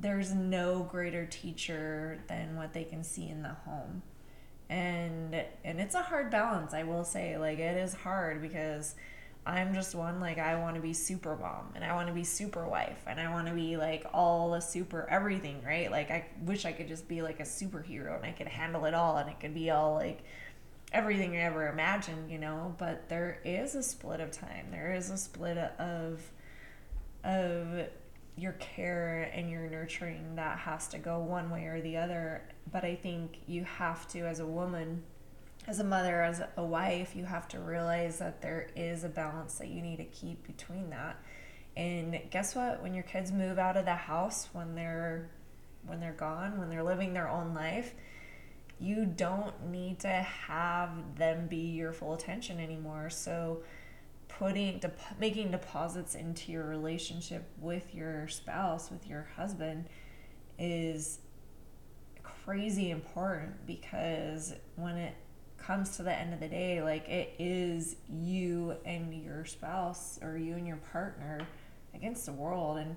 there's 0.00 0.32
no 0.32 0.82
greater 0.84 1.26
teacher 1.26 2.22
than 2.28 2.56
what 2.56 2.72
they 2.72 2.84
can 2.84 3.04
see 3.04 3.28
in 3.28 3.42
the 3.42 3.50
home. 3.66 4.02
And 4.70 5.34
and 5.64 5.80
it's 5.80 5.94
a 5.94 6.02
hard 6.02 6.30
balance, 6.30 6.72
I 6.72 6.84
will 6.84 7.04
say. 7.04 7.36
Like 7.36 7.58
it 7.58 7.76
is 7.76 7.92
hard 7.92 8.40
because 8.40 8.94
I'm 9.44 9.74
just 9.74 9.94
one 9.94 10.20
like 10.20 10.38
I 10.38 10.54
want 10.54 10.76
to 10.76 10.80
be 10.80 10.92
super 10.92 11.36
mom 11.36 11.72
and 11.74 11.84
I 11.84 11.94
want 11.94 12.08
to 12.08 12.14
be 12.14 12.24
super 12.24 12.66
wife 12.66 13.02
and 13.06 13.20
I 13.20 13.30
want 13.30 13.48
to 13.48 13.54
be 13.54 13.76
like 13.76 14.06
all 14.14 14.52
the 14.52 14.60
super 14.60 15.06
everything, 15.10 15.62
right? 15.64 15.90
Like 15.90 16.10
I 16.10 16.26
wish 16.44 16.64
I 16.64 16.72
could 16.72 16.88
just 16.88 17.08
be 17.08 17.22
like 17.22 17.40
a 17.40 17.44
superhero 17.44 18.16
and 18.16 18.24
I 18.24 18.30
could 18.30 18.46
handle 18.46 18.84
it 18.84 18.94
all 18.94 19.16
and 19.16 19.28
it 19.28 19.40
could 19.40 19.52
be 19.52 19.70
all 19.70 19.94
like 19.94 20.22
everything 20.92 21.34
you 21.34 21.40
ever 21.40 21.68
imagined, 21.68 22.30
you 22.30 22.38
know, 22.38 22.74
but 22.78 23.08
there 23.08 23.40
is 23.44 23.74
a 23.74 23.82
split 23.82 24.20
of 24.20 24.30
time. 24.30 24.66
There 24.70 24.94
is 24.94 25.10
a 25.10 25.16
split 25.16 25.58
of 25.58 26.20
of 27.24 27.88
your 28.36 28.52
care 28.52 29.30
and 29.34 29.50
your 29.50 29.68
nurturing 29.68 30.36
that 30.36 30.58
has 30.58 30.88
to 30.88 30.98
go 30.98 31.18
one 31.18 31.50
way 31.50 31.66
or 31.66 31.80
the 31.80 31.96
other. 31.96 32.42
But 32.70 32.84
I 32.84 32.94
think 32.94 33.38
you 33.46 33.64
have 33.64 34.08
to 34.08 34.20
as 34.20 34.40
a 34.40 34.46
woman, 34.46 35.02
as 35.66 35.80
a 35.80 35.84
mother, 35.84 36.22
as 36.22 36.42
a 36.56 36.64
wife, 36.64 37.14
you 37.14 37.24
have 37.24 37.46
to 37.48 37.60
realize 37.60 38.18
that 38.18 38.40
there 38.40 38.68
is 38.74 39.04
a 39.04 39.08
balance 39.08 39.56
that 39.56 39.68
you 39.68 39.82
need 39.82 39.98
to 39.98 40.04
keep 40.04 40.46
between 40.46 40.90
that. 40.90 41.20
And 41.76 42.20
guess 42.30 42.54
what? 42.54 42.82
When 42.82 42.94
your 42.94 43.04
kids 43.04 43.32
move 43.32 43.58
out 43.58 43.76
of 43.76 43.84
the 43.84 43.94
house 43.94 44.48
when 44.52 44.74
they're 44.74 45.30
when 45.84 45.98
they're 45.98 46.12
gone, 46.12 46.58
when 46.58 46.70
they're 46.70 46.84
living 46.84 47.12
their 47.12 47.28
own 47.28 47.54
life, 47.54 47.92
you 48.82 49.06
don't 49.06 49.70
need 49.70 50.00
to 50.00 50.08
have 50.08 50.90
them 51.16 51.46
be 51.46 51.56
your 51.56 51.92
full 51.92 52.14
attention 52.14 52.58
anymore. 52.58 53.10
So 53.10 53.62
putting 54.26 54.80
de- 54.80 54.90
making 55.20 55.52
deposits 55.52 56.16
into 56.16 56.50
your 56.50 56.66
relationship 56.66 57.48
with 57.60 57.94
your 57.94 58.26
spouse, 58.26 58.90
with 58.90 59.06
your 59.06 59.28
husband 59.36 59.88
is 60.58 61.20
crazy 62.24 62.90
important 62.90 63.66
because 63.66 64.54
when 64.74 64.96
it 64.96 65.14
comes 65.58 65.96
to 65.96 66.02
the 66.02 66.12
end 66.12 66.34
of 66.34 66.40
the 66.40 66.48
day, 66.48 66.82
like 66.82 67.08
it 67.08 67.34
is 67.38 67.94
you 68.08 68.74
and 68.84 69.14
your 69.14 69.44
spouse 69.44 70.18
or 70.22 70.36
you 70.36 70.54
and 70.54 70.66
your 70.66 70.78
partner 70.90 71.40
against 71.94 72.26
the 72.26 72.32
world 72.32 72.78
and 72.78 72.96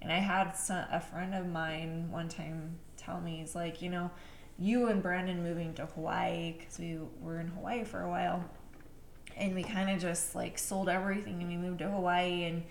and 0.00 0.12
I 0.12 0.18
had 0.18 0.52
some, 0.52 0.84
a 0.92 1.00
friend 1.00 1.34
of 1.34 1.46
mine 1.46 2.10
one 2.10 2.28
time 2.28 2.78
tell 2.98 3.22
me 3.22 3.38
he's 3.38 3.54
like, 3.54 3.80
you 3.80 3.88
know, 3.88 4.10
you 4.58 4.88
and 4.88 5.02
Brandon 5.02 5.42
moving 5.42 5.74
to 5.74 5.86
Hawaii 5.86 6.54
because 6.58 6.78
we 6.78 6.98
were 7.20 7.40
in 7.40 7.48
Hawaii 7.48 7.84
for 7.84 8.02
a 8.02 8.08
while, 8.08 8.44
and 9.36 9.54
we 9.54 9.62
kind 9.62 9.90
of 9.90 10.00
just 10.00 10.34
like 10.34 10.58
sold 10.58 10.88
everything 10.88 11.40
and 11.40 11.48
we 11.48 11.56
moved 11.56 11.80
to 11.80 11.88
Hawaii 11.88 12.44
and 12.44 12.62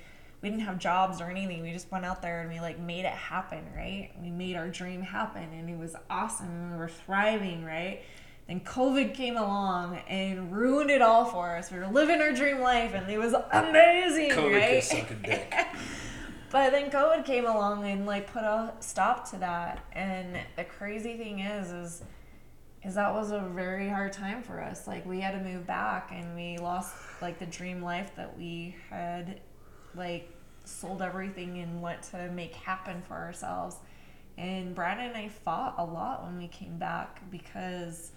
we 0.42 0.50
didn't 0.50 0.64
have 0.64 0.78
jobs 0.78 1.22
or 1.22 1.30
anything. 1.30 1.62
We 1.62 1.72
just 1.72 1.92
went 1.92 2.06
out 2.06 2.22
there 2.22 2.42
and 2.42 2.52
we 2.52 2.60
like 2.60 2.80
made 2.80 3.06
it 3.06 3.14
happen, 3.14 3.64
right? 3.76 4.12
We 4.22 4.30
made 4.30 4.56
our 4.56 4.68
dream 4.70 5.02
happen 5.02 5.44
and 5.54 5.70
it 5.70 5.78
was 5.78 5.96
awesome 6.10 6.48
and 6.48 6.72
we 6.72 6.78
were 6.78 6.90
thriving, 6.90 7.64
right? 7.64 8.02
Then 8.48 8.60
COVID 8.60 9.14
came 9.14 9.38
along 9.38 10.00
and 10.08 10.52
ruined 10.52 10.90
it 10.90 11.02
all 11.02 11.24
for 11.26 11.56
us. 11.56 11.72
We 11.72 11.80
were 11.80 11.88
living 11.88 12.22
our 12.22 12.34
dream 12.34 12.60
life 12.60 12.94
and 12.94 13.10
it 13.10 13.18
was 13.18 13.34
amazing, 13.34 14.32
COVID 14.32 14.54
right? 14.54 15.68
But 16.54 16.72
then 16.72 16.92
COVID 16.92 17.26
came 17.26 17.48
along 17.48 17.84
and 17.84 18.06
like 18.06 18.32
put 18.32 18.44
a 18.44 18.76
stop 18.80 19.28
to 19.32 19.38
that. 19.38 19.84
And 19.92 20.38
the 20.56 20.64
crazy 20.64 21.18
thing 21.18 21.40
is, 21.40 21.72
is, 21.72 22.04
is 22.84 22.94
that 22.94 23.12
was 23.12 23.32
a 23.32 23.40
very 23.40 23.90
hard 23.90 24.14
time 24.14 24.44
for 24.44 24.62
us. 24.62 24.86
Like 24.88 25.04
we 25.04 25.20
had 25.20 25.32
to 25.32 25.44
move 25.44 25.66
back, 25.66 26.12
and 26.14 26.36
we 26.36 26.60
lost 26.60 26.94
like 27.24 27.40
the 27.40 27.48
dream 27.48 27.82
life 27.82 28.12
that 28.18 28.38
we 28.38 28.76
had, 28.92 29.42
like 29.96 30.30
sold 30.64 31.02
everything 31.02 31.58
and 31.58 31.82
went 31.82 32.04
to 32.04 32.30
make 32.30 32.54
happen 32.54 33.02
for 33.08 33.16
ourselves. 33.16 33.78
And 34.38 34.76
Brad 34.76 35.00
and 35.00 35.18
I 35.18 35.30
fought 35.30 35.74
a 35.80 35.84
lot 35.84 36.24
when 36.24 36.38
we 36.38 36.48
came 36.50 36.78
back 36.78 37.20
because 37.32 38.12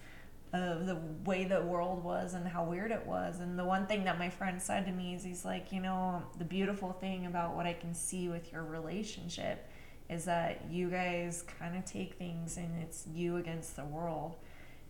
of 0.57 0.85
the 0.85 0.97
way 1.25 1.45
the 1.45 1.61
world 1.61 2.03
was 2.03 2.33
and 2.33 2.47
how 2.47 2.63
weird 2.63 2.91
it 2.91 3.05
was. 3.05 3.39
And 3.39 3.57
the 3.57 3.63
one 3.65 3.85
thing 3.87 4.03
that 4.05 4.19
my 4.19 4.29
friend 4.29 4.61
said 4.61 4.85
to 4.85 4.91
me 4.91 5.15
is 5.15 5.23
he's 5.23 5.45
like, 5.45 5.71
you 5.71 5.81
know, 5.81 6.23
the 6.37 6.45
beautiful 6.45 6.91
thing 6.93 7.25
about 7.25 7.55
what 7.55 7.65
I 7.65 7.73
can 7.73 7.93
see 7.93 8.29
with 8.29 8.51
your 8.51 8.63
relationship 8.63 9.69
is 10.09 10.25
that 10.25 10.65
you 10.69 10.89
guys 10.89 11.43
kind 11.59 11.77
of 11.77 11.85
take 11.85 12.15
things 12.15 12.57
and 12.57 12.81
it's 12.81 13.05
you 13.07 13.37
against 13.37 13.75
the 13.75 13.85
world. 13.85 14.35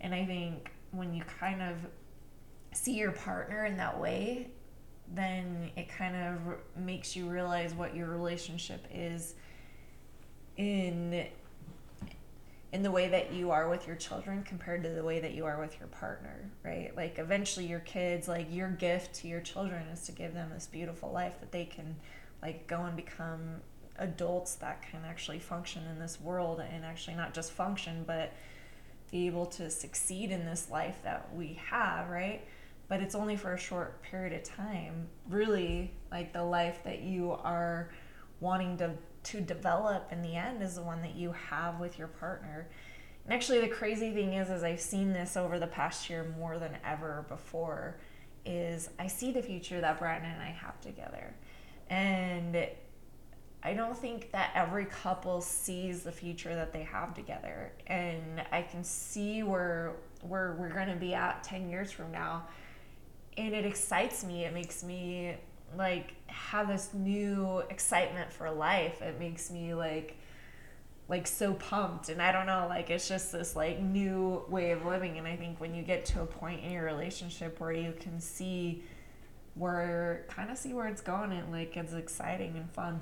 And 0.01 0.13
I 0.13 0.25
think 0.25 0.71
when 0.91 1.13
you 1.13 1.23
kind 1.39 1.61
of 1.61 1.75
see 2.73 2.93
your 2.93 3.11
partner 3.11 3.65
in 3.65 3.77
that 3.77 3.99
way, 3.99 4.51
then 5.13 5.71
it 5.75 5.89
kind 5.89 6.15
of 6.15 6.57
makes 6.75 7.15
you 7.15 7.29
realize 7.29 7.73
what 7.73 7.95
your 7.95 8.09
relationship 8.09 8.85
is 8.93 9.35
in 10.57 11.25
in 12.73 12.83
the 12.83 12.91
way 12.91 13.07
that 13.07 13.31
you 13.31 13.51
are 13.51 13.69
with 13.69 13.87
your 13.87 13.95
children 13.95 14.43
compared 14.43 14.83
to 14.83 14.89
the 14.89 15.03
way 15.03 15.19
that 15.19 15.33
you 15.33 15.45
are 15.45 15.59
with 15.59 15.79
your 15.79 15.87
partner, 15.87 16.51
right? 16.63 16.91
Like 16.95 17.17
eventually 17.17 17.65
your 17.65 17.79
kids, 17.79 18.27
like 18.27 18.47
your 18.51 18.69
gift 18.69 19.15
to 19.15 19.27
your 19.27 19.39
children 19.39 19.87
is 19.87 20.01
to 20.03 20.11
give 20.11 20.33
them 20.33 20.49
this 20.53 20.67
beautiful 20.67 21.11
life 21.11 21.39
that 21.39 21.51
they 21.51 21.65
can 21.65 21.95
like 22.41 22.67
go 22.67 22.83
and 22.83 22.95
become 22.95 23.61
adults 23.99 24.55
that 24.55 24.81
can 24.81 25.01
actually 25.05 25.39
function 25.39 25.83
in 25.91 25.97
this 25.97 26.19
world 26.21 26.59
and 26.59 26.85
actually 26.85 27.15
not 27.15 27.33
just 27.33 27.51
function 27.51 28.03
but 28.05 28.33
be 29.11 29.25
able 29.25 29.45
to 29.45 29.69
succeed 29.69 30.31
in 30.31 30.45
this 30.45 30.69
life 30.69 30.97
that 31.03 31.33
we 31.33 31.59
have, 31.69 32.09
right? 32.09 32.45
But 32.89 33.01
it's 33.01 33.15
only 33.15 33.35
for 33.35 33.53
a 33.53 33.57
short 33.57 34.01
period 34.01 34.33
of 34.33 34.43
time. 34.43 35.07
Really, 35.29 35.93
like 36.11 36.33
the 36.33 36.43
life 36.43 36.83
that 36.83 37.01
you 37.01 37.31
are 37.31 37.89
wanting 38.39 38.77
to 38.77 38.91
to 39.27 39.41
develop 39.41 40.09
in 40.11 40.21
the 40.21 40.35
end 40.35 40.63
is 40.63 40.75
the 40.75 40.81
one 40.81 41.01
that 41.01 41.15
you 41.15 41.33
have 41.33 41.79
with 41.79 41.99
your 41.99 42.07
partner. 42.07 42.67
And 43.25 43.33
actually 43.33 43.59
the 43.59 43.67
crazy 43.67 44.11
thing 44.13 44.33
is 44.33 44.49
is 44.49 44.63
I've 44.63 44.79
seen 44.79 45.11
this 45.11 45.35
over 45.35 45.59
the 45.59 45.67
past 45.67 46.09
year 46.09 46.33
more 46.39 46.57
than 46.57 46.77
ever 46.85 47.25
before 47.27 47.97
is 48.45 48.89
I 48.97 49.07
see 49.07 49.31
the 49.31 49.41
future 49.41 49.81
that 49.81 49.99
Brandon 49.99 50.31
and 50.31 50.41
I 50.41 50.51
have 50.51 50.79
together. 50.79 51.35
And 51.89 52.67
I 53.63 53.73
don't 53.73 53.97
think 53.97 54.31
that 54.31 54.51
every 54.55 54.85
couple 54.85 55.41
sees 55.41 56.03
the 56.03 56.11
future 56.11 56.55
that 56.55 56.71
they 56.71 56.83
have 56.83 57.13
together. 57.13 57.73
And 57.87 58.41
I 58.51 58.61
can 58.61 58.83
see 58.83 59.43
where 59.43 59.93
where 60.21 60.55
we're 60.57 60.73
going 60.73 60.87
to 60.87 60.95
be 60.95 61.13
at 61.13 61.43
10 61.43 61.69
years 61.69 61.91
from 61.91 62.11
now. 62.11 62.47
And 63.37 63.53
it 63.53 63.65
excites 63.65 64.23
me. 64.23 64.45
It 64.45 64.53
makes 64.53 64.83
me 64.83 65.35
like 65.75 66.13
have 66.27 66.67
this 66.67 66.93
new 66.93 67.63
excitement 67.69 68.31
for 68.31 68.49
life. 68.51 69.01
It 69.01 69.19
makes 69.19 69.51
me 69.51 69.73
like 69.73 70.17
like 71.09 71.25
so 71.25 71.53
pumped 71.53 72.09
and 72.09 72.21
I 72.21 72.33
don't 72.33 72.45
know 72.45 72.65
like 72.69 72.89
it's 72.89 73.07
just 73.07 73.31
this 73.31 73.55
like 73.55 73.79
new 73.79 74.43
way 74.49 74.71
of 74.71 74.85
living 74.85 75.17
and 75.17 75.25
I 75.25 75.37
think 75.37 75.59
when 75.61 75.73
you 75.73 75.81
get 75.81 76.05
to 76.07 76.21
a 76.21 76.25
point 76.25 76.65
in 76.65 76.71
your 76.71 76.83
relationship 76.83 77.61
where 77.61 77.71
you 77.71 77.93
can 77.97 78.19
see 78.19 78.83
where 79.55 80.25
kind 80.27 80.51
of 80.51 80.57
see 80.57 80.73
where 80.73 80.87
it's 80.87 81.01
going 81.01 81.31
and 81.31 81.51
like 81.51 81.77
it's 81.77 81.93
exciting 81.93 82.57
and 82.57 82.69
fun. 82.71 83.01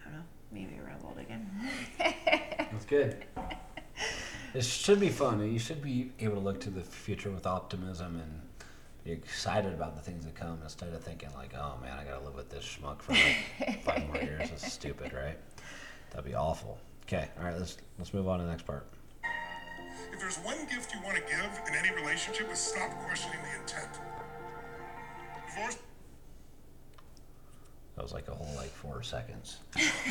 I 0.00 0.04
don't 0.04 0.18
know, 0.18 0.24
maybe 0.52 0.78
rambled 0.84 1.18
again. 1.18 1.50
That's 1.98 2.84
good. 2.84 3.24
It 4.52 4.64
should 4.64 5.00
be 5.00 5.08
fun. 5.08 5.50
You 5.50 5.58
should 5.58 5.82
be 5.82 6.12
able 6.20 6.36
to 6.36 6.40
look 6.40 6.60
to 6.60 6.70
the 6.70 6.82
future 6.82 7.30
with 7.30 7.46
optimism 7.46 8.16
and 8.16 8.40
be 9.04 9.12
excited 9.12 9.74
about 9.74 9.94
the 9.94 10.00
things 10.00 10.24
that 10.24 10.34
come 10.34 10.58
instead 10.62 10.92
of 10.92 11.02
thinking 11.02 11.28
like, 11.36 11.54
oh 11.54 11.74
man, 11.82 11.98
I 11.98 12.04
gotta 12.04 12.24
live 12.24 12.34
with 12.34 12.48
this 12.48 12.64
schmuck 12.64 13.02
for 13.02 13.12
like 13.12 13.82
five 13.82 14.06
more 14.06 14.16
years. 14.16 14.48
That's 14.48 14.72
stupid, 14.72 15.12
right? 15.14 15.38
That'd 16.10 16.24
be 16.24 16.34
awful. 16.34 16.78
Okay, 17.06 17.28
all 17.38 17.44
right, 17.44 17.58
let's 17.58 17.76
let's 17.98 18.14
move 18.14 18.28
on 18.28 18.38
to 18.38 18.44
the 18.44 18.50
next 18.50 18.64
part. 18.64 18.86
If 20.12 20.20
there's 20.20 20.38
one 20.38 20.56
gift 20.66 20.94
you 20.94 21.02
want 21.04 21.16
to 21.16 21.22
give 21.22 21.60
in 21.68 21.74
any 21.74 21.94
relationship, 21.94 22.50
is 22.50 22.58
stop 22.58 22.90
questioning 23.04 23.38
the 23.42 23.60
intent. 23.60 24.00
Divorce 25.48 25.76
That 27.96 28.02
was 28.02 28.12
like 28.12 28.28
a 28.28 28.34
whole 28.34 28.54
like 28.56 28.70
four 28.70 29.02
seconds. 29.02 29.58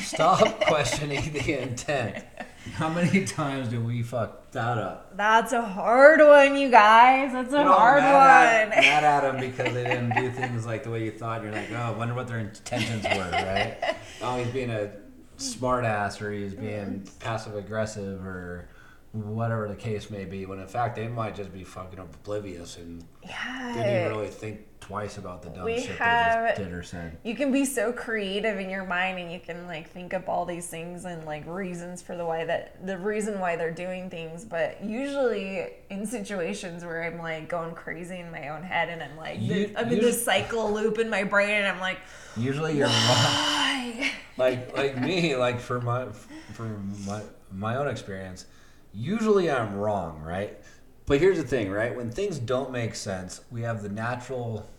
Stop 0.02 0.62
questioning 0.68 1.34
the 1.34 1.64
intent. 1.64 2.24
How 2.74 2.88
many 2.90 3.26
times 3.26 3.68
do 3.68 3.82
we 3.82 4.04
fuck 4.04 4.52
that 4.52 4.78
up? 4.78 5.18
That's 5.18 5.52
a 5.52 5.62
hard 5.62 6.22
one, 6.22 6.56
you 6.56 6.70
guys. 6.70 7.34
That's 7.34 7.54
a 7.54 7.64
hard 7.64 8.02
mad 8.02 8.70
one. 8.70 8.78
At, 8.78 8.84
mad 8.84 9.04
at 9.04 9.22
them 9.22 9.40
because 9.52 9.74
they 9.74 9.84
didn't 9.84 10.16
do 10.16 10.32
things 10.32 10.66
like 10.66 10.84
the 10.84 10.90
way 10.90 11.04
you 11.04 11.12
thought. 11.12 11.44
You're 11.44 11.52
like, 11.52 11.72
oh, 11.72 11.76
I 11.76 11.92
wonder 11.92 12.14
what 12.14 12.28
their 12.28 12.40
intentions 12.40 13.04
were, 13.04 13.10
right? 13.32 13.96
oh, 14.22 14.38
he's 14.38 14.54
being 14.54 14.70
a 14.70 14.92
smart 15.38 15.84
ass 15.84 16.22
or 16.22 16.32
he's 16.32 16.54
being 16.54 17.06
passive 17.20 17.56
aggressive 17.56 18.26
or 18.26 18.70
whatever 19.14 19.68
the 19.68 19.76
case 19.76 20.10
may 20.10 20.26
be. 20.26 20.46
When 20.46 20.60
in 20.60 20.68
fact 20.68 20.96
they 20.96 21.08
might 21.08 21.36
just 21.36 21.54
be 21.54 21.64
fucking 21.64 22.00
oblivious 22.00 22.78
and 22.78 23.04
Yeah. 23.22 23.74
didn't 23.76 24.10
really 24.12 24.28
think 24.28 24.62
twice 24.80 25.18
about 25.18 25.42
the 25.44 25.50
dumb 25.50 25.64
We 25.66 25.80
shit 25.80 25.96
have- 25.98 26.42
they 26.44 26.48
just 26.50 26.62
did 26.62 26.74
or 26.74 26.84
said. 26.84 27.18
you 27.24 27.36
can 27.36 27.52
be 27.54 27.64
so 27.64 27.94
creative 27.94 28.60
in 28.60 28.70
your 28.70 28.84
mind 28.84 29.18
and 29.20 29.32
you 29.32 29.40
can 29.40 29.66
like 29.66 29.90
think 29.90 30.14
up 30.14 30.28
all 30.28 30.46
these 30.46 30.68
things 30.68 31.06
and 31.06 31.24
like 31.26 31.44
reasons 31.48 32.02
for 32.02 32.18
the 32.18 32.26
why 32.26 32.44
that 32.44 32.86
the 32.86 32.98
reason 32.98 33.40
why 33.40 33.56
they're 33.56 33.72
doing 33.72 34.10
things 34.10 34.44
but 34.44 34.84
usually 34.84 35.68
in 35.90 36.06
situations 36.06 36.84
where 36.84 37.02
i'm 37.04 37.18
like 37.18 37.48
going 37.48 37.74
crazy 37.74 38.18
in 38.20 38.30
my 38.30 38.50
own 38.50 38.62
head 38.62 38.90
and 38.90 39.02
i'm 39.02 39.16
like 39.16 39.40
You- 39.40 39.74
i'm 39.78 39.88
in 39.90 40.00
this 40.02 40.22
cycle 40.26 40.70
loop 40.74 41.00
in 41.00 41.10
my 41.10 41.24
brain 41.24 41.52
and 41.52 41.68
i'm 41.68 41.80
like 41.80 42.00
Usually 42.36 42.76
you're 42.78 42.90
why 42.90 44.12
like 44.38 44.76
like 44.76 45.00
me 45.00 45.38
like 45.38 45.62
for 45.62 45.80
my 45.80 46.08
for 46.54 46.64
my 47.08 47.22
my 47.54 47.78
own 47.78 47.88
experience 47.88 48.48
usually 48.94 49.50
i'm 49.50 49.76
wrong 49.76 50.22
right 50.22 50.58
but 51.06 51.20
here's 51.20 51.38
the 51.38 51.44
thing 51.44 51.72
right 51.72 51.96
when 51.96 52.12
things 52.12 52.40
don't 52.40 52.72
make 52.72 52.96
sense 52.96 53.42
we 53.52 53.62
have 53.62 53.82
the 53.82 53.90
natural 53.90 54.70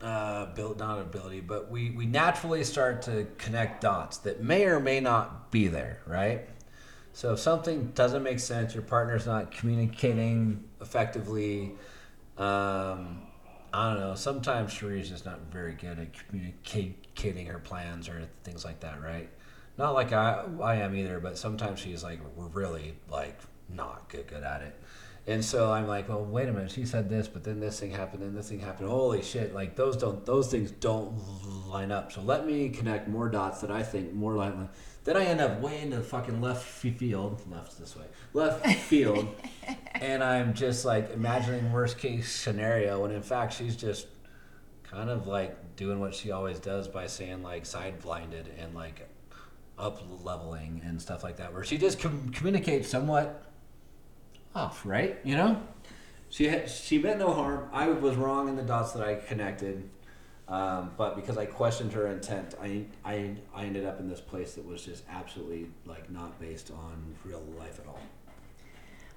uh 0.00 0.46
build 0.54 0.78
not 0.78 1.00
ability 1.00 1.40
but 1.40 1.70
we 1.70 1.90
we 1.90 2.06
naturally 2.06 2.64
start 2.64 3.02
to 3.02 3.26
connect 3.38 3.80
dots 3.80 4.18
that 4.18 4.42
may 4.42 4.64
or 4.64 4.80
may 4.80 5.00
not 5.00 5.50
be 5.50 5.68
there 5.68 6.00
right 6.06 6.48
so 7.12 7.32
if 7.34 7.38
something 7.38 7.92
doesn't 7.94 8.22
make 8.22 8.40
sense 8.40 8.74
your 8.74 8.82
partner's 8.82 9.26
not 9.26 9.50
communicating 9.50 10.64
effectively 10.80 11.72
um 12.38 13.22
I 13.74 13.90
don't 13.90 14.00
know. 14.00 14.14
Sometimes 14.14 14.72
Cherie's 14.72 15.08
just 15.08 15.26
not 15.26 15.40
very 15.50 15.72
good 15.72 15.98
at 15.98 16.28
communicating 16.28 17.46
her 17.46 17.58
plans 17.58 18.08
or 18.08 18.28
things 18.44 18.64
like 18.64 18.78
that, 18.80 19.02
right? 19.02 19.28
Not 19.76 19.94
like 19.94 20.12
I, 20.12 20.44
I 20.62 20.76
am 20.76 20.94
either, 20.94 21.18
but 21.20 21.36
sometimes 21.36 21.80
she's 21.80 22.02
like 22.02 22.20
really 22.36 22.94
like 23.10 23.38
not 23.68 24.08
good 24.08 24.26
good 24.26 24.42
at 24.42 24.62
it. 24.62 24.78
And 25.26 25.42
so 25.42 25.72
I'm 25.72 25.86
like, 25.86 26.10
well, 26.10 26.22
wait 26.22 26.48
a 26.48 26.52
minute. 26.52 26.70
She 26.70 26.84
said 26.84 27.08
this, 27.08 27.28
but 27.28 27.44
then 27.44 27.58
this 27.58 27.80
thing 27.80 27.90
happened, 27.90 28.22
and 28.22 28.36
this 28.36 28.50
thing 28.50 28.60
happened. 28.60 28.90
Holy 28.90 29.22
shit! 29.22 29.54
Like 29.54 29.74
those 29.74 29.96
don't 29.96 30.24
those 30.26 30.50
things 30.50 30.70
don't 30.70 31.18
line 31.66 31.90
up. 31.90 32.12
So 32.12 32.20
let 32.20 32.46
me 32.46 32.68
connect 32.68 33.08
more 33.08 33.30
dots 33.30 33.62
that 33.62 33.70
I 33.70 33.82
think 33.82 34.12
more 34.12 34.34
line. 34.34 34.68
Then 35.04 35.16
I 35.16 35.24
end 35.24 35.40
up 35.40 35.60
way 35.60 35.80
into 35.80 35.96
the 35.96 36.02
fucking 36.02 36.40
left 36.40 36.64
field, 36.64 37.42
left 37.50 37.78
this 37.78 37.96
way, 37.96 38.04
left 38.34 38.66
field, 38.80 39.34
and 39.94 40.22
I'm 40.22 40.52
just 40.52 40.84
like 40.84 41.10
imagining 41.12 41.72
worst 41.72 41.98
case 41.98 42.30
scenario 42.30 43.00
when 43.00 43.10
in 43.10 43.22
fact 43.22 43.54
she's 43.54 43.76
just 43.76 44.06
kind 44.82 45.08
of 45.08 45.26
like 45.26 45.76
doing 45.76 46.00
what 46.00 46.14
she 46.14 46.30
always 46.30 46.58
does 46.58 46.86
by 46.86 47.06
saying 47.06 47.42
like 47.42 47.64
side 47.64 48.00
blinded 48.00 48.50
and 48.58 48.74
like 48.74 49.08
up 49.78 50.02
leveling 50.22 50.80
and 50.84 51.00
stuff 51.00 51.24
like 51.24 51.36
that 51.36 51.52
where 51.52 51.64
she 51.64 51.76
just 51.78 51.98
com- 51.98 52.28
communicates 52.30 52.88
somewhat 52.88 53.44
off 54.54 54.84
right? 54.86 55.18
You 55.24 55.36
know? 55.36 55.62
She 56.28 56.48
had, 56.48 56.68
she 56.68 56.98
meant 56.98 57.20
no 57.20 57.32
harm. 57.32 57.68
I 57.72 57.88
was 57.88 58.16
wrong 58.16 58.48
in 58.48 58.56
the 58.56 58.62
dots 58.62 58.92
that 58.92 59.06
i 59.06 59.14
connected 59.14 59.88
um, 60.46 60.90
but 60.98 61.16
because 61.16 61.38
i 61.38 61.46
questioned 61.46 61.92
her 61.92 62.06
intent 62.08 62.54
I, 62.60 62.84
I 63.04 63.36
i 63.54 63.64
ended 63.64 63.86
up 63.86 63.98
in 63.98 64.08
this 64.08 64.20
place 64.20 64.54
that 64.54 64.66
was 64.66 64.84
just 64.84 65.04
absolutely 65.08 65.68
like 65.86 66.10
not 66.10 66.38
based 66.38 66.70
on 66.70 67.14
real 67.24 67.42
life 67.58 67.78
at 67.78 67.86
all 67.86 68.00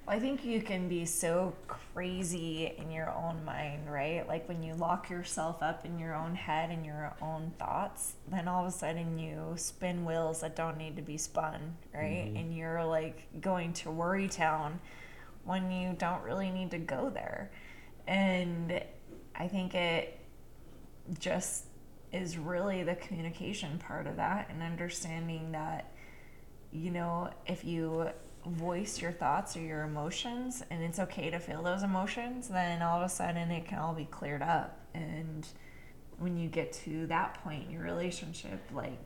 I 0.08 0.18
think 0.18 0.44
you 0.44 0.62
can 0.62 0.88
be 0.88 1.04
so 1.04 1.54
crazy 1.66 2.72
in 2.78 2.90
your 2.90 3.10
own 3.10 3.44
mind, 3.44 3.92
right? 3.92 4.26
Like 4.26 4.48
when 4.48 4.62
you 4.62 4.74
lock 4.74 5.10
yourself 5.10 5.62
up 5.62 5.84
in 5.84 5.98
your 5.98 6.14
own 6.14 6.34
head 6.34 6.70
and 6.70 6.84
your 6.84 7.14
own 7.20 7.52
thoughts, 7.58 8.14
then 8.26 8.48
all 8.48 8.64
of 8.64 8.68
a 8.68 8.76
sudden 8.76 9.18
you 9.18 9.52
spin 9.56 10.06
wheels 10.06 10.40
that 10.40 10.56
don't 10.56 10.78
need 10.78 10.96
to 10.96 11.02
be 11.02 11.18
spun, 11.18 11.76
right? 11.94 12.26
Mm-hmm. 12.26 12.36
And 12.36 12.56
you're 12.56 12.84
like 12.84 13.26
going 13.40 13.74
to 13.74 13.90
worry 13.90 14.28
town 14.28 14.80
when 15.44 15.70
you 15.70 15.94
don't 15.98 16.22
really 16.22 16.50
need 16.50 16.70
to 16.70 16.78
go 16.78 17.10
there. 17.10 17.50
And 18.06 18.82
I 19.34 19.46
think 19.46 19.74
it 19.74 20.18
just 21.18 21.66
is 22.12 22.38
really 22.38 22.82
the 22.82 22.94
communication 22.94 23.78
part 23.78 24.06
of 24.06 24.16
that 24.16 24.48
and 24.48 24.62
understanding 24.62 25.52
that 25.52 25.92
you 26.70 26.90
know, 26.90 27.30
if 27.46 27.64
you 27.64 28.10
voice 28.46 29.00
your 29.00 29.12
thoughts 29.12 29.56
or 29.56 29.60
your 29.60 29.82
emotions 29.82 30.62
and 30.70 30.82
it's 30.82 30.98
okay 30.98 31.30
to 31.30 31.38
feel 31.38 31.62
those 31.62 31.82
emotions, 31.82 32.48
then 32.48 32.82
all 32.82 32.98
of 32.98 33.06
a 33.06 33.08
sudden 33.08 33.50
it 33.50 33.66
can 33.66 33.78
all 33.78 33.94
be 33.94 34.04
cleared 34.04 34.42
up. 34.42 34.80
And 34.94 35.46
when 36.18 36.36
you 36.36 36.48
get 36.48 36.72
to 36.84 37.06
that 37.06 37.34
point 37.42 37.66
in 37.66 37.70
your 37.70 37.82
relationship, 37.82 38.60
like, 38.72 38.98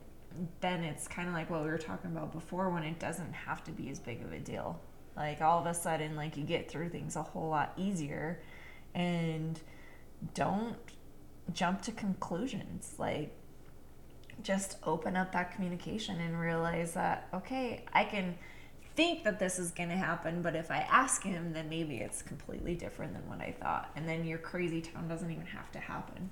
then 0.61 0.83
it's 0.83 1.07
kind 1.07 1.27
of 1.27 1.33
like 1.33 1.49
what 1.49 1.63
we 1.63 1.69
were 1.69 1.77
talking 1.77 2.11
about 2.11 2.31
before 2.31 2.69
when 2.69 2.83
it 2.83 2.99
doesn't 2.99 3.33
have 3.33 3.63
to 3.65 3.71
be 3.71 3.89
as 3.89 3.99
big 3.99 4.23
of 4.23 4.31
a 4.31 4.39
deal. 4.39 4.79
Like, 5.15 5.41
all 5.41 5.59
of 5.59 5.67
a 5.67 5.73
sudden, 5.75 6.15
like, 6.15 6.37
you 6.37 6.43
get 6.43 6.71
through 6.71 6.89
things 6.89 7.15
a 7.15 7.21
whole 7.21 7.49
lot 7.49 7.73
easier 7.77 8.41
and 8.95 9.59
don't 10.33 10.75
jump 11.53 11.83
to 11.83 11.91
conclusions. 11.91 12.95
Like, 12.97 13.35
just 14.41 14.77
open 14.83 15.15
up 15.15 15.31
that 15.33 15.53
communication 15.53 16.19
and 16.19 16.39
realize 16.39 16.93
that 16.93 17.27
okay 17.33 17.85
i 17.93 18.03
can 18.03 18.35
think 18.95 19.23
that 19.23 19.39
this 19.39 19.57
is 19.59 19.71
going 19.71 19.89
to 19.89 19.95
happen 19.95 20.41
but 20.41 20.55
if 20.55 20.69
i 20.71 20.77
ask 20.89 21.23
him 21.23 21.51
then 21.53 21.67
maybe 21.69 21.97
it's 21.97 22.21
completely 22.21 22.75
different 22.75 23.13
than 23.13 23.27
what 23.27 23.39
i 23.41 23.53
thought 23.59 23.89
and 23.95 24.07
then 24.07 24.25
your 24.25 24.37
crazy 24.37 24.81
town 24.81 25.07
doesn't 25.07 25.31
even 25.31 25.45
have 25.45 25.71
to 25.71 25.79
happen 25.79 26.29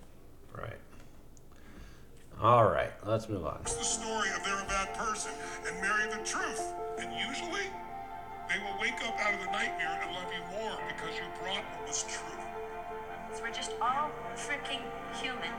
right 0.56 0.78
all 2.42 2.66
right 2.66 2.92
let's 3.06 3.28
move 3.30 3.46
on 3.46 3.60
It's 3.62 3.76
the 3.76 3.84
story 3.84 4.30
of 4.36 4.44
they're 4.44 4.62
a 4.62 4.68
bad 4.68 4.94
person 4.96 5.32
and 5.68 5.80
marry 5.82 6.10
the 6.10 6.24
truth. 6.26 6.74
And 6.98 7.10
usually, 7.14 7.68
they 8.50 8.58
will 8.60 8.80
wake 8.82 8.98
up 9.08 9.18
out 9.20 9.34
of 9.34 9.40
the 9.40 9.52
nightmare 9.52 10.00
and 10.04 10.12
love 10.16 10.30
you 10.34 10.42
more 10.60 10.78
because 10.88 11.16
you 11.16 11.24
brought 11.42 11.64
what 11.64 11.88
was 11.88 12.04
true. 12.04 12.51
We're 13.40 13.52
just 13.52 13.72
all 13.82 14.12
freaking 14.36 14.82
human, 15.16 15.54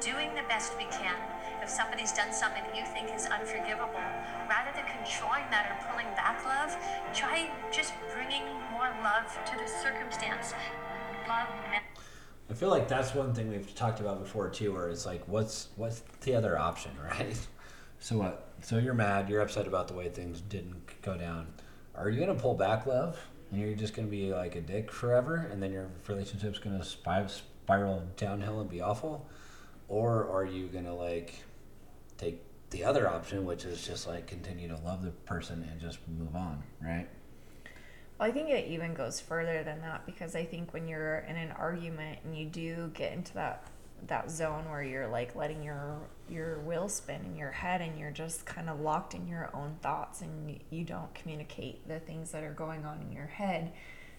doing 0.00 0.34
the 0.34 0.42
best 0.48 0.76
we 0.76 0.84
can. 0.84 1.16
If 1.62 1.68
somebody's 1.68 2.12
done 2.12 2.32
something 2.32 2.62
that 2.62 2.76
you 2.76 2.84
think 2.84 3.10
is 3.14 3.26
unforgivable, 3.26 4.06
rather 4.48 4.70
than 4.76 4.84
controlling 4.86 5.48
that 5.50 5.66
or 5.66 5.90
pulling 5.90 6.06
back 6.14 6.44
love, 6.44 6.76
try 7.12 7.50
just 7.72 7.94
bringing 8.14 8.44
more 8.70 8.94
love 9.02 9.26
to 9.46 9.52
the 9.56 9.66
circumstance. 9.66 10.54
Love 11.26 11.48
I 12.48 12.54
feel 12.54 12.68
like 12.68 12.86
that's 12.86 13.14
one 13.14 13.34
thing 13.34 13.50
we've 13.50 13.74
talked 13.74 13.98
about 13.98 14.22
before 14.22 14.48
too, 14.48 14.72
where 14.72 14.88
it's 14.88 15.04
like, 15.04 15.26
what's 15.26 15.68
what's 15.76 16.02
the 16.20 16.34
other 16.36 16.56
option, 16.56 16.92
right? 17.04 17.36
So 17.98 18.18
what? 18.18 18.48
So 18.62 18.78
you're 18.78 18.94
mad, 18.94 19.28
you're 19.28 19.40
upset 19.40 19.66
about 19.66 19.88
the 19.88 19.94
way 19.94 20.08
things 20.08 20.40
didn't 20.42 21.02
go 21.02 21.16
down. 21.16 21.48
Are 21.94 22.08
you 22.08 22.20
gonna 22.20 22.38
pull 22.38 22.54
back 22.54 22.86
love, 22.86 23.18
and 23.50 23.60
you're 23.60 23.74
just 23.74 23.94
gonna 23.94 24.08
be 24.08 24.32
like 24.32 24.54
a 24.54 24.60
dick 24.60 24.90
forever, 24.90 25.48
and 25.50 25.62
then 25.62 25.72
your 25.72 25.88
relationship's 26.08 26.58
gonna 26.58 26.84
spy, 26.84 27.26
spiral 27.26 28.02
downhill 28.16 28.60
and 28.60 28.70
be 28.70 28.80
awful, 28.80 29.28
or 29.88 30.28
are 30.30 30.44
you 30.44 30.66
gonna 30.66 30.94
like 30.94 31.42
take 32.18 32.42
the 32.70 32.84
other 32.84 33.08
option, 33.08 33.44
which 33.44 33.64
is 33.64 33.86
just 33.86 34.06
like 34.06 34.26
continue 34.26 34.68
to 34.68 34.76
love 34.78 35.02
the 35.02 35.10
person 35.10 35.66
and 35.70 35.80
just 35.80 35.98
move 36.08 36.34
on, 36.34 36.62
right? 36.82 37.08
well 38.18 38.28
i 38.28 38.32
think 38.32 38.48
it 38.48 38.66
even 38.68 38.94
goes 38.94 39.20
further 39.20 39.62
than 39.62 39.80
that 39.80 40.04
because 40.06 40.34
i 40.34 40.44
think 40.44 40.72
when 40.72 40.88
you're 40.88 41.18
in 41.28 41.36
an 41.36 41.50
argument 41.52 42.18
and 42.24 42.36
you 42.36 42.46
do 42.46 42.90
get 42.94 43.12
into 43.12 43.32
that 43.34 43.68
that 44.06 44.30
zone 44.30 44.70
where 44.70 44.82
you're 44.82 45.08
like 45.08 45.34
letting 45.34 45.62
your 45.62 45.98
your 46.28 46.58
wheel 46.60 46.88
spin 46.88 47.24
in 47.24 47.36
your 47.36 47.50
head 47.50 47.80
and 47.80 47.98
you're 47.98 48.10
just 48.10 48.44
kind 48.44 48.68
of 48.68 48.80
locked 48.80 49.14
in 49.14 49.26
your 49.26 49.50
own 49.54 49.76
thoughts 49.82 50.20
and 50.20 50.60
you 50.70 50.84
don't 50.84 51.14
communicate 51.14 51.86
the 51.88 51.98
things 51.98 52.32
that 52.32 52.44
are 52.44 52.52
going 52.52 52.84
on 52.84 53.00
in 53.00 53.12
your 53.12 53.26
head 53.26 53.72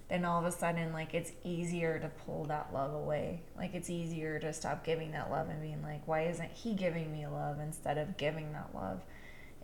then 0.09 0.23
all 0.23 0.39
of 0.39 0.45
a 0.45 0.51
sudden 0.51 0.93
like 0.93 1.13
it's 1.13 1.31
easier 1.43 1.99
to 1.99 2.07
pull 2.25 2.45
that 2.45 2.69
love 2.73 2.93
away. 2.93 3.41
Like 3.57 3.73
it's 3.73 3.89
easier 3.89 4.39
to 4.39 4.53
stop 4.53 4.85
giving 4.85 5.11
that 5.11 5.29
love 5.29 5.49
and 5.49 5.61
being 5.61 5.81
like 5.81 6.07
why 6.07 6.27
isn't 6.27 6.51
he 6.51 6.73
giving 6.73 7.11
me 7.11 7.27
love 7.27 7.59
instead 7.59 7.97
of 7.97 8.17
giving 8.17 8.53
that 8.53 8.69
love? 8.73 9.01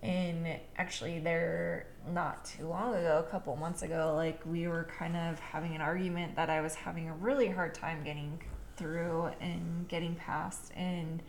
And 0.01 0.59
actually 0.76 1.20
there 1.20 1.88
not 2.11 2.43
too 2.43 2.68
long 2.68 2.93
ago 2.93 3.24
a 3.26 3.32
couple 3.32 3.55
months 3.55 3.84
ago 3.84 4.14
like 4.18 4.41
we 4.45 4.68
were 4.68 4.86
kind 4.97 5.16
of 5.16 5.39
having 5.39 5.74
an 5.74 5.80
argument 5.80 6.36
that 6.36 6.49
i 6.49 6.59
was 6.59 6.76
having 6.76 7.07
a 7.07 7.14
really 7.14 7.47
hard 7.47 7.74
time 7.74 8.03
getting 8.03 8.38
through 8.78 9.30
and 9.40 9.88
getting 9.88 10.16
past 10.16 10.72
and 10.76 11.22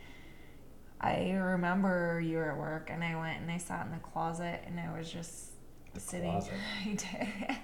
i 1.01 1.31
remember 1.33 2.21
you 2.21 2.37
were 2.37 2.51
at 2.51 2.59
work 2.59 2.89
and 2.91 3.05
i 3.05 3.15
went 3.19 3.41
and 3.41 3.51
i 3.51 3.59
sat 3.59 3.87
in 3.87 3.93
the 3.93 3.99
closet 3.99 4.63
and 4.67 4.79
i 4.81 4.97
was 4.97 5.11
just 5.11 5.51
sitting 6.01 6.31
closet. 6.31 6.53
I 6.85 6.89
did. 6.89 7.57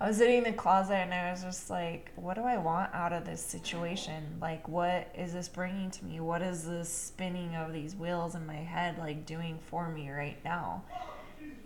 I 0.00 0.08
was 0.08 0.16
sitting 0.16 0.38
in 0.38 0.44
the 0.44 0.52
closet 0.54 0.94
and 0.94 1.12
I 1.12 1.30
was 1.30 1.42
just 1.42 1.68
like, 1.68 2.10
what 2.16 2.34
do 2.34 2.42
I 2.42 2.56
want 2.56 2.94
out 2.94 3.12
of 3.12 3.26
this 3.26 3.44
situation? 3.44 4.38
Like, 4.40 4.66
what 4.66 5.14
is 5.14 5.34
this 5.34 5.46
bringing 5.46 5.90
to 5.90 6.04
me? 6.06 6.20
What 6.20 6.40
is 6.40 6.64
this 6.64 6.88
spinning 6.88 7.54
of 7.54 7.74
these 7.74 7.94
wheels 7.94 8.34
in 8.34 8.46
my 8.46 8.54
head 8.54 8.96
like 8.96 9.26
doing 9.26 9.58
for 9.66 9.90
me 9.90 10.10
right 10.10 10.42
now? 10.42 10.84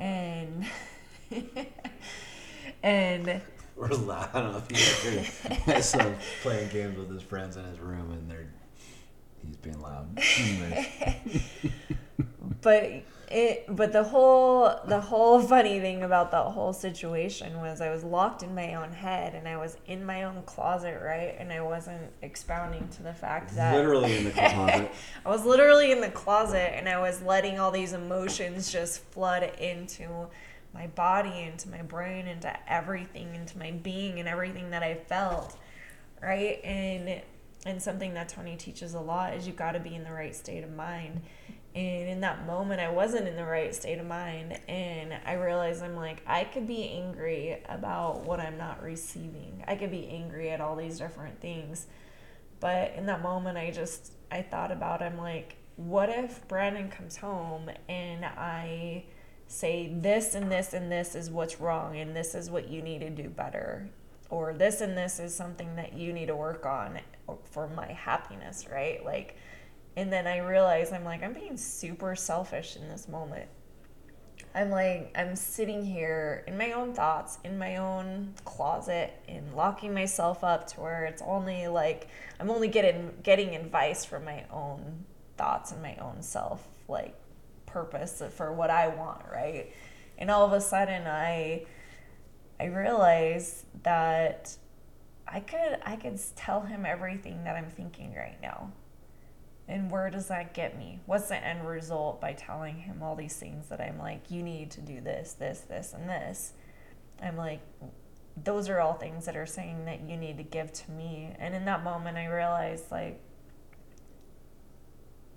And 0.01 0.67
and 2.83 3.41
We're 3.77 3.89
loud. 3.89 4.29
I 4.35 4.41
don't 4.41 4.53
know 4.53 4.63
if 4.69 5.49
you 5.49 5.63
my 5.67 5.81
son 5.81 6.17
playing 6.43 6.71
games 6.71 6.97
with 6.97 7.11
his 7.11 7.23
friends 7.23 7.57
in 7.57 7.65
his 7.65 7.81
room, 7.81 8.13
and 8.13 8.31
they're 8.31 8.47
he's 9.45 9.57
being 9.57 9.81
loud. 9.81 10.19
But 12.61 13.03
it 13.31 13.65
but 13.69 13.93
the 13.93 14.05
whole 14.05 14.75
the 14.87 15.01
whole 15.01 15.41
funny 15.41 15.81
thing 15.81 16.03
about 16.03 16.31
that 16.31 16.45
whole 16.45 16.73
situation 16.73 17.59
was 17.61 17.81
I 17.81 17.91
was 17.91 18.05
locked 18.05 18.43
in 18.43 18.55
my 18.55 18.75
own 18.75 18.93
head 18.93 19.35
and 19.35 19.47
I 19.47 19.57
was 19.57 19.77
in 19.87 20.05
my 20.05 20.23
own 20.23 20.43
closet, 20.47 21.01
right? 21.03 21.35
And 21.39 21.53
I 21.53 21.61
wasn't 21.61 22.11
expounding 22.23 22.89
to 22.97 23.03
the 23.03 23.13
fact 23.13 23.55
that 23.57 23.75
Literally 23.75 24.17
in 24.17 24.25
the 24.25 24.31
closet. 24.31 24.91
I 25.27 25.29
was 25.29 25.45
literally 25.45 25.93
in 25.93 26.01
the 26.01 26.11
closet 26.11 26.75
and 26.75 26.89
I 26.89 26.99
was 27.01 27.21
letting 27.23 27.59
all 27.59 27.71
these 27.71 27.93
emotions 27.93 28.73
just 28.73 29.01
flood 29.11 29.43
into 29.59 30.29
my 30.75 30.89
body, 30.89 31.43
into 31.43 31.71
my 31.71 31.83
brain, 31.83 32.27
into 32.27 32.53
everything, 32.71 33.35
into 33.35 33.57
my 33.59 33.71
being 33.71 34.19
and 34.19 34.29
everything 34.29 34.71
that 34.71 34.83
I 34.83 34.95
felt. 34.95 35.57
Right? 36.21 36.63
And 36.65 37.23
and 37.67 37.83
something 37.83 38.15
that 38.15 38.29
Tony 38.29 38.57
teaches 38.57 38.95
a 38.95 39.01
lot 39.01 39.35
is 39.35 39.47
you 39.47 39.53
got 39.53 39.73
to 39.73 39.81
be 39.81 39.95
in 39.95 40.05
the 40.05 40.13
right 40.13 40.35
state 40.35 40.65
of 40.65 40.73
mind. 40.75 41.23
And 41.75 42.09
in 42.09 42.21
that 42.21 42.47
moment, 42.47 42.81
I 42.81 42.91
wasn't 42.91 43.27
in 43.27 43.37
the 43.37 43.45
right 43.45 43.75
state 43.75 43.99
of 43.99 44.07
mind. 44.07 44.61
And 44.69 45.15
I 45.25 45.35
realized 45.35 45.83
I'm 45.83 45.97
like, 45.97 46.23
I 46.27 46.45
could 46.45 46.69
be 46.69 46.89
angry 46.91 47.63
about 47.69 48.25
what 48.25 48.39
I'm 48.39 48.59
not 48.59 48.83
receiving. 48.83 49.65
I 49.67 49.77
could 49.77 49.91
be 49.91 50.09
angry 50.09 50.51
at 50.51 50.61
all 50.61 50.77
these 50.77 50.99
different 50.99 51.41
things. 51.41 51.87
But 52.61 52.93
in 52.97 53.07
that 53.07 53.23
moment, 53.23 53.59
I 53.59 53.71
just, 53.71 54.13
I 54.31 54.43
thought 54.43 54.71
about, 54.71 55.03
I'm 55.03 55.19
like, 55.19 55.57
what 55.77 56.09
if 56.09 56.47
Brandon 56.47 56.89
comes 56.91 57.17
home 57.17 57.69
and 57.89 58.25
I 58.25 59.05
say 59.47 59.93
this 59.93 60.35
and 60.35 60.51
this 60.51 60.73
and 60.73 60.91
this 60.91 61.15
is 61.15 61.31
what's 61.31 61.61
wrong 61.61 61.97
and 61.97 62.17
this 62.17 62.35
is 62.35 62.51
what 62.51 62.69
you 62.69 62.83
need 62.83 63.01
to 63.01 63.11
do 63.11 63.29
better 63.29 63.91
or 64.31 64.53
this 64.53 64.81
and 64.81 64.97
this 64.97 65.21
is 65.21 65.35
something 65.35 65.77
that 65.77 65.93
you 65.93 66.13
need 66.13 66.27
to 66.27 66.37
work 66.37 66.67
on 66.67 66.99
for 67.45 67.69
my 67.69 67.93
happiness, 67.93 68.67
right? 68.71 69.05
Like, 69.05 69.37
and 69.97 70.13
then 70.13 70.27
I 70.27 70.39
realize 70.39 70.93
I'm 70.93 71.05
like, 71.05 71.23
I'm 71.23 71.35
being 71.35 71.57
super 71.57 72.17
selfish 72.17 72.77
in 72.77 72.89
this 72.89 73.09
moment. 73.09 73.49
I'm 74.55 74.71
like, 74.71 75.13
I'm 75.17 75.35
sitting 75.37 75.85
here 75.85 76.45
in 76.47 76.57
my 76.57 76.73
own 76.73 76.95
thoughts, 76.95 77.39
in 77.45 77.59
my 77.59 77.77
own 77.77 78.35
closet, 78.45 79.13
and 79.29 79.55
locking 79.55 79.93
myself 79.93 80.45
up 80.45 80.67
to 80.69 80.81
where 80.81 81.05
it's 81.07 81.23
only 81.23 81.67
like 81.67 82.09
I'm 82.39 82.51
only 82.51 82.69
getting 82.69 83.13
getting 83.23 83.55
advice 83.55 84.05
from 84.05 84.25
my 84.25 84.45
own 84.51 85.05
thoughts 85.37 85.73
and 85.73 85.83
my 85.83 85.97
own 85.97 86.23
self, 86.23 86.67
like 86.89 87.17
purpose 87.75 88.23
for 88.35 88.53
what 88.53 88.71
I 88.71 88.89
want, 88.89 89.23
right? 89.31 89.73
And 90.17 90.31
all 90.31 90.47
of 90.47 90.53
a 90.53 90.61
sudden, 90.61 91.07
I 91.07 91.67
I 92.59 92.67
realize 92.67 93.67
that 93.83 94.57
I 95.27 95.41
could 95.41 95.79
I 95.85 95.97
could 95.97 96.19
tell 96.37 96.61
him 96.63 96.87
everything 96.87 97.45
that 97.45 97.57
I'm 97.57 97.71
thinking 97.71 98.15
right 98.15 98.41
now. 98.41 98.73
And 99.67 99.91
where 99.91 100.11
does 100.11 100.29
that 100.29 100.55
get 100.55 100.79
me? 100.79 101.01
What's 101.07 101.29
the 101.29 101.37
end 101.37 101.67
result 101.67 102.21
by 102.21 102.35
telling 102.35 102.77
him 102.77 103.03
all 103.03 103.17
these 103.17 103.37
things 103.37 103.69
that 103.69 103.81
I'm 103.81 103.99
like, 103.99 104.31
you 104.31 104.43
need 104.43 104.71
to 104.73 104.83
do 104.83 105.01
this, 105.01 105.33
this, 105.33 105.61
this, 105.61 105.95
and 105.95 106.09
this? 106.09 106.53
I'm 107.23 107.37
like, 107.37 107.61
those 108.43 108.69
are 108.69 108.79
all 108.81 108.93
things 108.93 109.25
that 109.25 109.37
are 109.37 109.47
saying 109.47 109.87
that 109.87 110.03
you 110.03 110.19
need 110.19 110.37
to 110.37 110.43
give 110.43 110.71
to 110.73 110.91
me. 110.91 111.35
And 111.39 111.55
in 111.55 111.65
that 111.65 111.83
moment, 111.83 112.19
I 112.19 112.27
realized, 112.27 112.91
like, 112.91 113.21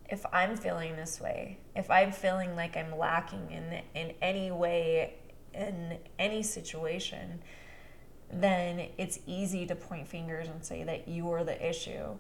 if 0.10 0.26
I'm 0.32 0.56
feeling 0.56 0.96
this 0.96 1.20
way, 1.20 1.58
if 1.76 1.92
I'm 1.92 2.12
feeling 2.12 2.56
like 2.56 2.78
I'm 2.78 2.98
lacking 2.98 3.52
in 3.52 3.82
in 3.94 4.14
any 4.22 4.52
way 4.52 5.16
in 5.54 5.98
any 6.20 6.44
situation, 6.44 7.42
then 8.32 8.88
it's 8.98 9.20
easy 9.26 9.66
to 9.66 9.76
point 9.76 10.08
fingers 10.08 10.48
and 10.48 10.64
say 10.64 10.84
that 10.84 11.08
you're 11.08 11.44
the 11.44 11.68
issue. 11.68 12.18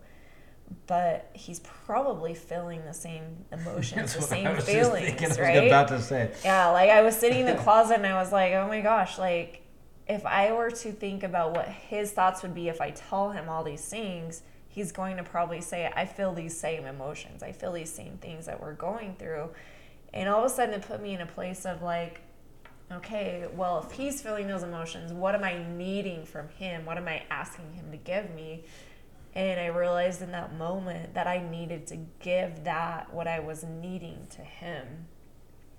But 0.85 1.29
he's 1.31 1.59
probably 1.59 2.33
feeling 2.33 2.83
the 2.83 2.93
same 2.93 3.45
emotions, 3.53 4.13
the 4.13 4.21
same 4.21 4.57
feelings, 4.57 5.39
right? 5.39 5.67
about 5.67 5.88
to 5.89 6.01
say. 6.01 6.31
Yeah, 6.43 6.69
like 6.71 6.89
I 6.89 7.01
was 7.03 7.15
sitting 7.15 7.41
in 7.41 7.45
the 7.45 7.55
closet 7.63 7.95
and 7.95 8.05
I 8.05 8.15
was 8.21 8.33
like, 8.33 8.51
oh 8.53 8.67
my 8.67 8.81
gosh, 8.81 9.17
like 9.17 9.61
if 10.07 10.25
I 10.25 10.51
were 10.51 10.71
to 10.71 10.91
think 10.91 11.23
about 11.23 11.55
what 11.55 11.67
his 11.67 12.11
thoughts 12.11 12.41
would 12.41 12.53
be 12.53 12.67
if 12.67 12.81
I 12.81 12.91
tell 12.91 13.31
him 13.31 13.47
all 13.47 13.63
these 13.63 13.85
things, 13.85 14.41
he's 14.78 14.91
going 14.91 15.17
to 15.17 15.23
probably 15.23 15.59
say, 15.59 15.91
I 15.95 16.05
feel 16.05 16.34
these 16.34 16.55
same 16.55 16.86
emotions. 16.86 17.41
I 17.41 17.51
feel 17.51 17.71
these 17.71 17.91
same 17.91 18.19
things 18.19 18.45
that 18.45 18.61
we're 18.61 18.75
going 18.75 19.15
through. 19.17 19.49
And 20.13 20.30
all 20.30 20.45
of 20.45 20.51
a 20.51 20.53
sudden 20.53 20.75
it 20.75 20.84
put 20.84 21.01
me 21.01 21.15
in 21.15 21.21
a 21.21 21.25
place 21.25 21.65
of 21.65 21.82
like, 21.82 22.21
okay, 22.91 23.47
well, 23.55 23.84
if 23.84 23.97
he's 23.97 24.21
feeling 24.21 24.47
those 24.47 24.61
emotions, 24.61 25.11
what 25.11 25.34
am 25.34 25.43
I 25.43 25.65
needing 25.67 26.28
from 26.28 26.49
him? 26.49 26.86
What 26.86 26.97
am 26.97 27.07
I 27.07 27.23
asking 27.32 27.73
him 27.73 27.89
to 27.89 27.97
give 27.97 28.36
me? 28.36 28.65
And 29.34 29.59
I 29.59 29.65
realized 29.65 30.21
in 30.21 30.32
that 30.34 30.53
moment 30.53 31.15
that 31.15 31.25
I 31.25 31.39
needed 31.39 31.88
to 31.88 31.97
give 32.19 32.65
that 32.65 33.11
what 33.11 33.28
I 33.28 33.39
was 33.39 33.63
needing 33.63 34.28
to 34.36 34.41
him. 34.43 35.07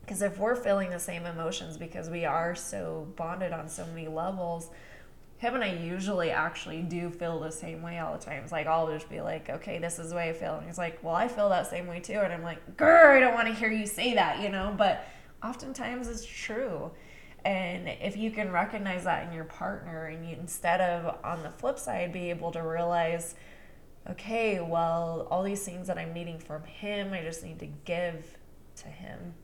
Because 0.01 0.23
if 0.23 0.39
we're 0.39 0.57
feeling 0.57 0.91
the 0.91 0.99
same 0.99 1.25
emotions 1.25 1.77
because 1.77 2.11
we 2.11 2.25
are 2.25 2.57
so 2.57 3.07
bonded 3.15 3.53
on 3.53 3.69
so 3.69 3.87
many 3.87 4.09
levels, 4.09 4.71
him 5.39 5.55
and 5.55 5.63
I 5.63 5.73
usually 5.73 6.31
actually 6.31 6.83
do 6.83 7.11
feel 7.11 7.39
the 7.39 7.53
same 7.53 7.81
way 7.81 7.99
all 8.01 8.13
the 8.13 8.25
time. 8.25 8.43
It's 8.43 8.53
like 8.53 8.67
I'll 8.67 8.89
just 8.89 9.09
be 9.09 9.21
like, 9.21 9.49
okay, 9.49 9.79
this 9.79 10.01
is 10.01 10.11
the 10.11 10.17
way 10.17 10.31
I 10.31 10.33
feel. 10.33 10.57
And 10.57 10.67
he's 10.67 10.79
like, 10.79 11.03
well, 11.03 11.15
I 11.15 11.29
feel 11.29 11.49
that 11.49 11.69
same 11.69 11.87
way 11.87 12.01
too. 12.01 12.15
And 12.15 12.33
I'm 12.33 12.43
like, 12.43 12.77
grr, 12.77 13.17
I 13.17 13.21
don't 13.21 13.35
want 13.35 13.47
to 13.47 13.55
hear 13.55 13.71
you 13.71 13.87
say 13.87 14.15
that, 14.15 14.43
you 14.43 14.49
know? 14.49 14.75
But 14.77 15.07
oftentimes 15.43 16.09
it's 16.09 16.27
true. 16.27 16.91
And 17.45 17.89
if 17.89 18.17
you 18.17 18.33
can 18.33 18.51
recognize 18.51 19.05
that 19.05 19.29
in 19.29 19.33
your 19.33 19.45
partner, 19.45 20.07
and 20.07 20.29
you, 20.29 20.37
instead 20.39 20.81
of 20.81 21.25
on 21.25 21.45
the 21.45 21.51
flip 21.51 21.79
side, 21.79 22.13
be 22.13 22.31
able 22.31 22.51
to 22.51 22.61
realize, 22.61 23.37
okay, 24.11 24.61
well, 24.61 25.29
all 25.31 25.45
these 25.45 25.65
things 25.65 25.87
that 25.87 25.99
I'm 25.99 26.13
needing 26.13 26.41
from 26.41 26.65
him, 26.65 27.13
I 27.13 27.23
just 27.23 27.45
need 27.45 27.61
to 27.61 27.69
give 27.85 28.37
to 28.79 28.89
him. 28.89 29.35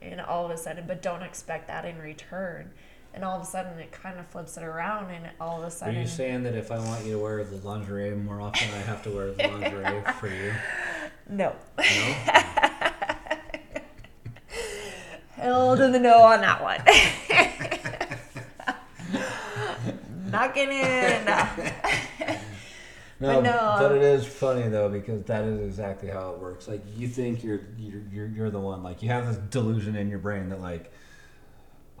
And 0.00 0.20
all 0.20 0.44
of 0.44 0.52
a 0.52 0.56
sudden, 0.56 0.86
but 0.86 1.02
don't 1.02 1.22
expect 1.22 1.66
that 1.66 1.84
in 1.84 1.98
return. 1.98 2.70
And 3.14 3.24
all 3.24 3.36
of 3.36 3.42
a 3.42 3.46
sudden, 3.46 3.78
it 3.78 3.92
kind 3.92 4.18
of 4.18 4.26
flips 4.28 4.56
it 4.56 4.62
around, 4.62 5.10
and 5.10 5.28
all 5.40 5.58
of 5.60 5.68
a 5.68 5.70
sudden. 5.70 5.96
Are 5.96 6.00
you 6.00 6.06
saying 6.06 6.44
that 6.44 6.54
if 6.54 6.70
I 6.72 6.78
want 6.78 7.04
you 7.04 7.12
to 7.12 7.18
wear 7.18 7.44
the 7.44 7.56
lingerie 7.66 8.14
more 8.14 8.40
often, 8.40 8.68
I 8.74 8.78
have 8.78 9.02
to 9.02 9.10
wear 9.10 9.32
the 9.32 9.48
lingerie 9.48 10.02
for 10.18 10.28
you? 10.28 10.52
no. 11.28 11.54
No? 11.78 11.84
Hell 15.34 15.76
to 15.76 15.88
the 15.88 15.98
no 15.98 16.22
on 16.22 16.40
that 16.40 16.62
one. 16.62 16.80
Not 20.30 20.54
getting 20.54 20.78
in. 20.78 21.24
No, 23.20 23.34
But 23.34 23.40
no. 23.42 23.76
but 23.78 23.92
it 23.92 24.02
is 24.02 24.26
funny 24.26 24.68
though 24.68 24.88
because 24.88 25.22
that 25.24 25.44
is 25.44 25.60
exactly 25.60 26.08
how 26.08 26.30
it 26.32 26.38
works. 26.38 26.66
Like 26.68 26.82
you 26.96 27.08
think 27.08 27.44
you're 27.44 27.60
you're 27.78 28.00
you're, 28.12 28.26
you're 28.26 28.50
the 28.50 28.60
one. 28.60 28.82
Like 28.82 29.02
you 29.02 29.08
have 29.10 29.26
this 29.26 29.36
delusion 29.50 29.94
in 29.96 30.08
your 30.08 30.18
brain 30.18 30.48
that 30.48 30.60
like 30.60 30.92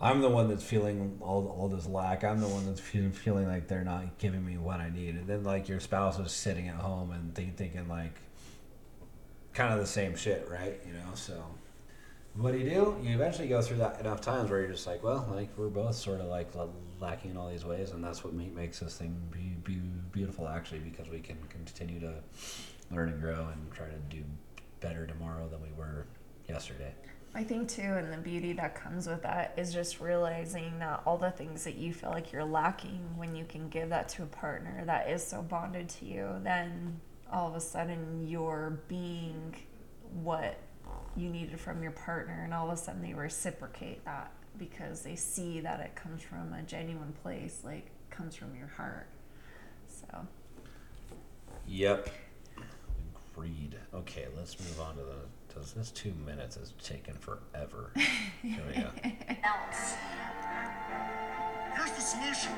I'm 0.02 0.20
the 0.20 0.28
one 0.28 0.48
that's 0.48 0.64
feeling 0.64 1.18
all 1.20 1.46
all 1.56 1.68
this 1.68 1.86
lack. 1.86 2.24
I'm 2.24 2.40
the 2.40 2.48
one 2.48 2.66
that's 2.66 2.80
feeling 2.80 3.46
like 3.46 3.68
they're 3.68 3.84
not 3.84 4.18
giving 4.18 4.44
me 4.44 4.58
what 4.58 4.80
I 4.80 4.90
need. 4.90 5.14
And 5.14 5.28
then 5.28 5.44
like 5.44 5.68
your 5.68 5.78
spouse 5.78 6.18
is 6.18 6.32
sitting 6.32 6.68
at 6.68 6.74
home 6.74 7.12
and 7.12 7.32
think, 7.34 7.56
thinking 7.56 7.88
like 7.88 8.18
kind 9.54 9.72
of 9.72 9.78
the 9.78 9.86
same 9.86 10.16
shit, 10.16 10.48
right? 10.50 10.80
You 10.84 10.94
know, 10.94 11.14
so. 11.14 11.44
What 12.34 12.52
do 12.52 12.58
you 12.58 12.70
do? 12.70 12.96
You 13.02 13.14
eventually 13.14 13.46
go 13.46 13.60
through 13.60 13.76
that 13.76 14.00
enough 14.00 14.22
times 14.22 14.50
where 14.50 14.60
you're 14.60 14.70
just 14.70 14.86
like, 14.86 15.02
well, 15.04 15.28
like 15.34 15.50
we're 15.58 15.68
both 15.68 15.94
sort 15.96 16.18
of 16.18 16.28
like 16.28 16.50
lacking 16.98 17.32
in 17.32 17.36
all 17.36 17.50
these 17.50 17.64
ways, 17.64 17.90
and 17.90 18.02
that's 18.02 18.24
what 18.24 18.32
makes 18.32 18.80
this 18.80 18.96
thing 18.96 19.14
be, 19.30 19.54
be 19.62 19.78
beautiful, 20.12 20.48
actually, 20.48 20.78
because 20.78 21.10
we 21.10 21.20
can 21.20 21.36
continue 21.50 22.00
to 22.00 22.14
learn 22.90 23.10
and 23.10 23.20
grow 23.20 23.48
and 23.52 23.70
try 23.70 23.84
to 23.84 23.98
do 24.08 24.24
better 24.80 25.06
tomorrow 25.06 25.46
than 25.46 25.60
we 25.60 25.68
were 25.76 26.06
yesterday. 26.48 26.94
I 27.34 27.44
think 27.44 27.68
too, 27.68 27.80
and 27.82 28.12
the 28.12 28.18
beauty 28.18 28.52
that 28.54 28.74
comes 28.74 29.06
with 29.06 29.22
that 29.22 29.54
is 29.56 29.72
just 29.72 30.00
realizing 30.00 30.78
that 30.80 31.02
all 31.06 31.16
the 31.16 31.30
things 31.30 31.64
that 31.64 31.76
you 31.76 31.94
feel 31.94 32.10
like 32.10 32.30
you're 32.30 32.44
lacking 32.44 33.16
when 33.16 33.34
you 33.34 33.46
can 33.46 33.68
give 33.70 33.88
that 33.88 34.10
to 34.10 34.22
a 34.22 34.26
partner 34.26 34.84
that 34.84 35.08
is 35.08 35.26
so 35.26 35.40
bonded 35.40 35.88
to 35.88 36.04
you, 36.04 36.28
then 36.42 37.00
all 37.32 37.48
of 37.48 37.54
a 37.54 37.60
sudden 37.60 38.26
you're 38.28 38.80
being 38.86 39.54
what 40.22 40.58
you 41.16 41.30
needed 41.30 41.58
from 41.58 41.82
your 41.82 41.92
partner, 41.92 42.42
and 42.44 42.52
all 42.52 42.70
of 42.70 42.74
a 42.74 42.76
sudden 42.76 43.00
they 43.00 43.14
reciprocate 43.14 44.04
that 44.04 44.30
because 44.58 45.00
they 45.00 45.16
see 45.16 45.60
that 45.60 45.80
it 45.80 45.94
comes 45.94 46.22
from 46.22 46.52
a 46.52 46.62
genuine 46.62 47.14
place, 47.22 47.62
like 47.64 47.86
comes 48.10 48.34
from 48.34 48.54
your 48.54 48.68
heart. 48.68 49.06
So 49.88 50.26
Yep. 51.66 52.08
Agreed. 53.34 53.76
Okay, 53.94 54.26
let's 54.36 54.58
move 54.60 54.80
on 54.80 54.96
to 54.96 55.02
the. 55.02 55.16
Does 55.54 55.72
this 55.72 55.90
two 55.90 56.14
minutes 56.24 56.56
is 56.56 56.72
taking 56.82 57.14
forever? 57.14 57.92
Here 58.42 58.64
we 58.66 58.74
go. 58.80 58.88
else. 59.44 59.94
Here's 61.76 61.92
the 61.92 62.00
solution. 62.00 62.52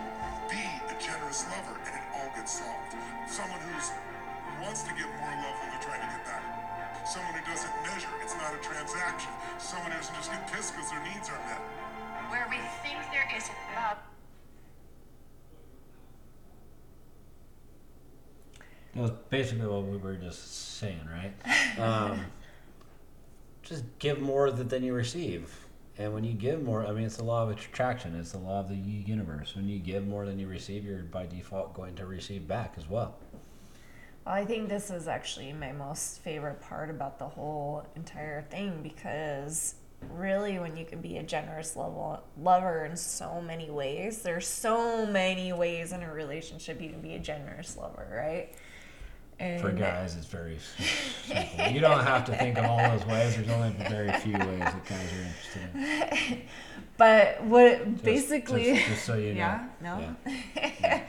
Be 0.49 0.63
a 0.63 0.95
generous 1.03 1.45
lover 1.51 1.75
and 1.87 1.95
it 1.95 2.07
all 2.15 2.31
gets 2.37 2.61
solved. 2.63 2.95
Someone 3.27 3.59
who's 3.67 3.91
who 3.91 4.63
wants 4.63 4.83
to 4.85 4.91
give 4.95 5.11
more 5.19 5.35
love 5.43 5.57
when 5.59 5.71
they're 5.71 5.83
trying 5.83 6.01
to 6.03 6.07
get 6.07 6.25
back. 6.25 7.07
Someone 7.07 7.35
who 7.35 7.45
doesn't 7.51 7.75
measure. 7.83 8.09
It's 8.23 8.35
not 8.35 8.55
a 8.55 8.59
transaction. 8.63 9.31
Someone 9.59 9.91
who 9.91 9.99
doesn't 9.99 10.15
just 10.15 10.31
get 10.31 10.47
pissed 10.53 10.75
because 10.75 10.91
their 10.91 11.03
needs 11.03 11.29
aren't 11.29 11.45
met. 11.47 11.63
Where 12.31 12.47
we 12.49 12.59
think 12.83 12.99
there 13.11 13.29
isn't 13.37 13.59
love. 13.75 13.99
That 18.95 19.03
was 19.03 19.11
basically 19.29 19.67
what 19.67 19.83
we 19.83 19.97
were 19.97 20.15
just 20.15 20.79
saying, 20.79 21.09
right? 21.11 21.35
Um, 21.77 22.21
just 23.65 23.85
give 23.99 24.21
more 24.21 24.51
th- 24.51 24.69
than 24.69 24.83
you 24.83 24.95
receive. 24.95 25.67
And 25.97 26.13
when 26.13 26.25
you 26.25 26.35
give 26.35 26.63
more, 26.63 26.85
I 26.87 26.93
mean, 26.93 27.05
it's 27.05 27.17
the 27.17 27.25
law 27.25 27.45
of 27.45 27.51
attraction. 27.51 28.17
It's 28.17 28.33
the 28.33 28.39
law 28.39 28.61
of 28.61 28.69
the 28.69 28.75
universe. 28.75 29.55
When 29.55 29.69
you 29.69 29.79
give 29.79 30.07
more 30.07 30.27
than 30.27 30.39
you 30.39 30.49
receive, 30.49 30.85
you're 30.85 30.99
by 30.99 31.27
default 31.27 31.75
going 31.75 31.95
to 31.97 32.07
receive 32.07 32.49
back 32.49 32.75
as 32.77 32.89
well. 32.89 33.17
Well, 34.25 34.35
I 34.35 34.45
think 34.45 34.69
this 34.69 34.91
is 34.91 35.07
actually 35.07 35.53
my 35.53 35.73
most 35.73 36.21
favorite 36.21 36.61
part 36.61 36.91
about 36.91 37.19
the 37.19 37.29
whole 37.29 37.87
entire 37.95 38.43
thing 38.43 38.81
because 38.83 39.77
really, 40.11 40.59
when 40.59 40.77
you 40.77 40.85
can 40.85 41.01
be 41.01 41.19
a 41.19 41.23
generous 41.23 41.77
level 41.77 42.23
lover 42.41 42.85
in 42.85 42.97
so 42.97 43.41
many 43.41 43.71
ways, 43.71 44.23
there's 44.23 44.47
so 44.47 45.07
many 45.07 45.53
ways 45.53 45.93
in 45.93 46.03
a 46.03 46.13
relationship 46.13 46.81
you 46.81 46.91
can 46.91 47.01
be 47.01 47.15
a 47.15 47.19
generous 47.19 47.77
lover, 47.77 48.09
right? 48.11 48.55
And 49.41 49.61
For 49.61 49.73
guys, 49.73 50.17
it's 50.17 50.27
very 50.27 50.59
simple. 51.27 51.67
You 51.73 51.81
don't 51.81 52.05
have 52.05 52.25
to 52.27 52.37
think 52.37 52.57
of 52.59 52.65
all 52.67 52.79
those 52.79 53.05
ways. 53.07 53.35
There's 53.37 53.49
only 53.51 53.71
very 53.89 54.13
few 54.21 54.33
ways 54.35 54.61
that 54.61 54.85
guys 54.87 55.13
are 55.13 55.23
interested 55.23 56.31
in. 56.31 56.43
But 56.97 57.43
what 57.43 57.85
Just- 57.95 58.05
basically, 58.05 58.75
just, 58.75 58.87
just 58.87 59.05
so 59.05 59.17
you 59.17 59.31
know. 59.35 59.39
yeah, 59.39 59.69
no. 59.83 60.17
Yeah. 60.55 61.03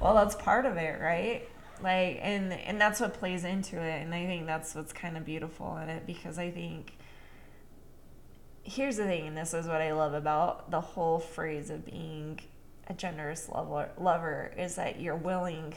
well, 0.00 0.14
that's 0.14 0.34
part 0.36 0.64
of 0.64 0.78
it, 0.78 0.98
right? 0.98 1.46
Like, 1.82 2.20
and 2.22 2.54
and 2.54 2.80
that's 2.80 3.00
what 3.00 3.12
plays 3.12 3.44
into 3.44 3.78
it, 3.78 4.00
and 4.02 4.14
I 4.14 4.24
think 4.24 4.46
that's 4.46 4.74
what's 4.74 4.94
kind 4.94 5.14
of 5.14 5.26
beautiful 5.26 5.76
in 5.76 5.90
it 5.90 6.06
because 6.06 6.38
I 6.38 6.50
think 6.50 6.96
here's 8.62 8.96
the 8.96 9.04
thing, 9.04 9.26
and 9.28 9.36
this 9.36 9.52
is 9.52 9.66
what 9.66 9.82
I 9.82 9.92
love 9.92 10.14
about 10.14 10.70
the 10.70 10.80
whole 10.80 11.18
phrase 11.18 11.68
of 11.68 11.84
being 11.84 12.40
a 12.88 12.94
generous 12.94 13.48
lover, 13.50 13.90
lover 13.98 14.52
is 14.56 14.76
that 14.76 15.00
you're 15.00 15.16
willing, 15.16 15.74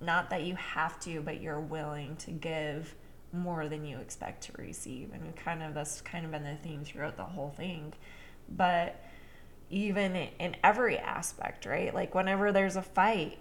not 0.00 0.30
that 0.30 0.42
you 0.42 0.54
have 0.56 0.98
to, 1.00 1.20
but 1.20 1.40
you're 1.40 1.60
willing 1.60 2.16
to 2.16 2.30
give 2.30 2.94
more 3.32 3.68
than 3.68 3.84
you 3.84 3.98
expect 3.98 4.44
to 4.44 4.52
receive, 4.60 5.10
and 5.12 5.36
kind 5.36 5.62
of 5.62 5.74
that's 5.74 6.00
kind 6.00 6.24
of 6.24 6.30
been 6.30 6.44
the 6.44 6.56
theme 6.56 6.84
throughout 6.84 7.16
the 7.16 7.24
whole 7.24 7.50
thing, 7.50 7.92
but 8.48 9.04
even 9.70 10.16
in 10.16 10.56
every 10.64 10.98
aspect, 10.98 11.66
right? 11.66 11.94
Like 11.94 12.14
whenever 12.14 12.52
there's 12.52 12.76
a 12.76 12.82
fight 12.82 13.38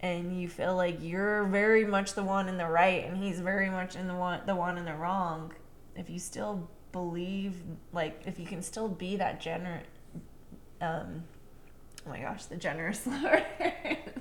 and 0.00 0.40
you 0.40 0.48
feel 0.48 0.74
like 0.74 0.98
you're 1.00 1.44
very 1.44 1.84
much 1.84 2.14
the 2.14 2.24
one 2.24 2.48
in 2.48 2.56
the 2.56 2.66
right 2.66 3.04
and 3.04 3.22
he's 3.22 3.40
very 3.40 3.70
much 3.70 3.94
in 3.94 4.08
the 4.08 4.14
one 4.14 4.40
the 4.46 4.56
one 4.56 4.78
in 4.78 4.84
the 4.84 4.94
wrong, 4.94 5.52
if 5.94 6.10
you 6.10 6.18
still 6.18 6.68
believe 6.92 7.54
like 7.92 8.20
if 8.26 8.38
you 8.40 8.46
can 8.46 8.62
still 8.62 8.88
be 8.88 9.14
that 9.14 9.40
generous 9.40 9.86
um 10.80 11.22
oh 12.06 12.10
my 12.10 12.20
gosh, 12.20 12.46
the 12.46 12.56
generous 12.56 13.06
Lord. 13.06 13.44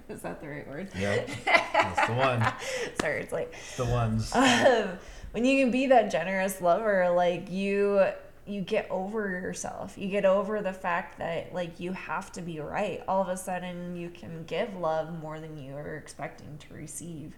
Is 0.10 0.22
that 0.22 0.42
the 0.42 0.48
right 0.48 0.68
word? 0.68 0.90
Yep. 0.98 1.30
That's 1.46 2.08
the 2.08 2.14
one. 2.14 2.46
Sorry, 3.00 3.22
it's 3.22 3.34
like 3.34 3.54
It's 3.54 3.78
the 3.78 3.86
ones. 3.86 4.32
um, 4.36 4.98
when 5.32 5.46
you 5.46 5.64
can 5.64 5.72
be 5.72 5.88
that 5.88 6.12
generous 6.12 6.62
lover 6.62 7.10
like 7.12 7.52
you 7.52 8.04
you 8.46 8.62
get 8.62 8.90
over 8.90 9.30
yourself 9.30 9.96
you 9.96 10.08
get 10.08 10.26
over 10.26 10.60
the 10.62 10.74
fact 10.74 11.20
that 11.20 11.54
like 11.54 11.80
you 11.80 11.94
have 11.94 12.32
to 12.32 12.42
be 12.42 12.60
right 12.60 13.04
all 13.08 13.22
of 13.22 13.28
a 13.28 13.38
sudden 13.38 13.96
you 13.96 14.10
can 14.10 14.44
give 14.46 14.76
love 14.76 15.14
more 15.22 15.40
than 15.40 15.56
you 15.58 15.76
are 15.76 15.98
expecting 15.98 16.58
to 16.58 16.74
receive 16.74 17.38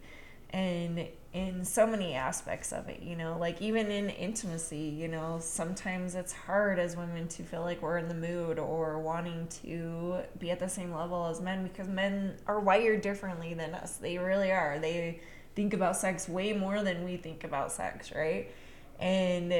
and 0.52 1.06
in 1.34 1.64
so 1.64 1.88
many 1.88 2.14
aspects 2.14 2.74
of 2.74 2.90
it 2.90 3.02
you 3.02 3.16
know 3.16 3.38
like 3.40 3.62
even 3.62 3.90
in 3.90 4.10
intimacy 4.10 4.78
you 4.78 5.08
know 5.08 5.38
sometimes 5.40 6.14
it's 6.14 6.34
hard 6.34 6.78
as 6.78 6.98
women 6.98 7.26
to 7.26 7.42
feel 7.42 7.62
like 7.62 7.82
we're 7.82 7.98
in 7.98 8.10
the 8.10 8.14
mood 8.14 8.60
or 8.60 9.00
wanting 9.00 9.48
to 9.48 10.18
be 10.40 10.52
at 10.52 10.60
the 10.60 10.68
same 10.68 10.94
level 10.94 11.26
as 11.28 11.40
men 11.40 11.64
because 11.64 11.88
men 11.88 12.36
are 12.48 12.60
wired 12.60 13.02
differently 13.02 13.54
than 13.54 13.74
us. 13.74 13.98
They 13.98 14.18
really 14.18 14.52
are. 14.52 14.78
They 14.80 15.22
think 15.56 15.74
about 15.74 15.96
sex 15.96 16.28
way 16.28 16.52
more 16.52 16.84
than 16.84 17.06
we 17.06 17.16
think 17.16 17.46
about 17.46 17.72
sex 17.72 18.12
right? 18.14 18.52
And 19.00 19.54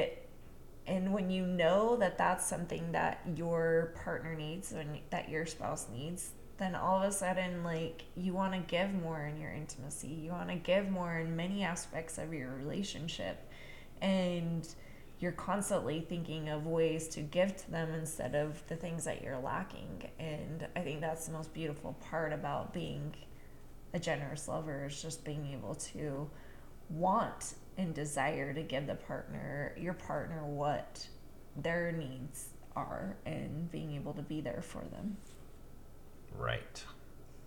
and 0.86 1.12
when 1.12 1.30
you 1.30 1.46
know 1.46 1.96
that 1.96 2.18
that's 2.18 2.44
something 2.44 2.92
that 2.92 3.20
your 3.34 3.94
partner 4.04 4.34
needs 4.34 4.72
and 4.72 4.98
that 5.08 5.30
your 5.30 5.46
spouse 5.46 5.86
needs 5.90 6.32
then 6.58 6.74
all 6.74 7.02
of 7.02 7.08
a 7.08 7.12
sudden 7.12 7.64
like 7.64 8.04
you 8.16 8.32
want 8.32 8.52
to 8.52 8.60
give 8.60 8.92
more 8.92 9.22
in 9.22 9.40
your 9.40 9.52
intimacy. 9.52 10.08
You 10.08 10.30
want 10.30 10.48
to 10.48 10.56
give 10.56 10.90
more 10.90 11.18
in 11.18 11.34
many 11.34 11.64
aspects 11.64 12.18
of 12.18 12.32
your 12.32 12.54
relationship. 12.54 13.48
And 14.00 14.66
you're 15.18 15.32
constantly 15.32 16.00
thinking 16.00 16.48
of 16.48 16.66
ways 16.66 17.06
to 17.06 17.20
give 17.20 17.56
to 17.56 17.70
them 17.70 17.94
instead 17.94 18.34
of 18.34 18.60
the 18.66 18.74
things 18.74 19.04
that 19.04 19.22
you're 19.22 19.38
lacking. 19.38 20.10
And 20.18 20.66
i 20.74 20.80
think 20.80 21.00
that's 21.00 21.26
the 21.26 21.32
most 21.32 21.54
beautiful 21.54 21.96
part 22.10 22.32
about 22.32 22.74
being 22.74 23.14
a 23.94 23.98
generous 23.98 24.48
lover 24.48 24.86
is 24.86 25.00
just 25.00 25.24
being 25.24 25.46
able 25.52 25.74
to 25.74 26.28
want 26.90 27.54
and 27.78 27.94
desire 27.94 28.52
to 28.52 28.62
give 28.62 28.86
the 28.86 28.94
partner 28.94 29.74
your 29.78 29.94
partner 29.94 30.44
what 30.44 31.06
their 31.56 31.92
needs 31.92 32.48
are 32.74 33.16
and 33.26 33.70
being 33.70 33.92
able 33.92 34.12
to 34.12 34.22
be 34.22 34.40
there 34.40 34.62
for 34.62 34.82
them 34.90 35.16
Right. 36.38 36.84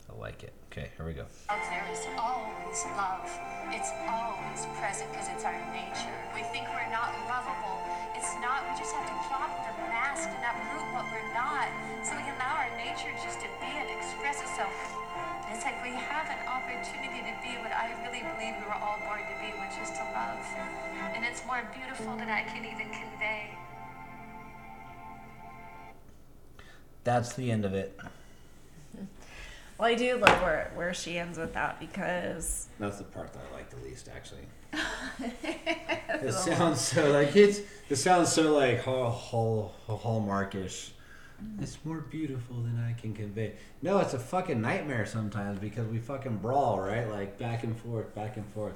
I 0.10 0.14
like 0.20 0.44
it. 0.44 0.54
Okay, 0.72 0.92
here 0.98 1.06
we 1.06 1.14
go. 1.14 1.26
There 1.50 1.88
is 1.92 2.06
always 2.20 2.80
love. 2.94 3.26
It's 3.74 3.90
always 4.06 4.62
present 4.78 5.10
because 5.12 5.32
it's 5.34 5.44
our 5.44 5.56
nature. 5.74 6.16
We 6.36 6.44
think 6.54 6.70
we're 6.70 6.92
not 6.94 7.10
lovable. 7.26 7.80
It's 8.14 8.36
not. 8.44 8.64
We 8.70 8.78
just 8.78 8.94
have 8.94 9.08
to 9.08 9.18
drop 9.28 9.50
the 9.66 9.74
mask 9.90 10.30
and 10.30 10.44
uproot 10.46 10.88
what 10.94 11.08
we're 11.10 11.32
not 11.34 11.68
so 12.06 12.14
we 12.14 12.22
can 12.22 12.38
allow 12.38 12.64
our 12.64 12.72
nature 12.78 13.12
just 13.24 13.42
to 13.42 13.50
be 13.58 13.72
and 13.72 13.90
express 13.90 14.44
itself. 14.44 14.76
It's 15.50 15.64
like 15.64 15.82
we 15.82 15.96
have 15.96 16.28
an 16.30 16.42
opportunity 16.48 17.24
to 17.24 17.34
be 17.42 17.58
what 17.64 17.72
I 17.72 17.96
really 18.04 18.22
believe 18.22 18.54
we 18.62 18.66
were 18.68 18.78
all 18.78 19.00
born 19.08 19.24
to 19.26 19.36
be, 19.42 19.52
which 19.58 19.76
is 19.82 19.90
to 19.98 20.04
love. 20.14 20.44
And 21.16 21.26
it's 21.26 21.42
more 21.48 21.64
beautiful 21.74 22.16
than 22.18 22.30
I 22.30 22.44
can 22.44 22.66
even 22.66 22.92
convey. 22.92 23.56
That's 27.04 27.34
the 27.34 27.52
end 27.52 27.66
of 27.66 27.74
it. 27.74 27.98
Well 29.78 29.90
i 29.90 29.96
do 29.96 30.16
love 30.18 30.42
where, 30.42 30.72
where 30.76 30.94
she 30.94 31.18
ends 31.18 31.38
with 31.38 31.54
that 31.54 31.80
because 31.80 32.68
That's 32.80 32.98
the 32.98 33.04
part 33.06 33.32
that 33.34 33.42
I 33.52 33.56
like 33.56 33.70
the 33.70 33.78
least, 33.88 34.10
actually. 34.14 34.42
it 36.10 36.34
sounds 36.34 36.82
so 36.82 37.12
like 37.12 37.36
it's. 37.36 37.62
It 37.90 37.96
sounds 37.96 38.32
so 38.32 38.54
like 38.54 38.82
hall, 38.84 39.10
hall, 39.10 39.74
hallmarkish. 39.88 40.92
Mm-hmm. 41.42 41.64
It's 41.64 41.78
more 41.86 42.00
beautiful 42.00 42.58
than 42.58 42.78
I 42.84 43.00
can 43.00 43.14
convey. 43.14 43.54
No, 43.82 44.00
it's 44.00 44.14
a 44.14 44.20
fucking 44.20 44.62
nightmare 44.62 45.06
sometimes 45.06 45.60
because 45.60 45.88
we 45.88 46.00
fucking 46.00 46.38
brawl, 46.38 46.80
right? 46.80 47.10
Like 47.10 47.38
back 47.38 47.64
and 47.64 47.78
forth, 47.78 48.14
back 48.14 48.38
and 48.38 48.46
forth. 48.48 48.74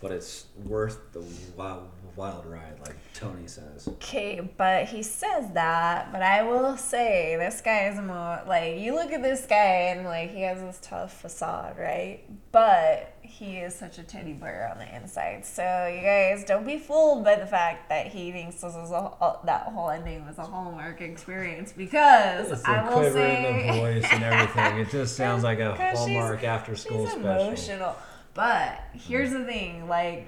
But 0.00 0.12
it's 0.12 0.46
worth 0.64 1.12
the 1.12 1.22
wild, 1.56 1.90
wild 2.16 2.46
ride, 2.46 2.78
like 2.86 2.96
Tony 3.14 3.46
says. 3.46 3.86
Okay, 3.88 4.40
but 4.56 4.86
he 4.86 5.02
says 5.02 5.50
that, 5.54 6.12
but 6.12 6.22
I 6.22 6.42
will 6.42 6.76
say 6.76 7.36
this 7.36 7.60
guy 7.60 7.88
is 7.88 8.00
more 8.00 8.42
like 8.46 8.78
you 8.78 8.94
look 8.94 9.12
at 9.12 9.22
this 9.22 9.46
guy 9.46 9.92
and 9.94 10.04
like 10.06 10.30
he 10.32 10.42
has 10.42 10.60
this 10.60 10.78
tough 10.82 11.20
facade, 11.20 11.76
right? 11.78 12.20
But 12.52 13.14
he 13.22 13.58
is 13.58 13.74
such 13.74 13.98
a 13.98 14.02
teddy 14.02 14.32
bear 14.32 14.70
on 14.72 14.78
the 14.78 14.96
inside. 14.96 15.44
So 15.46 15.62
you 15.86 16.00
guys 16.02 16.44
don't 16.44 16.66
be 16.66 16.78
fooled 16.78 17.24
by 17.24 17.36
the 17.36 17.46
fact 17.46 17.88
that 17.88 18.08
he 18.08 18.32
thinks 18.32 18.56
this 18.56 18.74
is 18.74 18.90
a 18.90 19.36
that 19.44 19.62
whole 19.68 19.90
ending 19.90 20.26
was 20.26 20.38
a 20.38 20.42
hallmark 20.44 21.00
experience 21.00 21.72
because 21.72 22.50
It's 22.50 22.64
I 22.64 22.82
the 22.82 22.88
will 22.90 22.98
quiver 22.98 23.12
say 23.14 23.68
in 23.68 23.74
the 23.74 23.80
voice 23.80 24.06
and 24.12 24.24
everything. 24.24 24.78
It 24.78 24.90
just 24.90 25.16
sounds 25.16 25.42
like 25.50 25.60
a 25.60 25.74
Hallmark 25.74 26.42
after 26.44 26.74
school 26.76 27.06
special. 27.06 27.20
emotional. 27.46 27.96
But 28.34 28.80
here's 28.94 29.32
the 29.32 29.44
thing, 29.44 29.88
like 29.88 30.26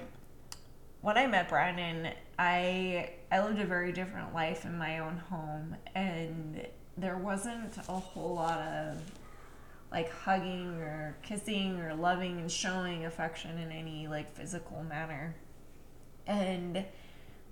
when 1.03 1.19
I 1.19 1.27
met 1.27 1.49
Brandon, 1.49 2.13
I 2.39 3.11
I 3.31 3.45
lived 3.45 3.61
a 3.61 3.67
very 3.67 3.93
different 3.93 4.33
life 4.33 4.65
in 4.65 4.79
my 4.79 5.01
own 5.01 5.19
home 5.19 5.77
and 5.95 6.67
there 6.97 7.19
wasn't 7.19 7.77
a 7.89 7.93
whole 7.93 8.35
lot 8.35 8.61
of 8.61 9.01
like 9.91 10.11
hugging 10.11 10.81
or 10.81 11.17
kissing 11.23 11.81
or 11.81 11.95
loving 11.95 12.39
and 12.39 12.51
showing 12.51 13.05
affection 13.05 13.59
in 13.59 13.71
any 13.71 14.07
like 14.07 14.35
physical 14.35 14.83
manner. 14.85 15.35
And 16.27 16.85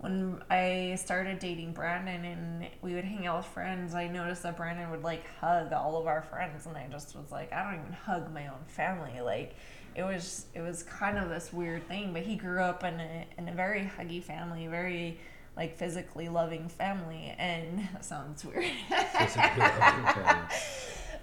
when 0.00 0.42
I 0.50 0.96
started 0.98 1.38
dating 1.38 1.72
Brandon 1.72 2.24
and 2.24 2.66
we 2.82 2.94
would 2.94 3.04
hang 3.04 3.26
out 3.26 3.38
with 3.38 3.46
friends, 3.46 3.94
I 3.94 4.08
noticed 4.08 4.42
that 4.42 4.56
Brandon 4.56 4.90
would 4.90 5.02
like 5.02 5.24
hug 5.40 5.72
all 5.72 5.96
of 5.98 6.06
our 6.06 6.22
friends, 6.22 6.66
and 6.66 6.76
I 6.76 6.86
just 6.90 7.14
was 7.14 7.30
like, 7.30 7.52
I 7.52 7.62
don't 7.62 7.80
even 7.80 7.92
hug 7.92 8.32
my 8.32 8.48
own 8.48 8.64
family. 8.66 9.20
Like, 9.20 9.54
it 9.94 10.02
was 10.02 10.46
it 10.54 10.62
was 10.62 10.82
kind 10.82 11.18
of 11.18 11.28
this 11.28 11.52
weird 11.52 11.86
thing. 11.86 12.12
But 12.12 12.22
he 12.22 12.36
grew 12.36 12.60
up 12.60 12.82
in 12.82 12.98
a 12.98 13.26
in 13.38 13.48
a 13.48 13.52
very 13.52 13.90
huggy 13.98 14.22
family, 14.22 14.66
very 14.66 15.18
like 15.56 15.76
physically 15.76 16.28
loving 16.28 16.68
family, 16.68 17.34
and 17.38 17.88
that 17.92 18.04
sounds 18.04 18.44
weird. 18.44 18.64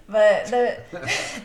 But 0.08 0.46
the 0.46 0.78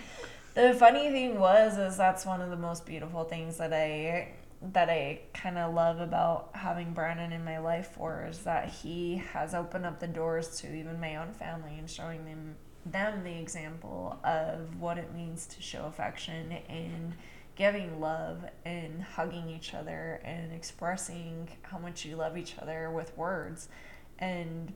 the 0.53 0.73
funny 0.73 1.09
thing 1.11 1.37
was 1.37 1.77
is 1.77 1.97
that's 1.97 2.25
one 2.25 2.41
of 2.41 2.49
the 2.49 2.55
most 2.55 2.85
beautiful 2.85 3.25
things 3.25 3.57
that 3.57 3.73
I 3.73 4.29
that 4.71 4.89
I 4.89 5.19
kind 5.33 5.57
of 5.57 5.73
love 5.73 5.99
about 5.99 6.51
having 6.53 6.93
Brandon 6.93 7.33
in 7.33 7.43
my 7.43 7.57
life 7.57 7.91
for 7.95 8.25
is 8.29 8.39
that 8.39 8.69
he 8.69 9.17
has 9.33 9.53
opened 9.53 9.85
up 9.85 9.99
the 9.99 10.07
doors 10.07 10.59
to 10.61 10.73
even 10.73 11.01
my 11.01 11.17
own 11.17 11.33
family 11.33 11.77
and 11.77 11.89
showing 11.89 12.25
them 12.25 12.55
them 12.85 13.23
the 13.23 13.39
example 13.39 14.19
of 14.23 14.79
what 14.79 14.97
it 14.97 15.13
means 15.13 15.45
to 15.47 15.61
show 15.61 15.85
affection 15.85 16.51
and 16.67 17.13
giving 17.55 17.99
love 17.99 18.43
and 18.65 19.01
hugging 19.01 19.49
each 19.49 19.73
other 19.73 20.19
and 20.23 20.51
expressing 20.51 21.47
how 21.61 21.77
much 21.77 22.03
you 22.03 22.15
love 22.15 22.37
each 22.37 22.57
other 22.59 22.91
with 22.91 23.15
words. 23.17 23.69
And 24.19 24.73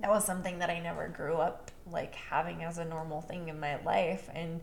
that 0.00 0.10
was 0.10 0.24
something 0.24 0.58
that 0.58 0.70
I 0.70 0.78
never 0.78 1.08
grew 1.08 1.36
up 1.36 1.70
like 1.90 2.14
having 2.14 2.62
as 2.62 2.78
a 2.78 2.84
normal 2.84 3.22
thing 3.22 3.48
in 3.48 3.58
my 3.58 3.82
life. 3.82 4.28
And 4.34 4.60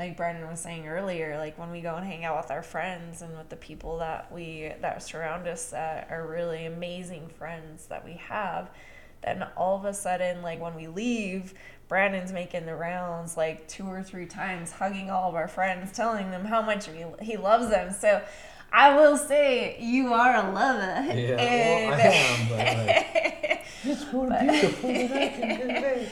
like 0.00 0.16
Brendan 0.16 0.48
was 0.48 0.60
saying 0.60 0.88
earlier, 0.88 1.36
like 1.36 1.58
when 1.58 1.70
we 1.70 1.82
go 1.82 1.94
and 1.94 2.06
hang 2.06 2.24
out 2.24 2.38
with 2.38 2.50
our 2.50 2.62
friends 2.62 3.20
and 3.20 3.36
with 3.36 3.50
the 3.50 3.56
people 3.56 3.98
that 3.98 4.32
we 4.32 4.72
that 4.80 5.02
surround 5.02 5.46
us 5.46 5.70
that 5.70 6.08
are 6.10 6.26
really 6.26 6.64
amazing 6.64 7.28
friends 7.28 7.86
that 7.88 8.02
we 8.02 8.14
have, 8.14 8.70
then 9.22 9.46
all 9.58 9.76
of 9.76 9.84
a 9.84 9.92
sudden, 9.92 10.40
like 10.40 10.58
when 10.58 10.74
we 10.74 10.88
leave, 10.88 11.52
Brandon's 11.86 12.32
making 12.32 12.64
the 12.64 12.74
rounds 12.74 13.36
like 13.36 13.68
two 13.68 13.86
or 13.86 14.02
three 14.02 14.24
times, 14.24 14.72
hugging 14.72 15.10
all 15.10 15.28
of 15.28 15.34
our 15.34 15.48
friends, 15.48 15.92
telling 15.92 16.30
them 16.30 16.46
how 16.46 16.62
much 16.62 16.88
we, 16.88 17.04
he 17.20 17.36
loves 17.36 17.68
them. 17.68 17.92
So 17.92 18.22
I 18.72 18.96
will 18.96 19.18
say 19.18 19.76
you 19.80 20.14
are 20.14 20.34
a 20.34 20.50
lover. 20.50 21.12
Yeah, 21.12 21.36
and, 21.36 21.90
well, 21.90 22.00
I 22.00 22.12
am, 22.14 22.48
but 22.48 22.86
like, 22.86 23.66
it's 23.84 24.10
more 24.10 24.30
beautiful 24.30 24.88
than 24.88 25.12
I 25.12 25.28
can 25.28 25.58
convey. 25.60 26.08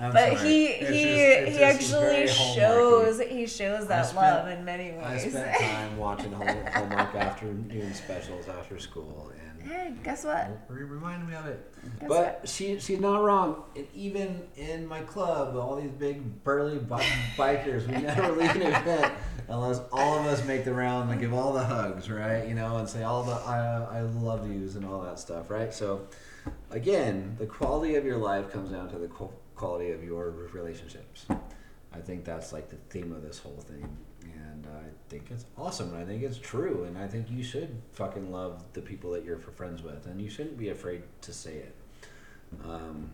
I'm 0.00 0.12
but 0.12 0.36
sorry. 0.38 0.48
he 0.48 0.66
It's 0.66 0.90
he 0.90 1.02
just- 1.04 1.58
he 1.58 1.64
actually 1.64 2.26
shows 2.26 3.20
he 3.20 3.46
shows 3.46 3.86
that 3.88 4.06
spent- 4.06 4.16
love 4.16 4.48
in 4.48 4.64
many 4.64 4.92
ways. 4.92 5.02
I 5.04 5.18
spent 5.28 5.58
time 5.60 5.96
watching 5.98 6.32
Hall- 6.32 6.46
Hallmark 6.72 7.14
afternoon 7.14 7.94
specials 7.94 8.48
after 8.48 8.78
school, 8.78 9.30
and 9.60 9.62
hey, 9.70 9.92
guess 10.02 10.24
what? 10.24 10.48
Re- 10.68 10.82
reminded 10.84 11.28
me 11.28 11.34
of 11.36 11.46
it. 11.46 11.72
Guess 12.00 12.08
but 12.08 12.38
what? 12.40 12.48
she 12.48 12.78
she's 12.80 13.00
not 13.00 13.22
wrong. 13.22 13.62
And 13.76 13.86
even 13.94 14.42
in 14.56 14.86
my 14.86 15.00
club, 15.00 15.56
all 15.56 15.76
these 15.76 15.90
big 15.90 16.42
burly 16.44 16.78
bi- 16.78 17.04
bikers, 17.36 17.86
we 17.86 18.02
never 18.02 18.32
leave 18.32 18.54
an 18.56 18.62
event 18.62 19.12
unless 19.48 19.80
all 19.92 20.18
of 20.18 20.26
us 20.26 20.44
make 20.46 20.64
the 20.64 20.72
round 20.72 21.10
and 21.10 21.20
give 21.20 21.32
all 21.34 21.52
the 21.52 21.64
hugs, 21.64 22.08
right? 22.10 22.46
You 22.48 22.54
know, 22.54 22.76
and 22.78 22.88
say 22.88 23.02
all 23.02 23.22
the 23.24 23.32
I 23.34 23.98
I 23.98 24.00
love 24.02 24.50
yous 24.50 24.74
and 24.74 24.84
all 24.86 25.02
that 25.02 25.18
stuff, 25.18 25.50
right? 25.50 25.72
So, 25.72 26.06
again, 26.70 27.36
the 27.38 27.46
quality 27.46 27.94
of 27.96 28.04
your 28.04 28.16
life 28.18 28.50
comes 28.50 28.70
down 28.70 28.88
to 28.90 28.98
the 28.98 29.08
quality 29.54 29.90
of 29.90 30.02
your 30.02 30.30
relationships. 30.52 31.26
I 31.94 31.98
think 31.98 32.24
that's 32.24 32.52
like 32.52 32.68
the 32.70 32.76
theme 32.90 33.12
of 33.12 33.22
this 33.22 33.38
whole 33.38 33.60
thing. 33.68 33.96
And 34.22 34.66
I 34.66 34.84
think 35.08 35.30
it's 35.30 35.44
awesome. 35.58 35.92
And 35.94 35.98
I 36.02 36.04
think 36.06 36.22
it's 36.22 36.38
true. 36.38 36.84
And 36.84 36.96
I 36.96 37.06
think 37.06 37.30
you 37.30 37.42
should 37.42 37.80
fucking 37.92 38.30
love 38.30 38.64
the 38.72 38.80
people 38.80 39.10
that 39.12 39.24
you're 39.24 39.38
for 39.38 39.50
friends 39.50 39.82
with. 39.82 40.06
And 40.06 40.20
you 40.20 40.30
shouldn't 40.30 40.56
be 40.56 40.70
afraid 40.70 41.02
to 41.22 41.32
say 41.32 41.56
it. 41.56 41.74
Um, 42.64 43.10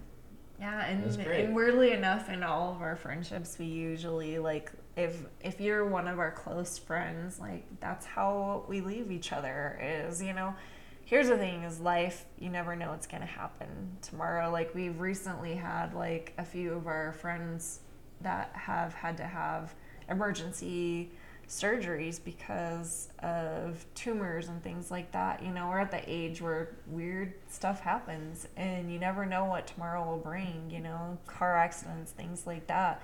Yeah, 0.60 0.86
and, 0.86 1.20
and 1.20 1.54
weirdly 1.54 1.92
enough, 1.92 2.28
in 2.28 2.42
all 2.42 2.74
of 2.74 2.82
our 2.82 2.96
friendships, 2.96 3.58
we 3.58 3.66
usually 3.66 4.38
like 4.38 4.72
if 4.96 5.24
if 5.40 5.60
you're 5.60 5.86
one 5.86 6.08
of 6.08 6.18
our 6.18 6.32
close 6.32 6.78
friends, 6.78 7.38
like 7.38 7.64
that's 7.78 8.04
how 8.04 8.64
we 8.68 8.80
leave 8.80 9.12
each 9.12 9.32
other. 9.32 9.78
Is 9.80 10.20
you 10.20 10.32
know, 10.32 10.54
here's 11.08 11.28
the 11.28 11.38
thing: 11.38 11.62
is 11.64 11.80
life. 11.80 12.26
You 12.38 12.50
never 12.50 12.76
know 12.76 12.90
what's 12.90 13.06
gonna 13.06 13.26
happen 13.26 13.96
tomorrow. 14.02 14.50
Like 14.50 14.74
we've 14.74 15.00
recently 15.00 15.54
had 15.54 15.94
like 15.94 16.34
a 16.38 16.44
few 16.44 16.74
of 16.74 16.86
our 16.86 17.12
friends 17.14 17.80
that 18.20 18.50
have 18.52 18.92
had 18.92 19.16
to 19.16 19.24
have 19.24 19.74
emergency 20.10 21.10
surgeries 21.48 22.22
because 22.22 23.08
of 23.20 23.86
tumors 23.94 24.48
and 24.48 24.62
things 24.62 24.90
like 24.90 25.10
that. 25.12 25.42
You 25.42 25.50
know, 25.50 25.68
we're 25.68 25.80
at 25.80 25.90
the 25.90 26.02
age 26.06 26.42
where 26.42 26.76
weird 26.86 27.32
stuff 27.48 27.80
happens 27.80 28.46
and 28.56 28.92
you 28.92 28.98
never 28.98 29.24
know 29.24 29.46
what 29.46 29.66
tomorrow 29.66 30.04
will 30.04 30.18
bring, 30.18 30.70
you 30.70 30.80
know, 30.80 31.16
car 31.26 31.56
accidents, 31.56 32.12
things 32.12 32.46
like 32.46 32.66
that. 32.66 33.02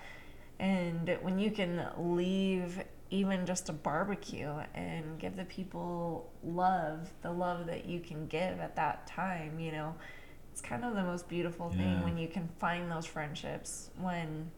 And 0.59 1.16
when 1.22 1.38
you 1.38 1.50
can 1.50 1.88
leave 1.96 2.84
even 3.11 3.46
just 3.46 3.68
a 3.68 3.72
barbecue 3.72 4.52
and 4.74 5.18
give 5.18 5.36
the 5.36 5.44
people 5.44 6.30
love, 6.42 7.11
the 7.22 7.30
love 7.30 7.66
that 7.66 7.84
you 7.86 8.00
can 8.00 8.26
give 8.26 8.59
at 8.61 8.76
that 8.76 9.07
time, 9.07 9.59
you 9.61 9.70
know, 9.72 9.94
it's 10.52 10.61
kind 10.61 10.84
of 10.84 10.94
the 10.94 11.02
most 11.02 11.28
beautiful 11.28 11.68
thing 11.70 11.80
Yeah. 11.80 12.05
when 12.05 12.16
you 12.16 12.28
can 12.28 12.48
find 12.59 12.90
those 12.90 13.07
friendships, 13.07 13.90
when 13.98 14.50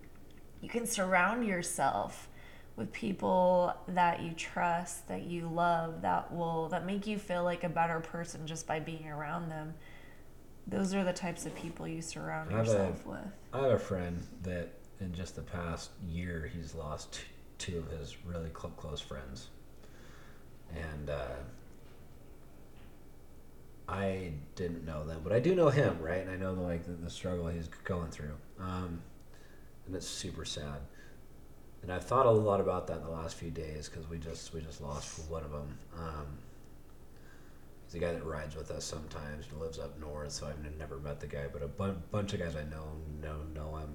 you 0.61 0.69
can 0.69 0.87
surround 0.87 1.45
yourself 1.47 2.29
with 2.77 2.93
people 2.93 3.75
that 3.89 4.21
you 4.21 4.33
trust, 4.33 5.09
that 5.09 5.23
you 5.23 5.49
love, 5.49 6.03
that 6.03 6.33
will 6.33 6.69
that 6.69 6.85
make 6.85 7.07
you 7.07 7.19
feel 7.19 7.43
like 7.45 7.65
a 7.65 7.69
better 7.69 8.01
person 8.01 8.47
just 8.47 8.67
by 8.67 8.79
being 8.79 9.09
around 9.09 9.49
them. 9.49 9.75
Those 10.67 10.95
are 10.95 11.05
the 11.05 11.13
types 11.13 11.47
of 11.47 11.55
people 11.55 11.87
you 11.89 12.03
surround 12.03 12.51
have 12.51 12.67
a- 12.67 12.71
yourself 12.71 13.07
with. 13.07 13.19
I 13.53 13.63
have 13.63 13.73
a 13.73 13.79
friend 13.79 14.23
that 14.43 14.69
in 15.01 15.15
just 15.15 15.37
the 15.37 15.43
past 15.43 15.91
year 16.07 16.51
he's 16.55 16.75
lost 16.75 17.21
two 17.59 17.79
of 17.79 17.99
his 17.99 18.17
really 18.25 18.51
cl- 18.51 18.75
close 18.77 19.01
friends, 19.01 19.49
and 20.75 21.11
uh, 21.11 21.37
I 23.89 24.33
didn't 24.57 24.85
know 24.85 25.05
them, 25.05 25.21
but 25.23 25.33
I 25.33 25.41
do 25.41 25.55
know 25.55 25.69
him, 25.69 25.99
right? 26.01 26.21
And 26.21 26.31
I 26.31 26.37
know 26.37 26.53
like 26.55 26.85
the, 26.85 26.93
the 26.93 27.11
struggle 27.11 27.47
he's 27.49 27.69
going 27.85 28.11
through, 28.11 28.35
um, 28.59 29.01
and 29.87 29.95
it's 29.95 30.09
super 30.09 30.45
sad. 30.45 30.81
And 31.83 31.93
I've 31.93 32.05
thought 32.05 32.27
a 32.27 32.31
lot 32.31 32.61
about 32.61 32.89
that 32.89 32.99
in 32.99 33.05
the 33.05 33.11
last 33.11 33.37
few 33.37 33.51
days 33.51 33.89
because 33.89 34.09
we 34.11 34.19
just 34.19 34.53
we 34.53 34.61
just 34.61 34.81
lost 34.81 35.21
one 35.31 35.45
of 35.45 35.53
them. 35.53 35.79
Um, 35.97 36.27
he's 37.85 37.95
a 37.95 37.99
guy 37.99 38.13
that 38.13 38.25
rides 38.25 38.57
with 38.57 38.73
us 38.73 38.85
sometimes. 38.85 39.47
He 39.47 39.57
lives 39.57 39.79
up 39.79 39.99
north, 40.01 40.33
so 40.33 40.49
I've 40.49 40.79
never 40.79 40.99
met 40.99 41.21
the 41.21 41.29
guy, 41.29 41.45
but 41.53 41.63
a 41.63 41.69
bun- 41.69 42.03
bunch 42.11 42.33
of 42.33 42.41
guys 42.41 42.57
I 42.57 42.65
know 42.65 42.89
know 43.23 43.37
know 43.55 43.77
him. 43.77 43.95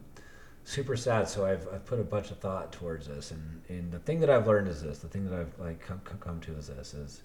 Super 0.63 0.95
sad. 0.95 1.27
So 1.27 1.45
I've, 1.45 1.67
I've 1.73 1.85
put 1.85 1.99
a 1.99 2.03
bunch 2.03 2.31
of 2.31 2.37
thought 2.39 2.71
towards 2.71 3.07
this, 3.07 3.31
and, 3.31 3.61
and 3.69 3.91
the 3.91 3.99
thing 3.99 4.19
that 4.19 4.29
I've 4.29 4.47
learned 4.47 4.67
is 4.67 4.81
this. 4.81 4.99
The 4.99 5.07
thing 5.07 5.29
that 5.29 5.37
I've 5.37 5.59
like 5.59 5.81
come, 5.81 6.01
come 6.19 6.39
to 6.41 6.55
is 6.55 6.67
this: 6.67 6.93
is 6.93 7.21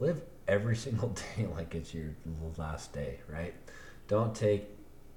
live 0.00 0.22
every 0.48 0.76
single 0.86 1.10
day 1.10 1.46
like 1.54 1.74
it's 1.74 1.94
your 1.94 2.10
last 2.56 2.92
day, 2.92 3.20
right? 3.28 3.54
Don't 4.08 4.34
take 4.34 4.68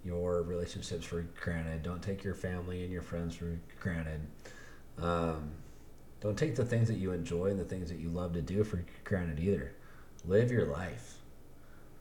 your 0.03 0.43
relationships 0.43 1.05
for 1.05 1.21
granted. 1.41 1.81
Don't 1.81 2.01
take 2.01 2.23
your 2.23 2.35
family 2.35 2.83
and 2.83 2.91
your 2.91 3.01
friends 3.01 3.35
for 3.35 3.57
granted. 3.79 4.21
Um, 5.01 5.51
don't 6.21 6.37
take 6.37 6.55
the 6.55 6.63
things 6.65 6.87
that 6.87 6.97
you 6.97 7.11
enjoy 7.11 7.47
and 7.47 7.59
the 7.59 7.65
things 7.65 7.89
that 7.89 7.99
you 7.99 8.09
love 8.09 8.33
to 8.33 8.41
do 8.41 8.63
for 8.63 8.83
granted 9.03 9.39
either. 9.39 9.73
Live 10.25 10.51
your 10.51 10.67
life, 10.67 11.17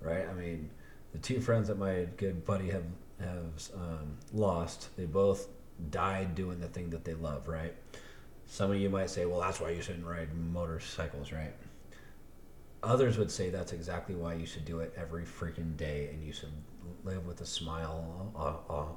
right? 0.00 0.26
I 0.28 0.32
mean, 0.34 0.70
the 1.12 1.18
two 1.18 1.40
friends 1.40 1.68
that 1.68 1.78
my 1.78 2.06
good 2.16 2.44
buddy 2.44 2.70
have 2.70 2.84
have 3.24 3.70
um, 3.74 4.16
lost, 4.32 4.94
they 4.96 5.06
both 5.06 5.48
died 5.90 6.34
doing 6.34 6.60
the 6.60 6.68
thing 6.68 6.90
that 6.90 7.04
they 7.04 7.14
love, 7.14 7.48
right? 7.48 7.74
Some 8.46 8.70
of 8.70 8.76
you 8.76 8.90
might 8.90 9.10
say, 9.10 9.26
well, 9.26 9.40
that's 9.40 9.60
why 9.60 9.70
you 9.70 9.82
shouldn't 9.82 10.06
ride 10.06 10.28
motorcycles, 10.52 11.32
right? 11.32 11.52
Others 12.82 13.18
would 13.18 13.30
say 13.30 13.50
that's 13.50 13.72
exactly 13.72 14.14
why 14.14 14.34
you 14.34 14.46
should 14.46 14.64
do 14.64 14.80
it 14.80 14.92
every 14.96 15.24
freaking 15.24 15.76
day 15.76 16.10
and 16.12 16.22
you 16.22 16.32
should 16.32 16.52
live 17.04 17.26
with 17.26 17.40
a 17.40 17.46
smile 17.46 18.32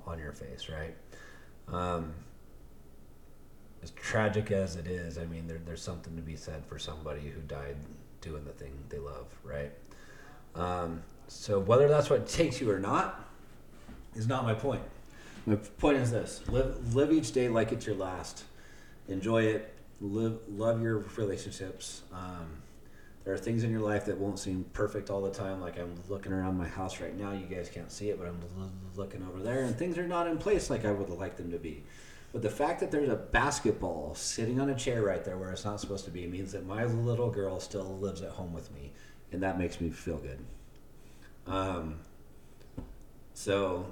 on, 0.05 0.19
your 0.19 0.33
face, 0.33 0.69
right? 0.69 0.95
Um, 1.67 2.13
as 3.81 3.91
tragic 3.91 4.51
as 4.51 4.75
it 4.75 4.87
is, 4.87 5.17
I 5.17 5.25
mean, 5.25 5.47
there, 5.47 5.59
there's 5.65 5.81
something 5.81 6.15
to 6.15 6.21
be 6.21 6.35
said 6.35 6.65
for 6.65 6.77
somebody 6.77 7.21
who 7.21 7.39
died 7.41 7.77
doing 8.21 8.43
the 8.43 8.51
thing 8.51 8.73
they 8.89 8.99
love, 8.99 9.27
right? 9.43 9.71
Um, 10.55 11.01
so 11.27 11.59
whether 11.59 11.87
that's 11.87 12.09
what 12.09 12.27
takes 12.27 12.59
you 12.59 12.69
or 12.69 12.79
not 12.79 13.27
is 14.17 14.27
not 14.27 14.43
my 14.43 14.53
point. 14.53 14.81
My 15.45 15.55
point 15.55 15.97
is 15.97 16.11
this: 16.11 16.41
live 16.49 16.95
live 16.95 17.11
each 17.11 17.31
day 17.31 17.47
like 17.49 17.71
it's 17.71 17.85
your 17.85 17.95
last. 17.95 18.43
Enjoy 19.07 19.43
it. 19.43 19.73
Live 20.01 20.39
love 20.49 20.81
your 20.81 20.99
relationships. 21.15 22.01
Um, 22.11 22.61
there 23.23 23.33
are 23.33 23.37
things 23.37 23.63
in 23.63 23.71
your 23.71 23.81
life 23.81 24.05
that 24.05 24.17
won't 24.17 24.39
seem 24.39 24.65
perfect 24.73 25.09
all 25.09 25.21
the 25.21 25.31
time. 25.31 25.61
Like 25.61 25.77
I'm 25.77 25.95
looking 26.09 26.31
around 26.31 26.57
my 26.57 26.67
house 26.67 26.99
right 27.01 27.17
now. 27.17 27.33
You 27.33 27.45
guys 27.45 27.69
can't 27.69 27.91
see 27.91 28.09
it, 28.09 28.17
but 28.17 28.27
I'm 28.27 28.39
l- 28.59 28.71
looking 28.95 29.21
over 29.23 29.41
there, 29.41 29.63
and 29.63 29.75
things 29.75 29.97
are 29.97 30.07
not 30.07 30.27
in 30.27 30.37
place 30.37 30.69
like 30.69 30.85
I 30.85 30.91
would 30.91 31.09
like 31.09 31.37
them 31.37 31.51
to 31.51 31.57
be. 31.57 31.83
But 32.33 32.41
the 32.41 32.49
fact 32.49 32.79
that 32.81 32.91
there's 32.91 33.09
a 33.09 33.15
basketball 33.15 34.13
sitting 34.15 34.59
on 34.59 34.69
a 34.69 34.75
chair 34.75 35.01
right 35.01 35.23
there 35.23 35.37
where 35.37 35.51
it's 35.51 35.65
not 35.65 35.79
supposed 35.79 36.05
to 36.05 36.11
be 36.11 36.27
means 36.27 36.51
that 36.51 36.65
my 36.65 36.85
little 36.85 37.29
girl 37.29 37.59
still 37.59 37.97
lives 37.97 38.21
at 38.21 38.31
home 38.31 38.53
with 38.53 38.73
me, 38.73 38.91
and 39.31 39.41
that 39.43 39.57
makes 39.57 39.81
me 39.81 39.89
feel 39.89 40.17
good. 40.17 40.39
Um, 41.47 41.99
so 43.33 43.87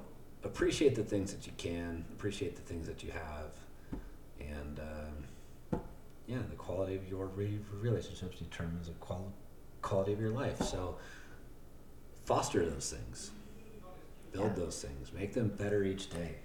appreciate 0.46 0.94
the 0.94 1.04
things 1.04 1.32
that 1.34 1.46
you 1.46 1.52
can, 1.58 2.04
appreciate 2.12 2.56
the 2.56 2.62
things 2.62 2.86
that 2.86 3.02
you 3.02 3.10
have, 3.12 4.00
and 4.40 4.80
um, 4.80 5.80
yeah, 6.26 6.38
the 6.48 6.56
quality 6.56 6.94
of 6.96 7.06
your 7.08 7.26
re- 7.26 7.58
relationships 7.80 8.38
determines 8.38 8.86
the 8.88 8.94
qual- 8.94 9.32
quality 9.82 10.12
of 10.12 10.20
your 10.20 10.30
life. 10.30 10.62
So 10.62 10.96
foster 12.24 12.64
those 12.68 12.90
things, 12.90 13.30
build 14.32 14.48
Yeah. 14.56 14.64
those 14.64 14.82
things, 14.82 15.12
make 15.12 15.32
them 15.34 15.48
better 15.48 15.84
each 15.84 16.10
day. 16.10 16.36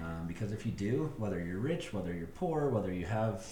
Um, 0.00 0.26
because 0.26 0.52
if 0.52 0.64
you 0.64 0.72
do, 0.72 1.12
whether 1.18 1.42
you're 1.44 1.58
rich, 1.58 1.92
whether 1.92 2.14
you're 2.14 2.28
poor, 2.28 2.68
whether 2.70 2.92
you 2.92 3.06
have 3.06 3.44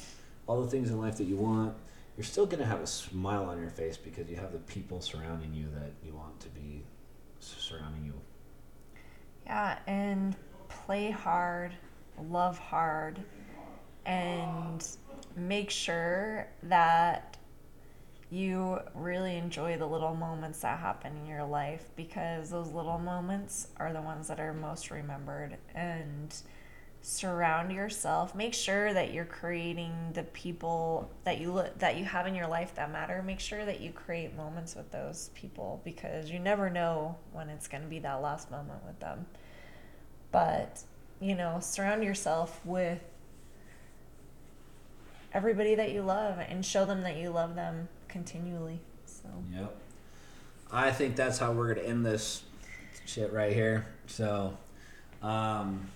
all 0.47 0.63
the 0.63 0.71
things 0.71 0.91
in 0.91 0.99
life 1.01 1.17
that 1.19 1.25
you 1.25 1.37
want, 1.37 1.75
you're 2.17 2.25
still 2.25 2.47
going 2.47 2.61
to 2.61 2.67
have 2.67 2.81
a 2.81 2.87
smile 2.87 3.45
on 3.45 3.61
your 3.61 3.71
face 3.71 3.97
because 3.97 4.29
you 4.29 4.37
have 4.37 4.53
the 4.53 4.59
people 4.61 5.01
surrounding 5.01 5.53
you 5.53 5.67
that 5.75 5.91
you 6.05 6.15
want 6.15 6.39
to 6.41 6.49
be 6.51 6.83
surrounding 7.41 8.05
you. 8.05 8.13
Yeah, 9.49 9.79
and 9.87 10.37
play 10.69 11.11
hard, 11.11 11.73
love 12.31 12.59
hard, 12.59 13.19
and 14.05 14.87
make 15.37 15.71
sure 15.71 16.49
that 16.65 17.37
you 18.31 18.79
really 18.95 19.37
enjoy 19.37 19.79
the 19.79 19.87
little 19.87 20.15
moments 20.15 20.61
that 20.61 20.79
happen 20.79 21.17
in 21.17 21.27
your 21.27 21.45
life 21.45 21.89
because 21.97 22.51
those 22.51 22.73
little 22.73 22.99
moments 22.99 23.69
are 23.79 23.93
the 23.93 24.03
ones 24.03 24.29
that 24.29 24.39
are 24.39 24.53
most 24.53 24.91
remembered 24.91 25.57
and 25.75 26.35
surround 27.09 27.73
yourself 27.73 28.35
make 28.35 28.53
sure 28.53 28.93
that 28.93 29.15
you're 29.15 29.25
creating 29.25 29.93
the 30.13 30.23
people 30.25 31.11
that 31.25 31.41
you 31.41 31.51
look 31.51 31.79
that 31.79 31.97
you 31.97 32.05
have 32.05 32.27
in 32.27 32.35
your 32.35 32.47
life 32.47 32.75
that 32.75 32.93
matter 32.93 33.23
make 33.23 33.41
sure 33.41 33.65
that 33.65 33.81
you 33.81 33.91
create 33.91 34.37
moments 34.37 34.77
with 34.77 34.91
those 34.91 35.31
people 35.35 35.81
because 35.85 36.31
you 36.31 36.39
never 36.39 36.69
know 36.69 37.17
when 37.33 37.49
it's 37.49 37.67
going 37.67 37.83
to 37.83 37.89
be 37.89 37.99
that 37.99 38.21
last 38.21 38.51
moment 38.51 38.85
with 38.87 39.01
them 39.01 39.25
but 40.33 40.83
you 41.19 41.35
know 41.35 41.59
surround 41.61 42.05
yourself 42.05 42.61
with 42.63 43.01
everybody 45.33 45.75
that 45.75 45.91
you 45.93 46.03
love 46.03 46.39
and 46.39 46.65
show 46.65 46.85
them 46.85 47.01
that 47.03 47.17
you 47.17 47.31
love 47.31 47.55
them 47.55 47.89
continually 48.07 48.81
so 49.07 49.29
Yep. 49.55 49.75
I 50.71 50.91
think 50.91 51.17
that's 51.17 51.39
how 51.39 51.53
we're 51.53 51.75
gonna 51.75 51.87
end 51.87 52.05
this 52.05 52.43
shit 53.07 53.33
right 53.33 53.53
here. 53.53 53.87
So, 54.07 54.57
um, 55.23 55.89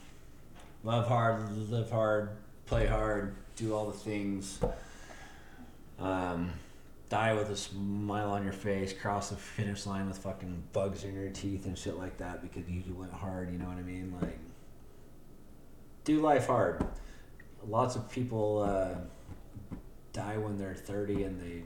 love 0.84 1.06
hard, 1.06 1.70
live 1.70 1.90
hard, 1.90 2.30
play 2.66 2.86
hard, 2.86 3.34
do 3.56 3.74
all 3.74 3.86
the 3.86 3.96
things. 3.96 4.58
Um, 5.98 6.50
die 7.08 7.34
with 7.34 7.50
a 7.50 7.56
smile 7.56 8.30
on 8.30 8.42
your 8.42 8.52
face, 8.52 8.92
cross 8.92 9.30
the 9.30 9.36
finish 9.36 9.86
line 9.86 10.08
with 10.08 10.18
fucking 10.18 10.62
bugs 10.72 11.04
in 11.04 11.14
your 11.14 11.30
teeth 11.30 11.66
and 11.66 11.76
shit 11.76 11.98
like 11.98 12.16
that 12.18 12.42
because 12.42 12.68
you 12.68 12.82
went 12.94 13.12
hard. 13.12 13.52
You 13.52 13.58
know 13.58 13.66
what 13.66 13.76
I 13.76 13.82
mean? 13.82 14.14
Like, 14.20 14.38
do 16.04 16.20
life 16.20 16.46
hard. 16.46 16.84
Lots 17.68 17.94
of 17.94 18.10
people 18.10 18.62
uh, 18.62 19.76
die 20.12 20.38
when 20.38 20.58
they're 20.58 20.74
thirty 20.74 21.22
and 21.22 21.40
they 21.40 21.62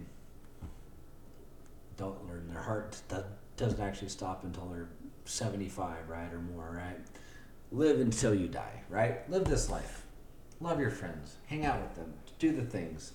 don't 1.97 2.27
learn 2.29 2.47
their 2.49 2.63
heart 2.63 3.01
do- 3.09 3.25
doesn't 3.57 3.81
actually 3.81 4.09
stop 4.09 4.45
until 4.45 4.67
they're 4.67 4.89
75 5.25 6.09
right 6.09 6.33
or 6.33 6.39
more 6.39 6.71
right 6.77 6.99
live 7.73 8.01
until 8.01 8.35
you 8.35 8.49
die 8.49 8.77
right? 8.89 9.29
Live 9.31 9.45
this 9.45 9.71
life. 9.71 10.05
Love 10.61 10.81
your 10.81 10.91
friends. 10.91 11.37
Hang 11.47 11.65
out 11.65 11.81
with 11.81 11.95
them. 11.95 12.15
Do 12.39 12.53
the 12.53 12.63
things. 12.63 13.13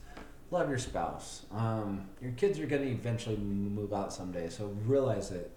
Love 0.51 0.69
your 0.69 0.77
spouse. 0.77 1.45
Um, 1.51 2.07
your 2.21 2.33
kids 2.33 2.59
are 2.59 2.65
going 2.65 2.81
to 2.81 2.89
eventually 2.89 3.37
move 3.37 3.93
out 3.93 4.13
someday 4.13 4.49
so 4.49 4.67
realize 4.85 5.29
that 5.29 5.49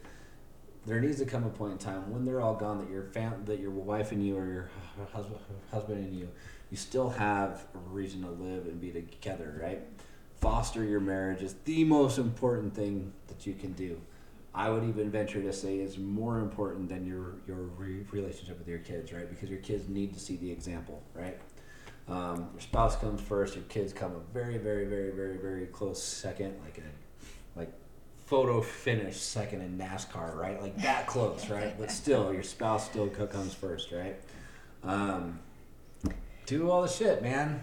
there 0.87 1.01
needs 1.01 1.19
to 1.19 1.27
come 1.27 1.45
a 1.45 1.49
point 1.49 1.73
in 1.73 1.79
time 1.79 2.13
when 2.13 2.25
they're 2.25 2.41
all 2.41 2.55
gone 2.55 2.79
that 2.79 2.91
your 2.91 3.03
fam- 3.05 3.45
that 3.47 3.59
your 3.59 3.71
wife 3.71 4.13
and 4.13 4.25
you 4.25 4.37
or 4.37 4.47
your 4.47 4.71
husband 5.13 5.41
husband 5.71 6.05
and 6.05 6.15
you 6.17 6.29
you 6.71 6.77
still 6.77 7.09
have 7.09 7.67
a 7.75 7.79
reason 7.91 8.23
to 8.23 8.31
live 8.31 8.67
and 8.67 8.81
be 8.81 8.91
together 8.91 9.59
right? 9.63 9.81
Foster 10.41 10.85
your 10.85 11.01
marriage 11.01 11.43
is 11.43 11.55
the 11.65 11.85
most 11.85 12.19
important 12.19 12.75
thing 12.75 13.13
that 13.29 13.47
you 13.47 13.55
can 13.55 13.73
do. 13.73 13.99
I 14.55 14.71
would 14.71 14.85
even 14.85 15.11
venture 15.11 15.43
to 15.43 15.53
say 15.53 15.79
is 15.79 15.99
more 15.99 16.39
important 16.39 16.89
than 16.89 17.05
your 17.07 17.35
your 17.47 17.65
re- 17.77 18.07
relationship 18.13 18.59
with 18.59 18.69
your 18.69 18.79
kids, 18.79 19.13
right? 19.13 19.29
Because 19.29 19.51
your 19.51 19.59
kids 19.59 19.89
need 19.89 20.15
to 20.15 20.21
see 20.21 20.37
the 20.37 20.51
example, 20.51 21.03
right? 21.13 21.39
Um, 22.07 22.49
your 22.53 22.61
spouse 22.61 22.97
comes 22.97 23.21
first. 23.21 23.57
Your 23.57 23.65
kids 23.65 23.93
come 23.93 24.13
a 24.15 24.33
very, 24.33 24.59
very, 24.59 24.85
very, 24.85 25.11
very, 25.11 25.39
very 25.39 25.67
close 25.67 26.01
second, 26.03 26.55
like 26.63 26.79
a 26.79 27.59
like 27.59 27.73
photo 28.27 28.61
finish 28.61 29.17
second 29.17 29.63
in 29.63 29.77
NASCAR, 29.77 30.37
right? 30.37 30.61
Like 30.63 30.77
that 30.83 31.07
close, 31.09 31.51
right? 31.51 31.77
But 31.79 31.91
still, 31.91 32.33
your 32.33 32.45
spouse 32.45 32.87
still 32.87 33.09
comes 33.09 33.55
first, 33.55 33.91
right? 33.91 34.17
Um, 34.85 35.41
do 36.47 36.71
all 36.71 36.83
the 36.83 36.89
shit, 36.89 37.23
man. 37.23 37.63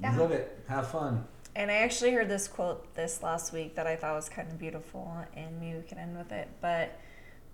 Yeah. 0.00 0.16
Live 0.16 0.30
it. 0.30 0.58
Have 0.68 0.90
fun. 0.90 1.26
And 1.60 1.70
I 1.70 1.74
actually 1.74 2.12
heard 2.12 2.30
this 2.30 2.48
quote 2.48 2.94
this 2.94 3.22
last 3.22 3.52
week 3.52 3.74
that 3.74 3.86
I 3.86 3.94
thought 3.94 4.14
was 4.14 4.30
kind 4.30 4.50
of 4.50 4.58
beautiful, 4.58 5.14
and 5.36 5.60
maybe 5.60 5.76
we 5.76 5.82
can 5.82 5.98
end 5.98 6.16
with 6.16 6.32
it. 6.32 6.48
But 6.62 6.98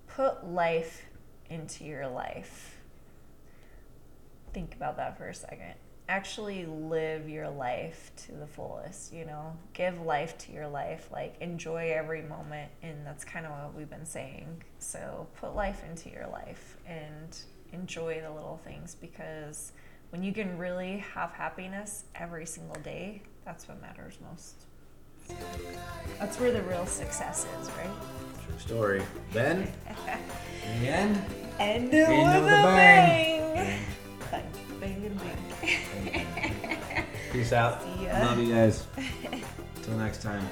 put 0.07 0.47
life 0.47 1.05
into 1.51 1.83
your 1.83 2.07
life. 2.07 2.79
Think 4.53 4.77
about 4.77 4.97
that 4.99 5.19
for 5.19 5.29
a 5.29 5.35
second. 5.35 5.75
Actually 6.09 6.67
live 6.67 7.29
your 7.29 7.51
life 7.51 8.13
to 8.27 8.33
the 8.37 8.47
fullest, 8.47 9.13
you 9.13 9.25
know? 9.25 9.57
Give 9.73 10.01
life 10.01 10.39
to 10.39 10.53
your 10.53 10.69
life. 10.69 11.09
Like, 11.11 11.35
enjoy 11.41 11.91
every 11.91 12.23
moment. 12.23 12.71
And 12.85 13.05
that's 13.05 13.25
kind 13.25 13.45
of 13.45 13.51
what 13.51 13.75
we've 13.75 13.91
been 13.91 14.07
saying. 14.07 14.63
So, 14.79 15.27
put 15.41 15.57
life 15.57 15.83
into 15.91 16.11
your 16.11 16.29
life 16.29 16.77
and 16.87 17.37
enjoy 17.73 18.21
the 18.21 18.31
little 18.31 18.61
things 18.63 18.95
because 18.95 19.73
when 20.11 20.23
you 20.23 20.33
can 20.33 20.59
really 20.59 20.99
have 20.99 21.33
happiness 21.33 22.05
every 22.15 22.47
single 22.47 22.81
day, 22.83 23.23
that's 23.47 23.67
what 23.69 23.81
matters 23.81 24.19
most. 24.29 24.57
That's 26.19 26.39
where 26.39 26.53
the 26.53 26.63
real 26.63 26.85
success 26.85 27.47
is, 27.61 27.71
right? 27.71 27.91
True 28.47 28.59
story. 28.59 29.03
Ben, 29.33 29.63
in 30.75 30.83
the 30.83 30.89
end, 30.89 31.25
End 31.59 31.85
with 31.91 32.09
with 32.09 32.45
a 32.45 32.47
bang. 32.47 33.55
bang. 33.55 33.81
Bang, 34.31 34.45
bang, 34.81 35.05
and 35.07 35.21
bang. 35.63 37.07
peace 37.33 37.53
out. 37.53 37.83
See 37.83 38.05
ya. 38.05 38.19
Love 38.19 38.39
you 38.39 38.53
guys. 38.53 38.87
Till 39.83 39.97
next 39.97 40.21
time. 40.23 40.47